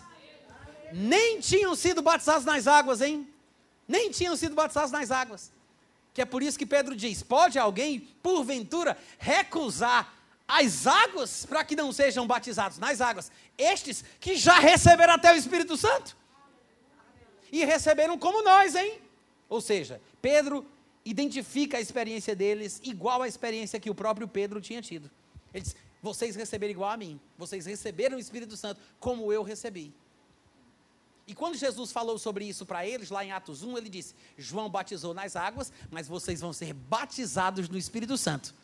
nem 0.97 1.41
tinham 1.41 1.75
sido 1.75 2.01
batizados 2.01 2.45
nas 2.45 2.69
águas, 2.69 3.01
hein? 3.01 3.29
Nem 3.87 4.13
tinham 4.13 4.37
sido 4.37 4.55
batizados 4.55 4.93
nas 4.93 5.11
águas. 5.11 5.53
Que 6.13 6.23
é 6.23 6.25
por 6.25 6.41
isso 6.41 6.57
que 6.57 6.65
Pedro 6.65 6.95
diz: 6.95 7.21
pode 7.21 7.59
alguém, 7.59 7.99
porventura, 8.23 8.97
recusar 9.19 10.15
as 10.47 10.87
águas 10.87 11.45
para 11.45 11.65
que 11.65 11.75
não 11.75 11.93
sejam 11.93 12.29
batizados 12.29 12.79
nas 12.79 13.01
águas? 13.01 13.33
Estes 13.59 14.05
que 14.21 14.37
já 14.37 14.61
receberam 14.61 15.15
até 15.15 15.33
o 15.33 15.37
Espírito 15.37 15.77
Santo. 15.77 16.17
E 17.51 17.65
receberam 17.65 18.17
como 18.17 18.45
nós, 18.45 18.77
hein? 18.77 19.01
Ou 19.49 19.61
seja, 19.61 20.01
Pedro 20.23 20.65
identifica 21.05 21.77
a 21.77 21.81
experiência 21.81 22.37
deles 22.37 22.81
igual 22.85 23.21
à 23.21 23.27
experiência 23.27 23.81
que 23.81 23.91
o 23.91 23.95
próprio 23.97 24.29
Pedro 24.29 24.61
tinha 24.61 24.81
tido. 24.81 25.11
Ele 25.53 25.65
diz: 25.65 25.75
vocês 26.01 26.37
receberam 26.37 26.71
igual 26.71 26.91
a 26.91 26.97
mim, 26.97 27.21
vocês 27.37 27.67
receberam 27.67 28.17
o 28.17 28.21
Espírito 28.21 28.57
Santo 28.57 28.81
como 29.01 29.33
eu 29.33 29.43
recebi. 29.43 29.93
E 31.27 31.35
quando 31.35 31.57
Jesus 31.57 31.91
falou 31.91 32.19
sobre 32.19 32.45
isso 32.45 32.67
para 32.67 32.87
eles, 32.87 33.11
lá 33.11 33.25
em 33.25 33.33
Atos 33.33 33.63
1, 33.63 33.79
ele 33.79 33.89
disse: 33.89 34.15
João 34.37 34.69
batizou 34.69 35.15
nas 35.15 35.37
águas, 35.37 35.73
mas 35.91 36.07
vocês 36.07 36.41
vão 36.41 36.53
ser 36.53 36.75
batizados 36.75 37.69
no 37.69 37.79
Espírito 37.79 38.17
Santo. 38.19 38.55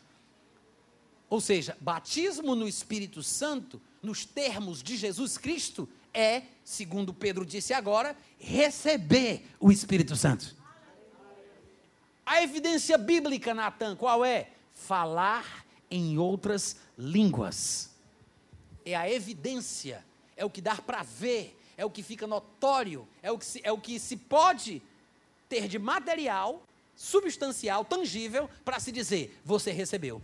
Ou 1.29 1.41
seja, 1.41 1.77
batismo 1.79 2.55
no 2.55 2.67
Espírito 2.67 3.23
Santo, 3.23 3.81
nos 4.01 4.25
termos 4.25 4.83
de 4.83 4.97
Jesus 4.97 5.37
Cristo, 5.37 5.87
é, 6.13 6.43
segundo 6.63 7.13
Pedro 7.13 7.45
disse 7.45 7.73
agora, 7.73 8.15
receber 8.37 9.47
o 9.59 9.71
Espírito 9.71 10.15
Santo. 10.15 10.55
A 12.25 12.43
evidência 12.43 12.97
bíblica, 12.97 13.53
Natan, 13.53 13.95
qual 13.95 14.23
é? 14.23 14.51
Falar 14.73 15.65
em 15.89 16.17
outras 16.17 16.75
línguas. 16.97 17.89
É 18.85 18.95
a 18.95 19.09
evidência, 19.09 20.03
é 20.35 20.45
o 20.45 20.49
que 20.49 20.61
dá 20.61 20.75
para 20.75 21.01
ver 21.01 21.57
é 21.81 21.85
o 21.85 21.89
que 21.89 22.03
fica 22.03 22.27
notório, 22.27 23.07
é 23.23 23.31
o 23.31 23.39
que 23.39 23.45
se, 23.45 23.59
é 23.63 23.71
o 23.71 23.77
que 23.77 23.99
se 23.99 24.15
pode 24.15 24.83
ter 25.49 25.67
de 25.67 25.79
material, 25.79 26.61
substancial, 26.95 27.83
tangível, 27.83 28.47
para 28.63 28.79
se 28.79 28.91
dizer: 28.91 29.35
você 29.43 29.71
recebeu. 29.71 30.21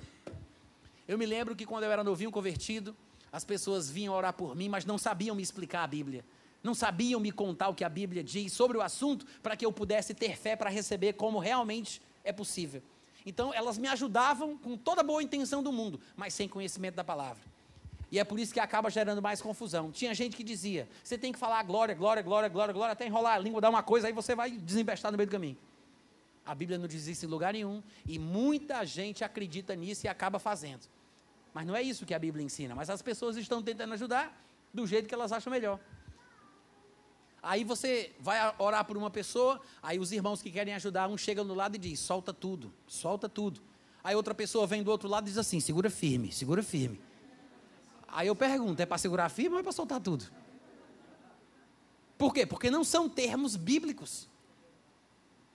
Eu 1.08 1.18
me 1.18 1.26
lembro 1.26 1.56
que 1.56 1.66
quando 1.66 1.86
eu 1.86 1.92
era 1.92 2.04
novinho 2.04 2.30
convertido, 2.30 2.96
as 3.32 3.44
pessoas 3.44 3.90
vinham 3.90 4.14
orar 4.14 4.34
por 4.34 4.56
mim, 4.56 4.70
mas 4.70 4.86
não 4.86 5.00
sabiam 5.00 5.36
me 5.36 5.42
explicar 5.42 5.84
a 5.84 5.88
Bíblia. 5.88 6.24
Não 6.62 6.76
sabiam 6.76 7.20
me 7.20 7.32
contar 7.32 7.70
o 7.70 7.74
que 7.74 7.84
a 7.84 7.90
Bíblia 7.90 8.24
diz 8.24 8.54
sobre 8.54 8.78
o 8.78 8.82
assunto 8.82 9.26
para 9.42 9.58
que 9.58 9.66
eu 9.66 9.72
pudesse 9.72 10.14
ter 10.14 10.38
fé 10.38 10.56
para 10.56 10.70
receber 10.70 11.14
como 11.14 11.40
realmente 11.40 12.00
é 12.24 12.32
possível. 12.32 12.84
Então, 13.26 13.52
elas 13.52 13.80
me 13.80 13.88
ajudavam 13.88 14.56
com 14.58 14.78
toda 14.78 15.02
a 15.02 15.04
boa 15.04 15.24
intenção 15.24 15.64
do 15.64 15.72
mundo, 15.72 16.00
mas 16.16 16.36
sem 16.36 16.48
conhecimento 16.48 16.96
da 16.96 17.04
palavra. 17.04 17.57
E 18.12 18.20
é 18.20 18.24
por 18.24 18.40
isso 18.40 18.54
que 18.54 18.60
acaba 18.60 18.90
gerando 18.90 19.22
mais 19.22 19.42
confusão. 19.42 19.92
Tinha 19.92 20.14
gente 20.14 20.36
que 20.36 20.44
dizia: 20.44 20.88
você 21.04 21.18
tem 21.18 21.32
que 21.32 21.40
falar 21.40 21.62
glória, 21.64 21.94
glória, 21.94 22.24
glória, 22.24 22.50
glória, 22.50 22.74
glória, 22.74 22.94
até 22.94 23.06
enrolar 23.06 23.36
a 23.36 23.40
língua, 23.40 23.60
dar 23.60 23.70
uma 23.70 23.84
coisa, 23.84 24.08
aí 24.08 24.14
você 24.14 24.34
vai 24.34 24.52
desembestar 24.52 25.12
no 25.12 25.18
meio 25.18 25.28
do 25.28 25.32
caminho. 25.32 25.58
A 26.46 26.56
Bíblia 26.56 26.78
não 26.78 26.88
diz 26.88 27.06
isso 27.08 27.26
em 27.26 27.28
lugar 27.28 27.52
nenhum. 27.52 27.84
E 28.06 28.18
muita 28.18 28.86
gente 28.86 29.24
acredita 29.24 29.76
nisso 29.76 30.06
e 30.06 30.08
acaba 30.08 30.40
fazendo. 30.40 30.88
Mas 31.54 31.68
não 31.68 31.76
é 31.76 31.82
isso 31.82 32.06
que 32.06 32.14
a 32.14 32.20
Bíblia 32.20 32.44
ensina. 32.44 32.74
Mas 32.74 32.90
as 32.90 33.02
pessoas 33.02 33.36
estão 33.36 33.62
tentando 33.62 33.94
ajudar 33.94 34.42
do 34.74 34.88
jeito 34.88 35.10
que 35.10 35.14
elas 35.14 35.34
acham 35.34 35.52
melhor. 35.52 35.78
Aí 37.44 37.64
você 37.64 38.14
vai 38.20 38.38
orar 38.58 38.86
por 38.86 38.98
uma 38.98 39.10
pessoa, 39.10 39.62
aí 39.82 40.00
os 40.00 40.12
irmãos 40.12 40.42
que 40.42 40.50
querem 40.50 40.74
ajudar, 40.74 41.08
um 41.08 41.18
chega 41.18 41.44
no 41.44 41.54
lado 41.54 41.76
e 41.76 41.78
diz: 41.78 42.00
solta 42.00 42.34
tudo, 42.34 42.74
solta 42.88 43.28
tudo. 43.28 43.62
Aí 44.04 44.16
outra 44.16 44.34
pessoa 44.34 44.66
vem 44.66 44.84
do 44.84 44.92
outro 44.92 45.10
lado 45.10 45.26
e 45.26 45.30
diz 45.30 45.38
assim: 45.38 45.60
segura 45.60 45.90
firme, 45.90 46.32
segura 46.32 46.64
firme. 46.64 47.00
Aí 48.08 48.28
eu 48.28 48.36
pergunto: 48.36 48.82
é 48.82 48.86
para 48.86 48.98
segurar 48.98 49.30
firme 49.30 49.56
ou 49.56 49.60
é 49.60 49.64
para 49.64 49.72
soltar 49.72 50.00
tudo? 50.00 50.26
Por 52.18 52.34
quê? 52.34 52.46
Porque 52.46 52.72
não 52.72 52.84
são 52.84 53.08
termos 53.08 53.56
bíblicos. 53.56 54.28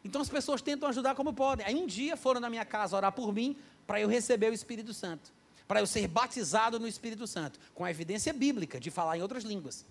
Então 0.05 0.21
as 0.21 0.29
pessoas 0.29 0.63
tentam 0.63 0.89
ajudar 0.89 1.15
como 1.15 1.33
podem. 1.33 1.67
Aí 1.67 1.75
um 1.75 1.87
dia 1.87 2.17
foram 2.17 2.41
na 2.41 2.51
minha 2.51 2.65
casa 2.65 2.97
orar 2.97 3.13
por 3.13 3.33
mim 3.33 3.57
para 3.87 4.01
eu 4.01 4.09
receber 4.09 4.51
o 4.51 4.55
Espírito 4.55 4.93
Santo, 4.93 5.33
para 5.67 5.81
eu 5.81 5.87
ser 5.87 6.07
batizado 6.07 6.79
no 6.79 6.87
Espírito 6.87 7.27
Santo, 7.27 7.59
com 7.75 7.85
a 7.85 7.91
evidência 7.91 8.33
bíblica 8.33 8.79
de 8.79 8.91
falar 8.91 9.17
em 9.17 9.23
outras 9.23 9.45
línguas. 9.45 9.85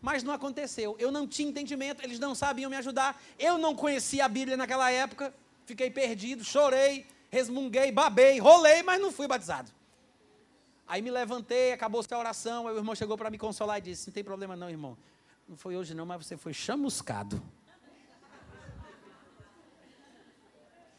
Mas 0.00 0.22
não 0.22 0.32
aconteceu. 0.32 0.94
Eu 0.98 1.10
não 1.10 1.26
tinha 1.26 1.48
entendimento, 1.48 2.02
eles 2.02 2.18
não 2.18 2.34
sabiam 2.34 2.70
me 2.70 2.76
ajudar. 2.76 3.20
Eu 3.38 3.58
não 3.58 3.74
conhecia 3.74 4.24
a 4.24 4.28
Bíblia 4.28 4.56
naquela 4.56 4.90
época. 4.90 5.32
Fiquei 5.64 5.90
perdido, 5.90 6.44
chorei, 6.44 7.06
resmunguei, 7.30 7.90
babei, 7.90 8.38
rolei, 8.38 8.82
mas 8.82 9.00
não 9.00 9.10
fui 9.10 9.26
batizado. 9.26 9.70
Aí 10.88 11.02
me 11.02 11.10
levantei, 11.10 11.72
acabou-se 11.72 12.12
a 12.14 12.18
oração, 12.18 12.68
aí 12.68 12.74
o 12.74 12.78
irmão 12.78 12.94
chegou 12.94 13.18
para 13.18 13.28
me 13.28 13.36
consolar 13.36 13.78
e 13.78 13.80
disse: 13.80 14.08
Não 14.08 14.14
tem 14.14 14.22
problema 14.22 14.54
não, 14.54 14.70
irmão. 14.70 14.96
Não 15.48 15.56
foi 15.56 15.76
hoje 15.76 15.94
não, 15.94 16.06
mas 16.06 16.24
você 16.24 16.36
foi 16.36 16.52
chamuscado. 16.52 17.42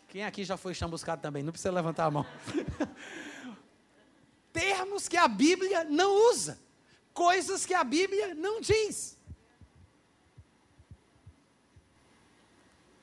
Quem 0.10 0.26
aqui 0.26 0.44
já 0.44 0.58
foi 0.58 0.74
chamuscado 0.74 1.22
também? 1.22 1.44
Não 1.44 1.52
precisa 1.52 1.72
levantar 1.72 2.06
a 2.06 2.12
mão. 2.12 2.26
Termos 4.52 5.08
que 5.08 5.18
a 5.18 5.28
Bíblia 5.28 5.84
não 5.84 6.32
usa. 6.32 6.60
Coisas 7.14 7.66
que 7.66 7.74
a 7.74 7.84
Bíblia 7.84 8.34
não 8.34 8.60
diz. 8.60 9.18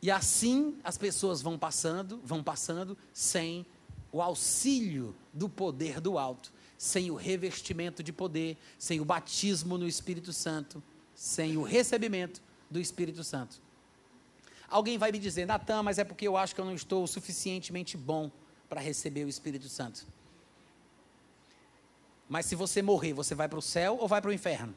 E 0.00 0.10
assim 0.10 0.78
as 0.82 0.98
pessoas 0.98 1.40
vão 1.40 1.58
passando, 1.58 2.20
vão 2.24 2.42
passando 2.42 2.96
sem 3.12 3.66
o 4.10 4.20
auxílio 4.20 5.14
do 5.32 5.48
poder 5.48 6.00
do 6.00 6.18
alto 6.18 6.53
sem 6.84 7.10
o 7.10 7.14
revestimento 7.14 8.02
de 8.02 8.12
poder, 8.12 8.58
sem 8.78 9.00
o 9.00 9.06
batismo 9.06 9.78
no 9.78 9.88
Espírito 9.88 10.34
Santo, 10.34 10.82
sem 11.14 11.56
o 11.56 11.62
recebimento 11.62 12.42
do 12.70 12.78
Espírito 12.78 13.24
Santo. 13.24 13.58
Alguém 14.68 14.98
vai 14.98 15.10
me 15.10 15.18
dizer, 15.18 15.46
Natan, 15.46 15.82
mas 15.82 15.98
é 15.98 16.04
porque 16.04 16.28
eu 16.28 16.36
acho 16.36 16.54
que 16.54 16.60
eu 16.60 16.64
não 16.66 16.74
estou 16.74 17.06
suficientemente 17.06 17.96
bom 17.96 18.30
para 18.68 18.82
receber 18.82 19.24
o 19.24 19.30
Espírito 19.30 19.66
Santo. 19.66 20.06
Mas 22.28 22.44
se 22.44 22.54
você 22.54 22.82
morrer, 22.82 23.14
você 23.14 23.34
vai 23.34 23.48
para 23.48 23.58
o 23.58 23.62
céu 23.62 23.96
ou 23.98 24.06
vai 24.06 24.20
para 24.20 24.28
o 24.28 24.34
inferno? 24.34 24.74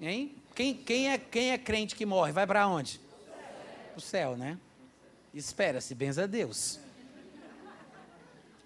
Hein? 0.00 0.34
Quem, 0.52 0.74
quem, 0.74 1.12
é, 1.12 1.16
quem 1.16 1.52
é 1.52 1.58
crente 1.58 1.94
que 1.94 2.04
morre? 2.04 2.32
Vai 2.32 2.44
para 2.44 2.66
onde? 2.66 2.98
Para 3.90 3.98
o 3.98 4.00
céu, 4.00 4.36
né? 4.36 4.58
Espera-se, 5.32 5.94
benza 5.94 6.24
a 6.24 6.26
Deus. 6.26 6.80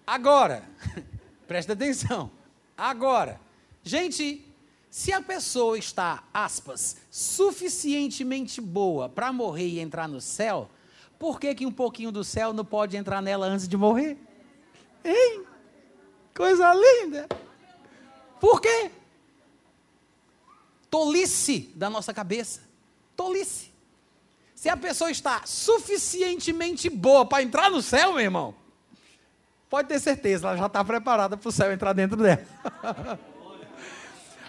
Agora, 0.09 0.67
presta 1.47 1.75
atenção. 1.75 2.31
Agora, 2.75 3.39
gente, 3.83 4.43
se 4.91 5.13
a 5.13 5.21
pessoa 5.21 5.79
está, 5.79 6.25
aspas, 6.33 6.97
suficientemente 7.11 8.59
boa 8.59 9.11
para 9.11 9.31
morrer 9.35 9.69
e 9.69 9.79
entrar 9.79 10.09
no 10.09 10.19
céu, 10.19 10.71
por 11.19 11.39
que, 11.39 11.55
que 11.55 11.67
um 11.67 11.71
pouquinho 11.71 12.11
do 12.11 12.25
céu 12.25 12.55
não 12.55 12.65
pode 12.65 12.97
entrar 12.97 13.21
nela 13.21 13.45
antes 13.45 13.69
de 13.69 13.77
morrer? 13.77 14.17
Hein? 15.05 15.45
Coisa 16.35 16.73
linda! 16.73 17.29
Por 18.41 18.63
quê? 18.63 18.91
Tolice 20.89 21.71
da 21.75 21.91
nossa 21.91 22.15
cabeça. 22.15 22.63
Tolice. 23.15 23.71
Se 24.55 24.71
a 24.71 24.77
pessoa 24.77 25.11
está 25.11 25.43
suficientemente 25.45 26.89
boa 26.89 27.27
para 27.27 27.43
entrar 27.43 27.71
no 27.71 27.83
céu, 27.83 28.15
meu 28.15 28.23
irmão, 28.23 28.55
Pode 29.69 29.89
ter 29.89 30.01
certeza, 30.01 30.49
ela 30.49 30.57
já 30.57 30.66
está 30.66 30.83
preparada 30.83 31.37
para 31.37 31.49
o 31.49 31.53
céu 31.53 31.73
entrar 31.73 31.93
dentro 31.93 32.16
dela. 32.16 32.43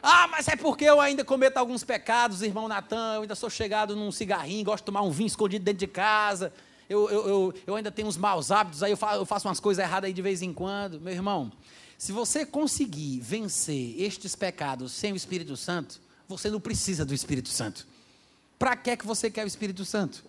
ah, 0.01 0.27
mas 0.29 0.47
é 0.47 0.55
porque 0.55 0.85
eu 0.85 1.01
ainda 1.01 1.25
cometo 1.25 1.57
alguns 1.57 1.83
pecados, 1.83 2.41
irmão 2.41 2.67
Natan, 2.67 3.15
eu 3.15 3.21
ainda 3.23 3.35
sou 3.35 3.49
chegado 3.49 3.95
num 3.95 4.11
cigarrinho, 4.11 4.63
gosto 4.63 4.83
de 4.83 4.85
tomar 4.85 5.01
um 5.01 5.11
vinho 5.11 5.27
escondido 5.27 5.65
dentro 5.65 5.79
de 5.79 5.87
casa, 5.87 6.53
eu, 6.89 7.07
eu, 7.09 7.27
eu, 7.27 7.53
eu 7.67 7.75
ainda 7.75 7.91
tenho 7.91 8.07
uns 8.07 8.17
maus 8.17 8.49
hábitos, 8.49 8.81
aí 8.81 8.91
eu 8.91 8.97
faço, 8.97 9.47
umas 9.47 9.59
coisas 9.59 9.83
erradas 9.83 10.07
aí 10.07 10.13
de 10.13 10.21
vez 10.23 10.41
em 10.41 10.51
quando. 10.51 10.99
Meu 10.99 11.13
irmão, 11.13 11.51
se 11.97 12.11
você 12.11 12.45
conseguir 12.45 13.19
vencer 13.19 14.01
estes 14.01 14.35
pecados 14.35 14.91
sem 14.93 15.13
o 15.13 15.15
Espírito 15.15 15.55
Santo, 15.55 16.01
você 16.27 16.49
não 16.49 16.59
precisa 16.59 17.05
do 17.05 17.13
Espírito 17.13 17.49
Santo. 17.49 17.85
Para 18.57 18.75
que, 18.75 18.97
que 18.97 19.05
você 19.05 19.29
quer 19.29 19.43
o 19.43 19.47
Espírito 19.47 19.85
Santo? 19.85 20.25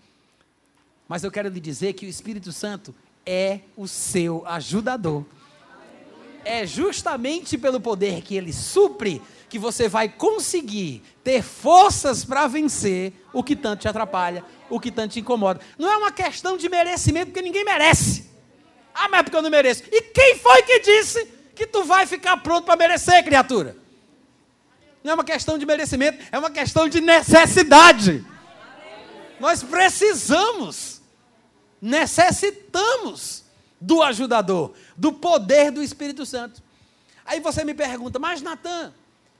Mas 1.08 1.24
eu 1.24 1.30
quero 1.30 1.48
lhe 1.48 1.60
dizer 1.60 1.94
que 1.94 2.04
o 2.04 2.08
Espírito 2.08 2.52
Santo, 2.52 2.94
é 3.30 3.60
o 3.76 3.86
seu 3.86 4.44
ajudador. 4.44 5.24
É 6.44 6.66
justamente 6.66 7.56
pelo 7.56 7.80
poder 7.80 8.22
que 8.22 8.34
ele 8.34 8.52
supre 8.52 9.22
que 9.48 9.56
você 9.56 9.88
vai 9.88 10.08
conseguir 10.08 11.00
ter 11.22 11.40
forças 11.40 12.24
para 12.24 12.48
vencer 12.48 13.12
o 13.32 13.44
que 13.44 13.54
tanto 13.54 13.82
te 13.82 13.88
atrapalha, 13.88 14.44
o 14.68 14.80
que 14.80 14.90
tanto 14.90 15.12
te 15.12 15.20
incomoda. 15.20 15.60
Não 15.78 15.88
é 15.88 15.96
uma 15.96 16.10
questão 16.10 16.56
de 16.56 16.68
merecimento, 16.68 17.26
porque 17.26 17.42
ninguém 17.42 17.64
merece. 17.64 18.28
Ah, 18.92 19.08
mas 19.08 19.20
é 19.20 19.22
porque 19.22 19.36
eu 19.36 19.42
não 19.42 19.50
mereço. 19.50 19.84
E 19.92 20.02
quem 20.02 20.36
foi 20.36 20.62
que 20.62 20.80
disse 20.80 21.24
que 21.54 21.68
tu 21.68 21.84
vai 21.84 22.06
ficar 22.06 22.36
pronto 22.38 22.64
para 22.64 22.76
merecer, 22.76 23.24
criatura? 23.24 23.76
Não 25.04 25.12
é 25.12 25.14
uma 25.14 25.24
questão 25.24 25.56
de 25.56 25.64
merecimento, 25.64 26.18
é 26.32 26.38
uma 26.38 26.50
questão 26.50 26.88
de 26.88 27.00
necessidade. 27.00 28.24
Nós 29.38 29.62
precisamos 29.62 30.89
necessitamos 31.80 33.44
do 33.80 34.02
ajudador, 34.02 34.72
do 34.96 35.12
poder 35.12 35.70
do 35.70 35.82
Espírito 35.82 36.26
Santo. 36.26 36.62
Aí 37.24 37.40
você 37.40 37.64
me 37.64 37.74
pergunta, 37.74 38.18
mas 38.18 38.42
Natan, 38.42 38.92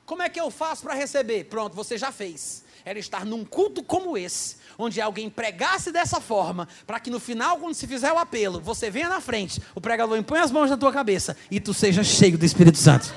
como 0.06 0.22
é 0.22 0.28
que 0.28 0.40
eu 0.40 0.50
faço 0.50 0.82
para 0.82 0.94
receber? 0.94 1.44
Pronto, 1.44 1.76
você 1.76 1.98
já 1.98 2.10
fez. 2.10 2.64
Era 2.84 2.98
estar 2.98 3.26
num 3.26 3.44
culto 3.44 3.82
como 3.82 4.16
esse, 4.16 4.56
onde 4.78 5.00
alguém 5.00 5.28
pregasse 5.28 5.92
dessa 5.92 6.20
forma, 6.20 6.66
para 6.86 6.98
que 6.98 7.10
no 7.10 7.20
final, 7.20 7.58
quando 7.58 7.74
se 7.74 7.86
fizer 7.86 8.10
o 8.12 8.18
apelo, 8.18 8.60
você 8.60 8.90
venha 8.90 9.08
na 9.08 9.20
frente, 9.20 9.60
o 9.74 9.80
pregador 9.80 10.16
impõe 10.16 10.38
as 10.38 10.50
mãos 10.50 10.70
na 10.70 10.76
tua 10.76 10.90
cabeça 10.90 11.36
e 11.50 11.60
tu 11.60 11.74
seja 11.74 12.02
cheio 12.02 12.38
do 12.38 12.44
Espírito 12.44 12.78
Santo. 12.78 13.14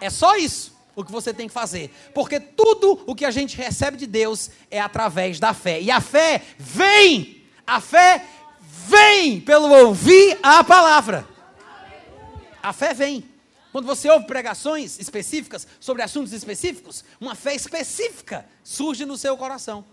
É 0.00 0.10
só 0.10 0.36
isso 0.36 0.76
o 0.94 1.04
que 1.04 1.12
você 1.12 1.32
tem 1.32 1.46
que 1.46 1.52
fazer, 1.52 1.90
porque 2.14 2.38
tudo 2.40 3.02
o 3.06 3.14
que 3.14 3.24
a 3.24 3.30
gente 3.30 3.56
recebe 3.56 3.96
de 3.96 4.06
Deus 4.06 4.50
é 4.70 4.80
através 4.80 5.38
da 5.38 5.52
fé, 5.52 5.80
e 5.80 5.90
a 5.90 6.00
fé 6.00 6.42
vem 6.58 7.35
a 7.66 7.80
fé 7.80 8.24
vem 8.60 9.40
pelo 9.40 9.68
ouvir 9.68 10.38
a 10.42 10.62
palavra. 10.62 11.26
A 12.62 12.72
fé 12.72 12.94
vem. 12.94 13.28
Quando 13.72 13.86
você 13.86 14.08
ouve 14.08 14.26
pregações 14.26 14.98
específicas 14.98 15.66
sobre 15.78 16.02
assuntos 16.02 16.32
específicos, 16.32 17.04
uma 17.20 17.34
fé 17.34 17.54
específica 17.54 18.46
surge 18.64 19.04
no 19.04 19.18
seu 19.18 19.36
coração. 19.36 19.84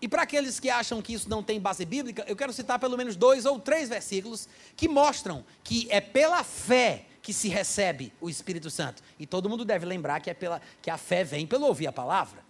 E 0.00 0.08
para 0.08 0.22
aqueles 0.22 0.58
que 0.58 0.70
acham 0.70 1.02
que 1.02 1.12
isso 1.12 1.28
não 1.28 1.42
tem 1.42 1.60
base 1.60 1.84
bíblica, 1.84 2.24
eu 2.26 2.36
quero 2.36 2.52
citar 2.52 2.78
pelo 2.78 2.96
menos 2.96 3.16
dois 3.16 3.44
ou 3.44 3.58
três 3.58 3.88
versículos 3.88 4.48
que 4.76 4.88
mostram 4.88 5.44
que 5.62 5.86
é 5.90 6.00
pela 6.00 6.42
fé 6.42 7.06
que 7.20 7.32
se 7.32 7.48
recebe 7.48 8.12
o 8.20 8.30
Espírito 8.30 8.70
Santo. 8.70 9.02
E 9.18 9.26
todo 9.26 9.48
mundo 9.48 9.64
deve 9.64 9.84
lembrar 9.84 10.20
que, 10.20 10.30
é 10.30 10.34
pela, 10.34 10.62
que 10.80 10.90
a 10.90 10.96
fé 10.96 11.22
vem 11.22 11.46
pelo 11.46 11.66
ouvir 11.66 11.86
a 11.86 11.92
palavra. 11.92 12.42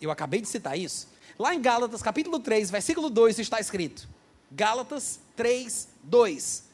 Eu 0.00 0.10
acabei 0.10 0.40
de 0.40 0.46
citar 0.46 0.78
isso. 0.78 1.08
Lá 1.38 1.54
em 1.54 1.62
Gálatas, 1.62 2.02
capítulo 2.02 2.40
3, 2.40 2.68
versículo 2.68 3.08
2, 3.08 3.38
está 3.38 3.60
escrito. 3.60 4.08
Gálatas 4.50 5.20
3, 5.36 5.88
2. 6.02 6.64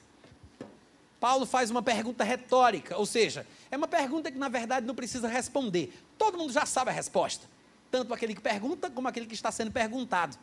Paulo 1.20 1.45
faz 1.45 1.70
uma 1.70 1.82
pergunta 1.82 2.24
retórica, 2.24 2.97
ou 2.97 3.05
seja, 3.05 3.47
é 3.70 3.77
uma 3.77 3.86
pergunta 3.86 4.32
que 4.32 4.39
na 4.39 4.49
verdade 4.49 4.86
não 4.86 4.95
precisa 4.95 5.28
responder. 5.28 5.93
Todo 6.16 6.39
mundo 6.39 6.53
já 6.53 6.65
sabe 6.65 6.91
a 6.91 6.95
resposta, 6.95 7.47
tanto 7.91 8.15
aquele 8.15 8.35
que 8.35 8.41
pergunta 8.41 8.89
como 8.89 9.07
aquele 9.07 9.27
que 9.27 9.35
está 9.35 9.53
sendo 9.53 9.70
perguntado. 9.70 10.39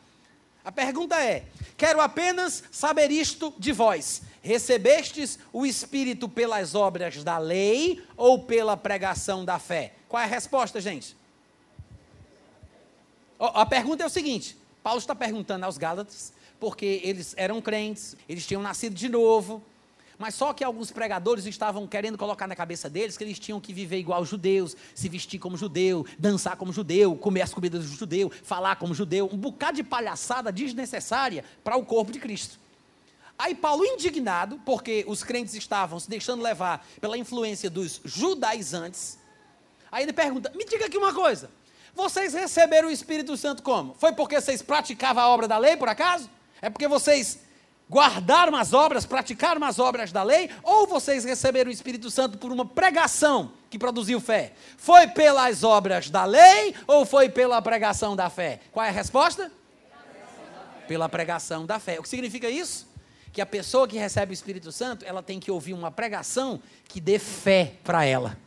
A 0.64 0.72
pergunta 0.72 1.20
é: 1.20 1.46
quero 1.76 2.00
apenas 2.00 2.64
saber 2.72 3.10
isto 3.10 3.52
de 3.58 3.72
vós: 3.72 4.22
recebestes 4.44 5.40
o 5.52 5.66
Espírito 5.66 6.30
pelas 6.30 6.76
obras 6.76 7.24
da 7.24 7.40
lei 7.40 8.04
ou 8.16 8.44
pela 8.44 8.78
pregação 8.78 9.44
da 9.44 9.58
fé? 9.58 9.94
Qual 10.08 10.22
é 10.22 10.26
a 10.26 10.30
resposta, 10.30 10.80
gente? 10.80 11.16
A 13.42 13.66
pergunta 13.66 14.04
é 14.04 14.06
o 14.06 14.10
seguinte: 14.10 14.56
Paulo 14.84 15.00
está 15.00 15.16
perguntando 15.16 15.66
aos 15.66 15.76
Gálatas, 15.76 16.32
porque 16.60 17.02
eles 17.04 17.34
eram 17.36 17.60
crentes, 17.60 18.16
eles 18.30 18.46
tinham 18.46 18.62
nascido 18.62 18.94
de 18.94 19.10
novo, 19.10 19.64
mas 20.20 20.36
só 20.36 20.54
que 20.54 20.64
alguns 20.64 20.92
pregadores 20.92 21.48
estavam 21.48 21.88
querendo 21.88 22.20
colocar 22.20 22.46
na 22.46 22.56
cabeça 22.56 22.88
deles 22.88 23.18
que 23.18 23.24
eles 23.24 23.40
tinham 23.40 23.60
que 23.60 23.74
viver 23.74 23.98
igual 23.98 24.22
os 24.22 24.30
judeus, 24.30 24.78
se 24.94 25.10
vestir 25.10 25.40
como 25.40 25.58
judeu, 25.58 26.06
dançar 26.20 26.56
como 26.56 26.72
judeu, 26.72 27.16
comer 27.16 27.42
as 27.42 27.52
comidas 27.52 27.90
do 27.90 27.96
judeu, 27.96 28.32
falar 28.44 28.76
como 28.76 28.94
judeu, 28.94 29.28
um 29.34 29.38
bocado 29.38 29.78
de 29.78 29.84
palhaçada 29.84 30.52
desnecessária 30.52 31.44
para 31.64 31.76
o 31.76 31.84
corpo 31.84 32.12
de 32.12 32.20
Cristo. 32.20 32.60
Aí 33.40 33.56
Paulo, 33.56 33.84
indignado, 33.84 34.62
porque 34.64 35.04
os 35.08 35.24
crentes 35.24 35.56
estavam 35.56 36.00
se 36.00 36.08
deixando 36.08 36.44
levar 36.44 36.86
pela 37.02 37.18
influência 37.18 37.72
dos 37.72 38.00
judaizantes, 38.06 39.18
aí 39.92 40.04
ele 40.04 40.14
pergunta: 40.14 40.52
me 40.56 40.64
diga 40.64 40.86
aqui 40.86 40.98
uma 41.00 41.12
coisa. 41.12 41.50
Vocês 41.96 42.34
receberam 42.34 42.88
o 42.88 42.92
Espírito 42.92 43.36
Santo 43.38 43.62
como? 43.62 43.94
Foi 43.96 44.14
porque 44.14 44.40
vocês 44.40 44.62
praticavam 44.62 45.24
a 45.24 45.30
obra 45.30 45.48
da 45.48 45.58
lei, 45.58 45.76
por 45.76 45.90
acaso? 45.90 46.30
É 46.62 46.70
porque 46.70 46.88
vocês 46.88 47.40
guardaram 47.90 48.56
as 48.56 48.74
obras, 48.74 49.06
praticaram 49.06 49.62
as 49.66 49.78
obras 49.78 50.12
da 50.14 50.24
lei? 50.24 50.50
Ou 50.64 50.88
vocês 50.88 51.26
receberam 51.26 51.70
o 51.70 51.74
Espírito 51.74 52.10
Santo 52.10 52.38
por 52.38 52.50
uma 52.52 52.66
pregação 52.66 53.52
que 53.70 53.78
produziu 53.78 54.22
fé? 54.22 54.54
Foi 54.78 55.08
pelas 55.08 55.64
obras 55.64 56.10
da 56.10 56.24
lei 56.24 56.74
ou 56.88 57.06
foi 57.06 57.28
pela 57.30 57.62
pregação 57.62 58.16
da 58.16 58.30
fé? 58.30 58.62
Qual 58.72 58.86
é 58.86 58.90
a 58.90 58.94
resposta? 58.94 59.52
Pela 60.88 61.10
pregação 61.10 61.66
da 61.66 61.80
fé. 61.80 62.00
O 62.00 62.04
que 62.04 62.10
significa 62.10 62.50
isso? 62.50 62.88
Que 63.34 63.42
a 63.42 63.46
pessoa 63.46 63.88
que 63.88 63.98
recebe 63.98 64.32
o 64.32 64.34
Espírito 64.34 64.72
Santo, 64.72 65.06
ela 65.06 65.22
tem 65.22 65.40
que 65.40 65.52
ouvir 65.52 65.74
uma 65.74 65.92
pregação 65.92 66.62
que 66.88 67.02
dê 67.02 67.20
fé 67.20 67.74
para 67.84 68.06
ela. 68.06 68.38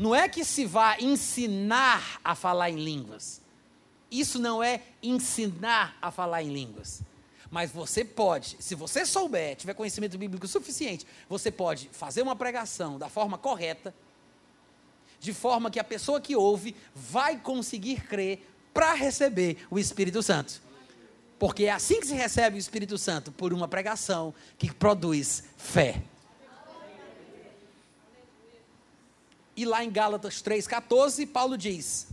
Não 0.00 0.14
é 0.14 0.26
que 0.30 0.46
se 0.46 0.64
vá 0.64 0.96
ensinar 0.98 2.18
a 2.24 2.34
falar 2.34 2.70
em 2.70 2.82
línguas. 2.82 3.42
Isso 4.10 4.38
não 4.38 4.62
é 4.62 4.80
ensinar 5.02 5.94
a 6.00 6.10
falar 6.10 6.42
em 6.42 6.50
línguas. 6.50 7.02
Mas 7.50 7.70
você 7.70 8.02
pode, 8.02 8.56
se 8.60 8.74
você 8.74 9.04
souber, 9.04 9.56
tiver 9.56 9.74
conhecimento 9.74 10.16
bíblico 10.16 10.48
suficiente, 10.48 11.06
você 11.28 11.50
pode 11.50 11.90
fazer 11.92 12.22
uma 12.22 12.34
pregação 12.34 12.98
da 12.98 13.10
forma 13.10 13.36
correta, 13.36 13.94
de 15.20 15.34
forma 15.34 15.70
que 15.70 15.78
a 15.78 15.84
pessoa 15.84 16.18
que 16.18 16.34
ouve 16.34 16.74
vai 16.94 17.36
conseguir 17.36 18.00
crer 18.00 18.42
para 18.72 18.94
receber 18.94 19.66
o 19.70 19.78
Espírito 19.78 20.22
Santo. 20.22 20.62
Porque 21.38 21.64
é 21.64 21.72
assim 21.72 22.00
que 22.00 22.06
se 22.06 22.14
recebe 22.14 22.56
o 22.56 22.58
Espírito 22.58 22.96
Santo, 22.96 23.30
por 23.30 23.52
uma 23.52 23.68
pregação 23.68 24.32
que 24.56 24.72
produz 24.72 25.44
fé. 25.58 26.02
E 29.56 29.64
lá 29.64 29.84
em 29.84 29.90
Gálatas 29.90 30.42
3,14, 30.42 31.26
Paulo 31.26 31.56
diz: 31.58 32.06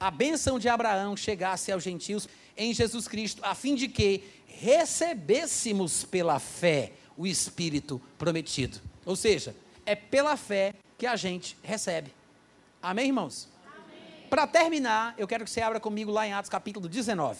a 0.00 0.10
bênção 0.10 0.58
de 0.58 0.68
Abraão 0.68 1.16
chegasse 1.16 1.70
aos 1.70 1.82
gentios 1.82 2.26
em 2.56 2.72
Jesus 2.72 3.06
Cristo, 3.06 3.42
a 3.44 3.54
fim 3.54 3.74
de 3.74 3.86
que 3.86 4.24
recebêssemos 4.46 6.04
pela 6.04 6.38
fé 6.38 6.92
o 7.16 7.26
Espírito 7.26 8.00
prometido. 8.18 8.80
Ou 9.04 9.14
seja, 9.14 9.54
é 9.84 9.94
pela 9.94 10.36
fé 10.36 10.74
que 10.96 11.06
a 11.06 11.16
gente 11.16 11.56
recebe. 11.62 12.14
Amém, 12.82 13.08
irmãos? 13.08 13.48
Para 14.30 14.46
terminar, 14.46 15.14
eu 15.18 15.28
quero 15.28 15.44
que 15.44 15.50
você 15.50 15.60
abra 15.60 15.78
comigo 15.78 16.10
lá 16.10 16.26
em 16.26 16.32
Atos 16.32 16.48
capítulo 16.48 16.88
19. 16.88 17.38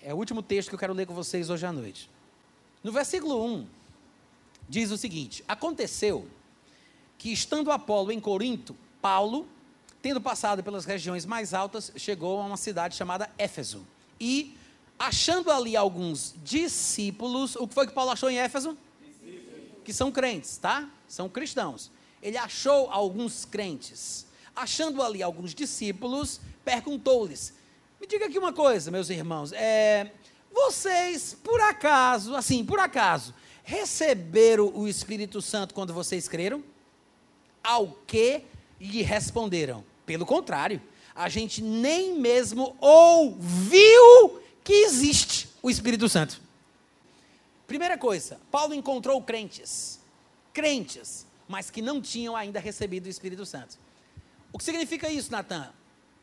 É 0.00 0.14
o 0.14 0.16
último 0.16 0.42
texto 0.42 0.70
que 0.70 0.74
eu 0.74 0.78
quero 0.78 0.94
ler 0.94 1.06
com 1.06 1.12
vocês 1.12 1.50
hoje 1.50 1.66
à 1.66 1.72
noite. 1.72 2.08
No 2.82 2.90
versículo 2.90 3.44
1, 3.44 3.66
diz 4.66 4.90
o 4.90 4.96
seguinte: 4.96 5.44
Aconteceu 5.46 6.26
que, 7.20 7.30
estando 7.30 7.70
Apolo 7.70 8.10
em 8.10 8.18
Corinto, 8.18 8.74
Paulo, 9.02 9.46
tendo 10.00 10.22
passado 10.22 10.64
pelas 10.64 10.86
regiões 10.86 11.26
mais 11.26 11.52
altas, 11.52 11.92
chegou 11.94 12.40
a 12.40 12.46
uma 12.46 12.56
cidade 12.56 12.96
chamada 12.96 13.30
Éfeso. 13.36 13.86
E, 14.18 14.56
achando 14.98 15.50
ali 15.50 15.76
alguns 15.76 16.34
discípulos, 16.42 17.56
o 17.56 17.68
que 17.68 17.74
foi 17.74 17.86
que 17.86 17.92
Paulo 17.92 18.10
achou 18.10 18.30
em 18.30 18.38
Éfeso? 18.38 18.74
Discípulos. 19.06 19.82
Que 19.84 19.92
são 19.92 20.10
crentes, 20.10 20.56
tá? 20.56 20.88
São 21.06 21.28
cristãos. 21.28 21.90
Ele 22.22 22.38
achou 22.38 22.90
alguns 22.90 23.44
crentes 23.44 24.24
achando 24.56 25.02
ali 25.02 25.22
alguns 25.22 25.54
discípulos, 25.54 26.40
perguntou-lhes: 26.64 27.52
Me 28.00 28.06
diga 28.06 28.28
aqui 28.28 28.38
uma 28.38 28.54
coisa, 28.54 28.90
meus 28.90 29.10
irmãos, 29.10 29.52
é, 29.52 30.10
vocês, 30.50 31.36
por 31.44 31.60
acaso, 31.60 32.34
assim, 32.34 32.64
por 32.64 32.78
acaso, 32.78 33.34
receberam 33.62 34.72
o 34.74 34.88
Espírito 34.88 35.42
Santo 35.42 35.74
quando 35.74 35.92
vocês 35.92 36.26
creram? 36.26 36.64
Ao 37.62 37.88
que 38.06 38.42
lhe 38.80 39.02
responderam: 39.02 39.84
Pelo 40.06 40.24
contrário, 40.24 40.80
a 41.14 41.28
gente 41.28 41.62
nem 41.62 42.18
mesmo 42.18 42.76
ouviu 42.80 44.40
que 44.64 44.72
existe 44.72 45.48
o 45.62 45.70
Espírito 45.70 46.08
Santo. 46.08 46.40
Primeira 47.66 47.96
coisa, 47.96 48.40
Paulo 48.50 48.74
encontrou 48.74 49.22
crentes, 49.22 50.00
crentes, 50.52 51.26
mas 51.46 51.70
que 51.70 51.80
não 51.82 52.00
tinham 52.00 52.34
ainda 52.34 52.58
recebido 52.58 53.06
o 53.06 53.08
Espírito 53.08 53.46
Santo. 53.46 53.78
O 54.52 54.58
que 54.58 54.64
significa 54.64 55.08
isso, 55.08 55.30
Natan? 55.30 55.72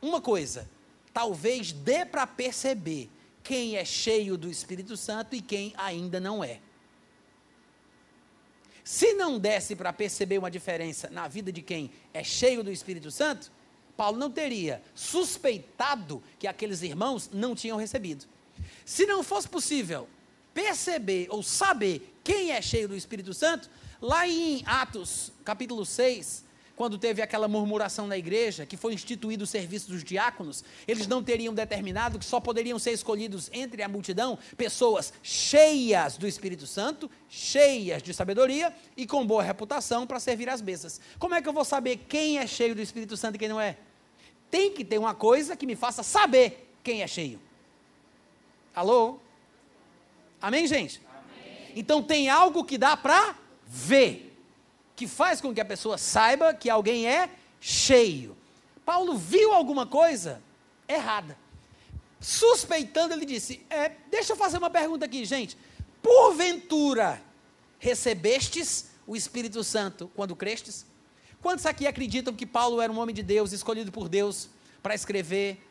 Uma 0.02 0.20
coisa, 0.20 0.70
talvez 1.14 1.72
dê 1.72 2.06
para 2.06 2.28
perceber 2.28 3.10
quem 3.44 3.78
é 3.78 3.86
cheio 3.86 4.38
do 4.38 4.50
Espírito 4.50 4.98
Santo 4.98 5.36
e 5.36 5.42
quem 5.42 5.74
ainda 5.78 6.20
não 6.20 6.44
é. 6.44 6.60
Se 8.88 9.12
não 9.16 9.38
desse 9.38 9.76
para 9.76 9.92
perceber 9.92 10.38
uma 10.38 10.50
diferença 10.50 11.10
na 11.10 11.28
vida 11.28 11.52
de 11.52 11.62
quem 11.62 11.92
é 12.14 12.24
cheio 12.24 12.64
do 12.64 12.72
Espírito 12.72 13.12
Santo, 13.12 13.52
Paulo 13.98 14.18
não 14.18 14.32
teria 14.32 14.82
suspeitado 14.96 16.24
que 16.40 16.48
aqueles 16.48 16.82
irmãos 16.82 17.30
não 17.34 17.54
tinham 17.54 17.78
recebido. 17.78 18.24
Se 18.86 19.06
não 19.06 19.24
fosse 19.24 19.50
possível 19.50 20.08
perceber 20.54 21.28
ou 21.30 21.44
saber 21.44 22.18
quem 22.24 22.52
é 22.52 22.62
cheio 22.62 22.88
do 22.88 22.96
Espírito 22.96 23.34
Santo, 23.34 23.70
lá 24.02 24.26
em 24.26 24.64
Atos, 24.66 25.34
capítulo 25.44 25.86
6, 25.86 26.46
quando 26.78 27.00
teve 27.00 27.24
aquela 27.24 27.48
murmuração 27.48 28.06
na 28.06 28.16
igreja, 28.16 28.64
que 28.64 28.78
foi 28.78 28.94
instituído 28.94 29.46
o 29.46 29.48
serviço 29.48 29.90
dos 29.90 30.04
diáconos, 30.04 30.64
eles 30.88 31.08
não 31.08 31.24
teriam 31.24 31.52
determinado 31.52 32.20
que 32.20 32.24
só 32.24 32.40
poderiam 32.40 32.78
ser 32.78 32.92
escolhidos 32.92 33.50
entre 33.52 33.82
a 33.82 33.88
multidão 33.88 34.38
pessoas 34.56 35.12
cheias 35.24 36.18
do 36.18 36.28
Espírito 36.28 36.68
Santo, 36.68 37.10
cheias 37.28 38.04
de 38.04 38.14
sabedoria 38.14 38.72
e 38.96 39.08
com 39.08 39.26
boa 39.26 39.42
reputação 39.42 40.06
para 40.06 40.20
servir 40.20 40.48
às 40.50 40.62
mesas. 40.62 41.02
Como 41.18 41.34
é 41.34 41.42
que 41.42 41.50
eu 41.50 41.54
vou 41.54 41.66
saber 41.66 41.98
quem 42.08 42.38
é 42.38 42.46
cheio 42.46 42.76
do 42.76 42.82
Espírito 42.82 43.18
Santo 43.18 43.38
e 43.38 43.40
quem 43.40 43.50
não 43.50 43.60
é? 43.60 43.76
Tem 44.52 44.72
que 44.72 44.86
ter 44.86 45.00
uma 45.00 45.16
coisa 45.16 45.58
que 45.58 45.66
me 45.66 45.76
faça 45.76 46.04
saber 46.04 46.72
quem 46.84 47.02
é 47.02 47.08
cheio. 47.08 47.42
Alô? 48.76 49.18
Amém, 50.40 50.68
gente? 50.68 51.02
Amém. 51.10 51.72
Então 51.76 52.04
tem 52.04 52.30
algo 52.30 52.64
que 52.64 52.78
dá 52.78 52.96
para 52.96 53.36
ver 53.66 54.27
que 54.98 55.08
faz 55.08 55.40
com 55.40 55.54
que 55.54 55.62
a 55.62 55.66
pessoa 55.66 55.96
saiba 55.96 56.56
que 56.56 56.70
alguém 56.72 57.08
é 57.08 57.30
cheio. 57.62 58.36
Paulo 58.84 59.16
viu 59.16 59.54
alguma 59.54 59.86
coisa 59.86 60.42
errada. 60.88 61.38
Suspeitando, 62.20 63.14
ele 63.14 63.26
disse: 63.26 63.64
é, 63.70 63.92
Deixa 64.10 64.34
eu 64.34 64.36
fazer 64.36 64.58
uma 64.58 64.72
pergunta 64.72 65.06
aqui, 65.06 65.24
gente. 65.24 65.56
Porventura 66.02 67.22
recebestes 67.78 68.90
o 69.06 69.16
Espírito 69.16 69.64
Santo 69.64 70.12
quando 70.16 70.36
crestes? 70.36 70.84
Quantos 71.44 71.68
aqui 71.68 71.86
acreditam 71.86 72.34
que 72.34 72.46
Paulo 72.46 72.82
era 72.82 72.92
um 72.92 72.98
homem 72.98 73.14
de 73.14 73.22
Deus, 73.22 73.52
escolhido 73.52 73.92
por 73.92 74.10
Deus 74.10 74.50
para 74.82 74.96
escrever 74.96 75.64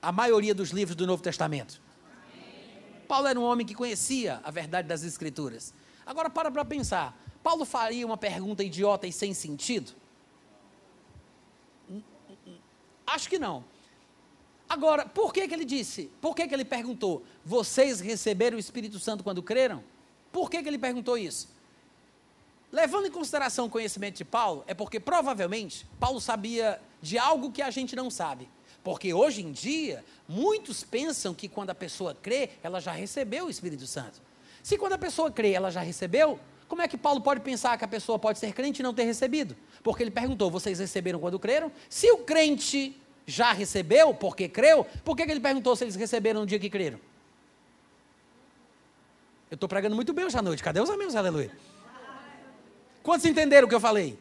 a 0.00 0.10
maioria 0.10 0.54
dos 0.54 0.70
livros 0.70 0.96
do 0.96 1.06
Novo 1.06 1.22
Testamento? 1.22 1.82
Paulo 3.06 3.26
era 3.26 3.38
um 3.38 3.44
homem 3.44 3.66
que 3.66 3.74
conhecia 3.74 4.40
a 4.42 4.50
verdade 4.50 4.88
das 4.88 5.02
Escrituras. 5.02 5.74
Agora 6.06 6.30
para 6.30 6.50
para 6.50 6.64
pensar. 6.64 7.27
Paulo 7.48 7.64
faria 7.64 8.04
uma 8.04 8.18
pergunta 8.18 8.62
idiota 8.62 9.06
e 9.06 9.12
sem 9.12 9.32
sentido? 9.32 9.92
Acho 13.06 13.26
que 13.26 13.38
não. 13.38 13.64
Agora, 14.68 15.06
por 15.06 15.32
que, 15.32 15.48
que 15.48 15.54
ele 15.54 15.64
disse? 15.64 16.10
Por 16.20 16.36
que, 16.36 16.46
que 16.46 16.52
ele 16.52 16.62
perguntou? 16.62 17.24
Vocês 17.42 18.00
receberam 18.00 18.58
o 18.58 18.60
Espírito 18.60 18.98
Santo 18.98 19.24
quando 19.24 19.42
creram? 19.42 19.82
Por 20.30 20.50
que, 20.50 20.62
que 20.62 20.68
ele 20.68 20.76
perguntou 20.76 21.16
isso? 21.16 21.48
Levando 22.70 23.06
em 23.06 23.10
consideração 23.10 23.64
o 23.64 23.70
conhecimento 23.70 24.18
de 24.18 24.26
Paulo, 24.26 24.62
é 24.66 24.74
porque 24.74 25.00
provavelmente 25.00 25.86
Paulo 25.98 26.20
sabia 26.20 26.78
de 27.00 27.16
algo 27.16 27.50
que 27.50 27.62
a 27.62 27.70
gente 27.70 27.96
não 27.96 28.10
sabe. 28.10 28.46
Porque 28.84 29.14
hoje 29.14 29.42
em 29.42 29.52
dia, 29.52 30.04
muitos 30.28 30.84
pensam 30.84 31.32
que 31.32 31.48
quando 31.48 31.70
a 31.70 31.74
pessoa 31.74 32.14
crê, 32.14 32.50
ela 32.62 32.78
já 32.78 32.92
recebeu 32.92 33.46
o 33.46 33.50
Espírito 33.50 33.86
Santo. 33.86 34.20
Se 34.62 34.76
quando 34.76 34.92
a 34.92 34.98
pessoa 34.98 35.30
crê, 35.30 35.52
ela 35.52 35.70
já 35.70 35.80
recebeu, 35.80 36.38
como 36.68 36.82
é 36.82 36.86
que 36.86 36.98
Paulo 36.98 37.22
pode 37.22 37.40
pensar 37.40 37.78
que 37.78 37.84
a 37.84 37.88
pessoa 37.88 38.18
pode 38.18 38.38
ser 38.38 38.52
crente 38.52 38.80
e 38.80 38.82
não 38.82 38.92
ter 38.92 39.04
recebido? 39.04 39.56
Porque 39.82 40.02
ele 40.02 40.10
perguntou: 40.10 40.50
vocês 40.50 40.78
receberam 40.78 41.18
quando 41.18 41.38
creram? 41.38 41.72
Se 41.88 42.10
o 42.12 42.18
crente 42.18 43.00
já 43.26 43.52
recebeu 43.52 44.12
porque 44.12 44.48
creu, 44.48 44.86
por 45.02 45.16
que, 45.16 45.22
ele 45.22 45.40
perguntou 45.40 45.74
se 45.74 45.84
eles 45.84 45.96
receberam 45.96 46.40
no 46.40 46.46
dia 46.46 46.58
que 46.58 46.68
creram? 46.68 47.00
Eu 49.50 49.54
estou 49.54 49.66
pregando 49.66 49.96
muito 49.96 50.12
bem 50.12 50.26
hoje 50.26 50.36
à 50.36 50.42
noite. 50.42 50.62
Cadê 50.62 50.78
os 50.78 50.90
amigos? 50.90 51.16
Aleluia. 51.16 51.50
Quantos 53.02 53.24
entenderam 53.24 53.66
o 53.66 53.68
que 53.68 53.74
eu 53.74 53.80
falei? 53.80 54.18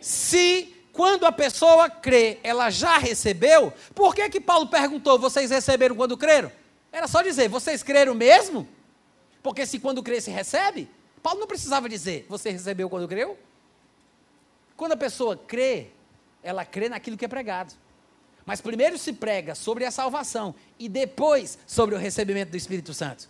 Se 0.00 0.74
quando 0.94 1.26
a 1.26 1.32
pessoa 1.32 1.90
crê, 1.90 2.38
ela 2.42 2.70
já 2.70 2.96
recebeu, 2.96 3.70
por 3.94 4.14
que 4.14 4.26
que 4.30 4.40
Paulo 4.40 4.66
perguntou, 4.68 5.18
vocês 5.18 5.50
receberam 5.50 5.94
quando 5.94 6.16
creram? 6.16 6.50
Era 6.90 7.06
só 7.06 7.20
dizer, 7.20 7.48
vocês 7.48 7.82
creram 7.82 8.14
mesmo? 8.14 8.66
Porque 9.42 9.66
se 9.66 9.78
quando 9.78 10.02
crê 10.02 10.22
se 10.22 10.30
recebe, 10.30 10.88
Paulo 11.26 11.40
não 11.40 11.48
precisava 11.48 11.88
dizer, 11.88 12.24
você 12.28 12.52
recebeu 12.52 12.88
quando 12.88 13.08
creu? 13.08 13.36
Quando 14.76 14.92
a 14.92 14.96
pessoa 14.96 15.36
crê, 15.36 15.88
ela 16.40 16.64
crê 16.64 16.88
naquilo 16.88 17.16
que 17.16 17.24
é 17.24 17.28
pregado. 17.28 17.74
Mas 18.44 18.60
primeiro 18.60 18.96
se 18.96 19.12
prega 19.12 19.52
sobre 19.56 19.84
a 19.84 19.90
salvação 19.90 20.54
e 20.78 20.88
depois 20.88 21.58
sobre 21.66 21.96
o 21.96 21.98
recebimento 21.98 22.52
do 22.52 22.56
Espírito 22.56 22.94
Santo. 22.94 23.28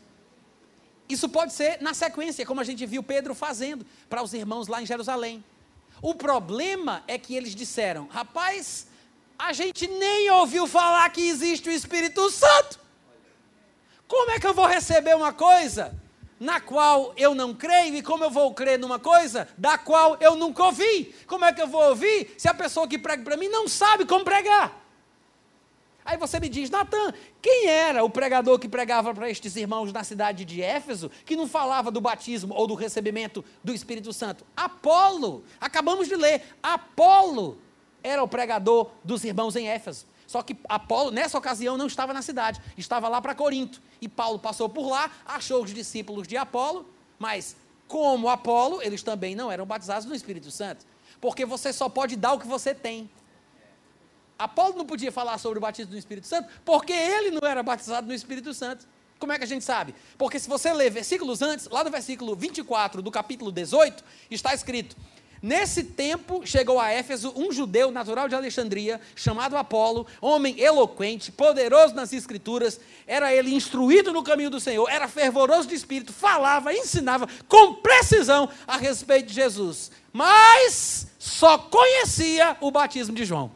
Isso 1.08 1.26
pode 1.26 1.54
ser 1.54 1.80
na 1.80 1.94
sequência, 1.94 2.44
como 2.44 2.60
a 2.60 2.64
gente 2.64 2.84
viu 2.84 3.02
Pedro 3.02 3.34
fazendo 3.34 3.86
para 4.10 4.22
os 4.22 4.34
irmãos 4.34 4.68
lá 4.68 4.82
em 4.82 4.84
Jerusalém. 4.84 5.42
O 6.02 6.14
problema 6.14 7.02
é 7.08 7.16
que 7.16 7.34
eles 7.34 7.54
disseram: 7.54 8.08
rapaz, 8.08 8.88
a 9.38 9.54
gente 9.54 9.86
nem 9.86 10.30
ouviu 10.32 10.66
falar 10.66 11.08
que 11.08 11.26
existe 11.26 11.70
o 11.70 11.72
Espírito 11.72 12.30
Santo. 12.30 12.78
Como 14.06 14.32
é 14.32 14.38
que 14.38 14.46
eu 14.46 14.52
vou 14.52 14.66
receber 14.66 15.16
uma 15.16 15.32
coisa 15.32 15.98
na 16.38 16.60
qual 16.60 17.12
eu 17.16 17.34
não 17.34 17.54
creio, 17.54 17.94
e 17.96 18.02
como 18.02 18.24
eu 18.24 18.30
vou 18.30 18.52
crer 18.52 18.78
numa 18.78 18.98
coisa 18.98 19.48
da 19.56 19.78
qual 19.78 20.16
eu 20.20 20.36
nunca 20.36 20.64
ouvi? 20.64 21.14
Como 21.26 21.44
é 21.44 21.52
que 21.52 21.62
eu 21.62 21.66
vou 21.66 21.82
ouvir 21.88 22.34
se 22.36 22.48
a 22.48 22.54
pessoa 22.54 22.86
que 22.86 22.98
prega 22.98 23.22
para 23.22 23.36
mim 23.36 23.48
não 23.48 23.66
sabe 23.66 24.04
como 24.04 24.24
pregar? 24.24 24.84
Aí 26.04 26.16
você 26.16 26.38
me 26.38 26.48
diz, 26.48 26.70
Natan, 26.70 27.12
quem 27.42 27.66
era 27.66 28.04
o 28.04 28.08
pregador 28.08 28.60
que 28.60 28.68
pregava 28.68 29.12
para 29.12 29.28
estes 29.28 29.56
irmãos 29.56 29.92
na 29.92 30.04
cidade 30.04 30.44
de 30.44 30.62
Éfeso, 30.62 31.10
que 31.24 31.34
não 31.34 31.48
falava 31.48 31.90
do 31.90 32.00
batismo 32.00 32.54
ou 32.54 32.66
do 32.68 32.74
recebimento 32.74 33.44
do 33.64 33.72
Espírito 33.72 34.12
Santo? 34.12 34.46
Apolo, 34.56 35.42
acabamos 35.60 36.06
de 36.06 36.14
ler, 36.14 36.44
Apolo 36.62 37.58
era 38.04 38.22
o 38.22 38.28
pregador 38.28 38.90
dos 39.02 39.24
irmãos 39.24 39.56
em 39.56 39.68
Éfeso. 39.68 40.06
Só 40.26 40.42
que 40.42 40.56
Apolo, 40.68 41.10
nessa 41.10 41.38
ocasião, 41.38 41.76
não 41.76 41.86
estava 41.86 42.12
na 42.12 42.22
cidade, 42.22 42.60
estava 42.76 43.08
lá 43.08 43.20
para 43.20 43.34
Corinto. 43.34 43.80
E 44.00 44.08
Paulo 44.08 44.38
passou 44.38 44.68
por 44.68 44.88
lá, 44.88 45.10
achou 45.24 45.62
os 45.62 45.72
discípulos 45.72 46.26
de 46.26 46.36
Apolo, 46.36 46.88
mas 47.18 47.56
como 47.88 48.28
Apolo, 48.28 48.82
eles 48.82 49.02
também 49.02 49.34
não 49.34 49.50
eram 49.50 49.64
batizados 49.64 50.06
no 50.06 50.14
Espírito 50.14 50.50
Santo. 50.50 50.84
Porque 51.20 51.46
você 51.46 51.72
só 51.72 51.88
pode 51.88 52.16
dar 52.16 52.32
o 52.32 52.38
que 52.38 52.46
você 52.46 52.74
tem. 52.74 53.08
Apolo 54.38 54.76
não 54.76 54.84
podia 54.84 55.10
falar 55.10 55.38
sobre 55.38 55.58
o 55.58 55.62
batismo 55.62 55.92
do 55.92 55.98
Espírito 55.98 56.26
Santo, 56.26 56.48
porque 56.64 56.92
ele 56.92 57.30
não 57.30 57.48
era 57.48 57.62
batizado 57.62 58.06
no 58.06 58.12
Espírito 58.12 58.52
Santo. 58.52 58.86
Como 59.18 59.32
é 59.32 59.38
que 59.38 59.44
a 59.44 59.46
gente 59.46 59.64
sabe? 59.64 59.94
Porque 60.18 60.38
se 60.38 60.46
você 60.46 60.72
ler 60.74 60.90
versículos 60.90 61.40
antes, 61.40 61.66
lá 61.68 61.82
no 61.82 61.90
versículo 61.90 62.36
24 62.36 63.00
do 63.00 63.10
capítulo 63.10 63.50
18, 63.50 64.04
está 64.30 64.52
escrito: 64.52 64.94
Nesse 65.42 65.84
tempo 65.84 66.46
chegou 66.46 66.80
a 66.80 66.90
Éfeso 66.90 67.32
um 67.36 67.52
judeu 67.52 67.90
natural 67.90 68.28
de 68.28 68.34
Alexandria, 68.34 69.00
chamado 69.14 69.56
Apolo, 69.56 70.06
homem 70.20 70.58
eloquente, 70.58 71.30
poderoso 71.30 71.94
nas 71.94 72.12
escrituras, 72.12 72.80
era 73.06 73.32
ele 73.34 73.54
instruído 73.54 74.12
no 74.12 74.22
caminho 74.22 74.50
do 74.50 74.60
Senhor, 74.60 74.88
era 74.88 75.06
fervoroso 75.08 75.68
de 75.68 75.74
espírito, 75.74 76.12
falava, 76.12 76.72
ensinava 76.72 77.28
com 77.48 77.74
precisão 77.74 78.48
a 78.66 78.78
respeito 78.78 79.28
de 79.28 79.34
Jesus, 79.34 79.90
mas 80.12 81.06
só 81.18 81.58
conhecia 81.58 82.56
o 82.60 82.70
batismo 82.70 83.14
de 83.14 83.24
João. 83.24 83.52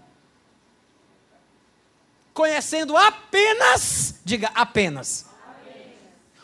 Conhecendo 2.35 2.97
apenas, 2.97 4.21
diga 4.25 4.51
apenas, 4.55 5.27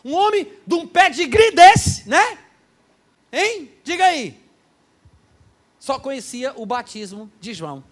um 0.02 0.14
homem 0.14 0.50
de 0.66 0.74
um 0.74 0.86
pé 0.86 1.10
de 1.10 1.26
desse, 1.26 2.08
né? 2.08 2.38
Hein? 3.30 3.70
Diga 3.84 4.06
aí 4.06 4.45
só 5.86 6.00
conhecia 6.00 6.52
o 6.56 6.66
batismo 6.66 7.30
de 7.40 7.54
João. 7.54 7.84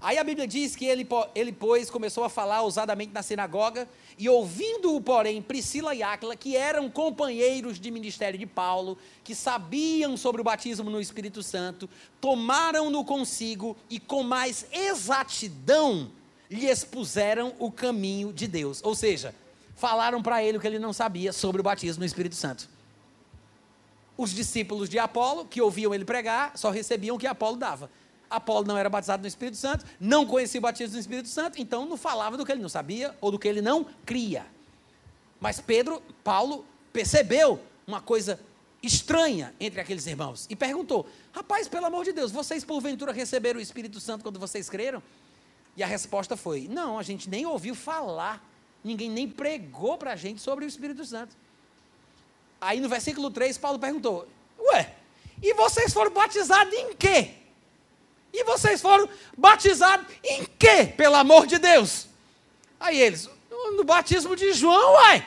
Aí 0.00 0.16
a 0.16 0.24
Bíblia 0.24 0.48
diz 0.48 0.74
que 0.74 0.86
ele, 0.86 1.06
ele, 1.34 1.52
pois, 1.52 1.90
começou 1.90 2.24
a 2.24 2.30
falar 2.30 2.62
ousadamente 2.62 3.12
na 3.12 3.22
sinagoga, 3.22 3.86
e 4.18 4.26
ouvindo-o, 4.26 4.98
porém, 5.02 5.42
Priscila 5.42 5.94
e 5.94 6.02
Áquila, 6.02 6.34
que 6.34 6.56
eram 6.56 6.88
companheiros 6.88 7.78
de 7.78 7.90
ministério 7.90 8.38
de 8.38 8.46
Paulo, 8.46 8.96
que 9.22 9.34
sabiam 9.34 10.16
sobre 10.16 10.40
o 10.40 10.44
batismo 10.44 10.88
no 10.88 10.98
Espírito 10.98 11.42
Santo, 11.42 11.90
tomaram-no 12.22 13.04
consigo 13.04 13.76
e 13.90 14.00
com 14.00 14.22
mais 14.22 14.64
exatidão 14.72 16.10
lhe 16.50 16.70
expuseram 16.70 17.52
o 17.58 17.70
caminho 17.70 18.32
de 18.32 18.48
Deus. 18.48 18.80
Ou 18.82 18.94
seja, 18.94 19.34
falaram 19.76 20.22
para 20.22 20.42
ele 20.42 20.56
o 20.56 20.60
que 20.60 20.66
ele 20.66 20.78
não 20.78 20.94
sabia 20.94 21.34
sobre 21.34 21.60
o 21.60 21.64
batismo 21.64 22.00
no 22.00 22.06
Espírito 22.06 22.34
Santo. 22.34 22.69
Os 24.20 24.34
discípulos 24.34 24.90
de 24.90 24.98
Apolo, 24.98 25.46
que 25.46 25.62
ouviam 25.62 25.94
ele 25.94 26.04
pregar, 26.04 26.52
só 26.54 26.68
recebiam 26.68 27.16
o 27.16 27.18
que 27.18 27.26
Apolo 27.26 27.56
dava. 27.56 27.90
Apolo 28.28 28.66
não 28.66 28.76
era 28.76 28.90
batizado 28.90 29.22
no 29.22 29.26
Espírito 29.26 29.56
Santo, 29.56 29.86
não 29.98 30.26
conhecia 30.26 30.58
o 30.58 30.62
batismo 30.62 30.92
no 30.92 31.00
Espírito 31.00 31.26
Santo, 31.26 31.58
então 31.58 31.86
não 31.86 31.96
falava 31.96 32.36
do 32.36 32.44
que 32.44 32.52
ele 32.52 32.60
não 32.60 32.68
sabia 32.68 33.16
ou 33.18 33.30
do 33.30 33.38
que 33.38 33.48
ele 33.48 33.62
não 33.62 33.86
cria. 34.04 34.44
Mas 35.40 35.58
Pedro, 35.58 36.02
Paulo, 36.22 36.66
percebeu 36.92 37.60
uma 37.86 38.02
coisa 38.02 38.38
estranha 38.82 39.54
entre 39.58 39.80
aqueles 39.80 40.06
irmãos 40.06 40.46
e 40.50 40.54
perguntou: 40.54 41.08
Rapaz, 41.32 41.66
pelo 41.66 41.86
amor 41.86 42.04
de 42.04 42.12
Deus, 42.12 42.30
vocês 42.30 42.62
porventura 42.62 43.12
receberam 43.12 43.58
o 43.58 43.62
Espírito 43.62 43.98
Santo 44.00 44.22
quando 44.22 44.38
vocês 44.38 44.68
creram? 44.68 45.02
E 45.78 45.82
a 45.82 45.86
resposta 45.86 46.36
foi: 46.36 46.68
Não, 46.68 46.98
a 46.98 47.02
gente 47.02 47.30
nem 47.30 47.46
ouviu 47.46 47.74
falar, 47.74 48.46
ninguém 48.84 49.08
nem 49.08 49.26
pregou 49.26 49.96
para 49.96 50.12
a 50.12 50.16
gente 50.16 50.42
sobre 50.42 50.66
o 50.66 50.68
Espírito 50.68 51.06
Santo. 51.06 51.34
Aí 52.60 52.80
no 52.80 52.88
versículo 52.88 53.30
3, 53.30 53.56
Paulo 53.58 53.78
perguntou: 53.78 54.28
Ué, 54.58 54.92
e 55.42 55.54
vocês 55.54 55.92
foram 55.92 56.10
batizados 56.10 56.72
em 56.74 56.94
quê? 56.94 57.34
E 58.32 58.44
vocês 58.44 58.80
foram 58.80 59.08
batizados 59.36 60.06
em 60.22 60.44
quê, 60.58 60.86
pelo 60.96 61.16
amor 61.16 61.46
de 61.46 61.58
Deus? 61.58 62.06
Aí 62.78 63.00
eles, 63.00 63.28
no 63.76 63.84
batismo 63.84 64.36
de 64.36 64.52
João, 64.52 64.94
uai. 64.94 65.26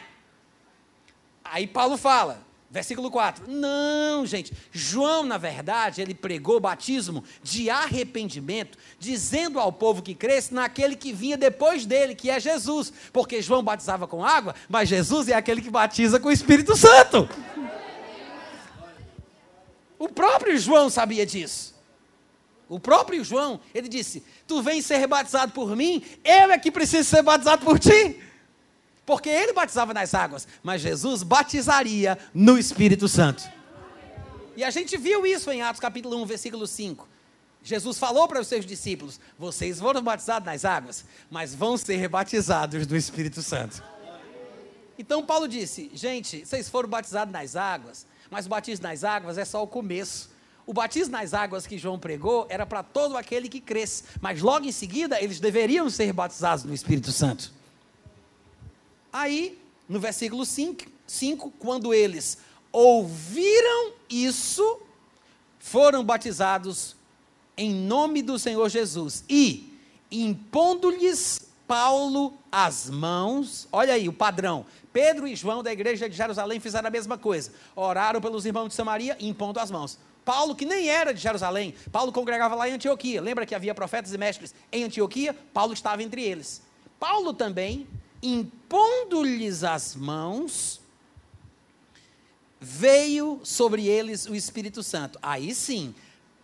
Aí 1.43 1.67
Paulo 1.67 1.97
fala: 1.97 2.39
Versículo 2.73 3.11
4. 3.11 3.45
Não, 3.47 4.25
gente. 4.25 4.51
João, 4.71 5.23
na 5.23 5.37
verdade, 5.37 6.01
ele 6.01 6.15
pregou 6.15 6.59
batismo 6.59 7.23
de 7.43 7.69
arrependimento, 7.69 8.79
dizendo 8.97 9.59
ao 9.59 9.71
povo 9.71 10.01
que 10.01 10.15
cresce 10.15 10.55
naquele 10.55 10.95
que 10.95 11.13
vinha 11.13 11.37
depois 11.37 11.85
dele, 11.85 12.15
que 12.15 12.31
é 12.31 12.39
Jesus. 12.39 12.91
Porque 13.13 13.43
João 13.43 13.63
batizava 13.63 14.07
com 14.07 14.25
água, 14.25 14.55
mas 14.67 14.89
Jesus 14.89 15.27
é 15.27 15.35
aquele 15.35 15.61
que 15.61 15.69
batiza 15.69 16.19
com 16.19 16.29
o 16.29 16.31
Espírito 16.31 16.75
Santo. 16.75 17.29
O 19.99 20.09
próprio 20.09 20.57
João 20.57 20.89
sabia 20.89 21.27
disso. 21.27 21.75
O 22.67 22.79
próprio 22.79 23.23
João, 23.23 23.59
ele 23.71 23.87
disse: 23.87 24.23
Tu 24.47 24.63
vens 24.63 24.83
ser 24.83 25.05
batizado 25.05 25.51
por 25.51 25.75
mim, 25.75 26.03
eu 26.23 26.51
é 26.51 26.57
que 26.57 26.71
preciso 26.71 27.07
ser 27.07 27.21
batizado 27.21 27.63
por 27.63 27.77
ti. 27.77 28.19
Porque 29.05 29.29
ele 29.29 29.53
batizava 29.53 29.93
nas 29.93 30.13
águas, 30.13 30.47
mas 30.61 30.81
Jesus 30.81 31.23
batizaria 31.23 32.17
no 32.33 32.57
Espírito 32.57 33.07
Santo. 33.07 33.43
E 34.55 34.63
a 34.63 34.69
gente 34.69 34.95
viu 34.97 35.25
isso 35.25 35.51
em 35.51 35.61
Atos 35.61 35.79
capítulo 35.79 36.21
1, 36.21 36.25
versículo 36.25 36.65
5. 36.65 37.07
Jesus 37.63 37.97
falou 37.97 38.27
para 38.27 38.41
os 38.41 38.47
seus 38.47 38.65
discípulos: 38.65 39.19
Vocês 39.37 39.79
foram 39.79 40.01
batizados 40.01 40.45
nas 40.45 40.63
águas, 40.65 41.05
mas 41.29 41.55
vão 41.55 41.77
ser 41.77 41.95
rebatizados 41.95 42.85
do 42.85 42.95
Espírito 42.95 43.41
Santo. 43.41 43.83
Então 44.97 45.25
Paulo 45.25 45.47
disse: 45.47 45.89
Gente, 45.93 46.45
vocês 46.45 46.69
foram 46.69 46.89
batizados 46.89 47.31
nas 47.31 47.55
águas, 47.55 48.05
mas 48.29 48.45
o 48.45 48.49
batismo 48.49 48.83
nas 48.83 49.03
águas 49.03 49.37
é 49.37 49.45
só 49.45 49.63
o 49.63 49.67
começo. 49.67 50.31
O 50.65 50.73
batismo 50.73 51.11
nas 51.11 51.33
águas 51.33 51.67
que 51.67 51.77
João 51.77 51.99
pregou 51.99 52.45
era 52.49 52.65
para 52.65 52.83
todo 52.83 53.17
aquele 53.17 53.49
que 53.49 53.59
cresce, 53.59 54.03
mas 54.21 54.41
logo 54.41 54.65
em 54.65 54.71
seguida 54.71 55.21
eles 55.21 55.39
deveriam 55.39 55.89
ser 55.89 56.13
batizados 56.13 56.63
no 56.63 56.73
Espírito 56.73 57.11
Santo. 57.11 57.51
Aí, 59.13 59.59
no 59.87 59.99
versículo 59.99 60.43
5, 60.43 60.85
5 61.05 61.53
quando 61.59 61.93
eles 61.93 62.39
ouviram 62.71 63.93
isso, 64.09 64.81
foram 65.59 66.03
batizados 66.03 66.95
em 67.55 67.71
nome 67.71 68.23
do 68.23 68.39
Senhor 68.39 68.67
Jesus 68.69 69.23
e, 69.29 69.79
impondo-lhes 70.11 71.53
Paulo 71.67 72.33
as 72.51 72.89
mãos, 72.89 73.67
olha 73.71 73.93
aí 73.93 74.09
o 74.09 74.13
padrão. 74.13 74.65
Pedro 74.91 75.27
e 75.27 75.35
João 75.35 75.63
da 75.63 75.71
igreja 75.71 76.09
de 76.09 76.15
Jerusalém 76.15 76.59
fizeram 76.59 76.87
a 76.87 76.91
mesma 76.91 77.17
coisa. 77.17 77.51
Oraram 77.75 78.19
pelos 78.19 78.45
irmãos 78.45 78.69
de 78.69 78.75
Samaria, 78.75 79.15
impondo 79.19 79.59
as 79.59 79.71
mãos. 79.71 79.97
Paulo, 80.25 80.55
que 80.55 80.65
nem 80.65 80.87
era 80.87 81.13
de 81.13 81.19
Jerusalém, 81.19 81.73
Paulo 81.91 82.11
congregava 82.11 82.55
lá 82.55 82.69
em 82.69 82.73
Antioquia. 82.73 83.21
Lembra 83.21 83.45
que 83.45 83.55
havia 83.55 83.73
profetas 83.75 84.13
e 84.13 84.17
mestres 84.17 84.53
em 84.71 84.83
Antioquia? 84.83 85.35
Paulo 85.53 85.73
estava 85.73 86.01
entre 86.01 86.23
eles. 86.23 86.61
Paulo 86.99 87.33
também 87.33 87.87
impondo-lhes 88.23 89.63
as 89.63 89.95
mãos, 89.95 90.81
veio 92.59 93.41
sobre 93.43 93.87
eles 93.87 94.25
o 94.25 94.33
Espírito 94.33 94.81
Santo. 94.81 95.19
Aí 95.21 95.53
sim, 95.53 95.93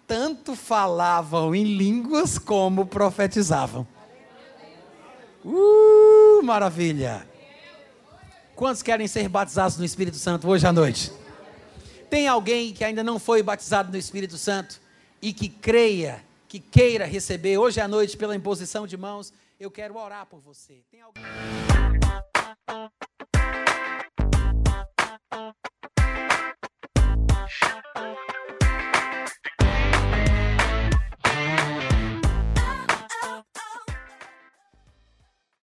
tanto 0.05 0.55
falavam 0.55 1.55
em 1.55 1.63
línguas 1.63 2.37
como 2.37 2.85
profetizavam. 2.85 3.87
Uh, 5.45 6.43
maravilha! 6.43 7.25
Quantos 8.53 8.83
querem 8.83 9.07
ser 9.07 9.29
batizados 9.29 9.77
no 9.77 9.85
Espírito 9.85 10.17
Santo 10.17 10.49
hoje 10.49 10.67
à 10.67 10.73
noite? 10.73 11.13
Tem 12.09 12.27
alguém 12.27 12.73
que 12.73 12.83
ainda 12.83 13.01
não 13.01 13.17
foi 13.17 13.41
batizado 13.41 13.89
no 13.89 13.97
Espírito 13.97 14.37
Santo 14.37 14.81
e 15.21 15.31
que 15.31 15.47
creia, 15.47 16.21
que 16.47 16.59
queira 16.59 17.05
receber 17.05 17.57
hoje 17.57 17.79
à 17.79 17.87
noite 17.87 18.17
pela 18.17 18.35
imposição 18.35 18.85
de 18.85 18.97
mãos? 18.97 19.31
Eu 19.59 19.69
quero 19.69 19.97
orar 19.97 20.25
por 20.25 20.39
você. 20.39 20.85
Tem 20.89 21.01
alguém. 21.01 21.21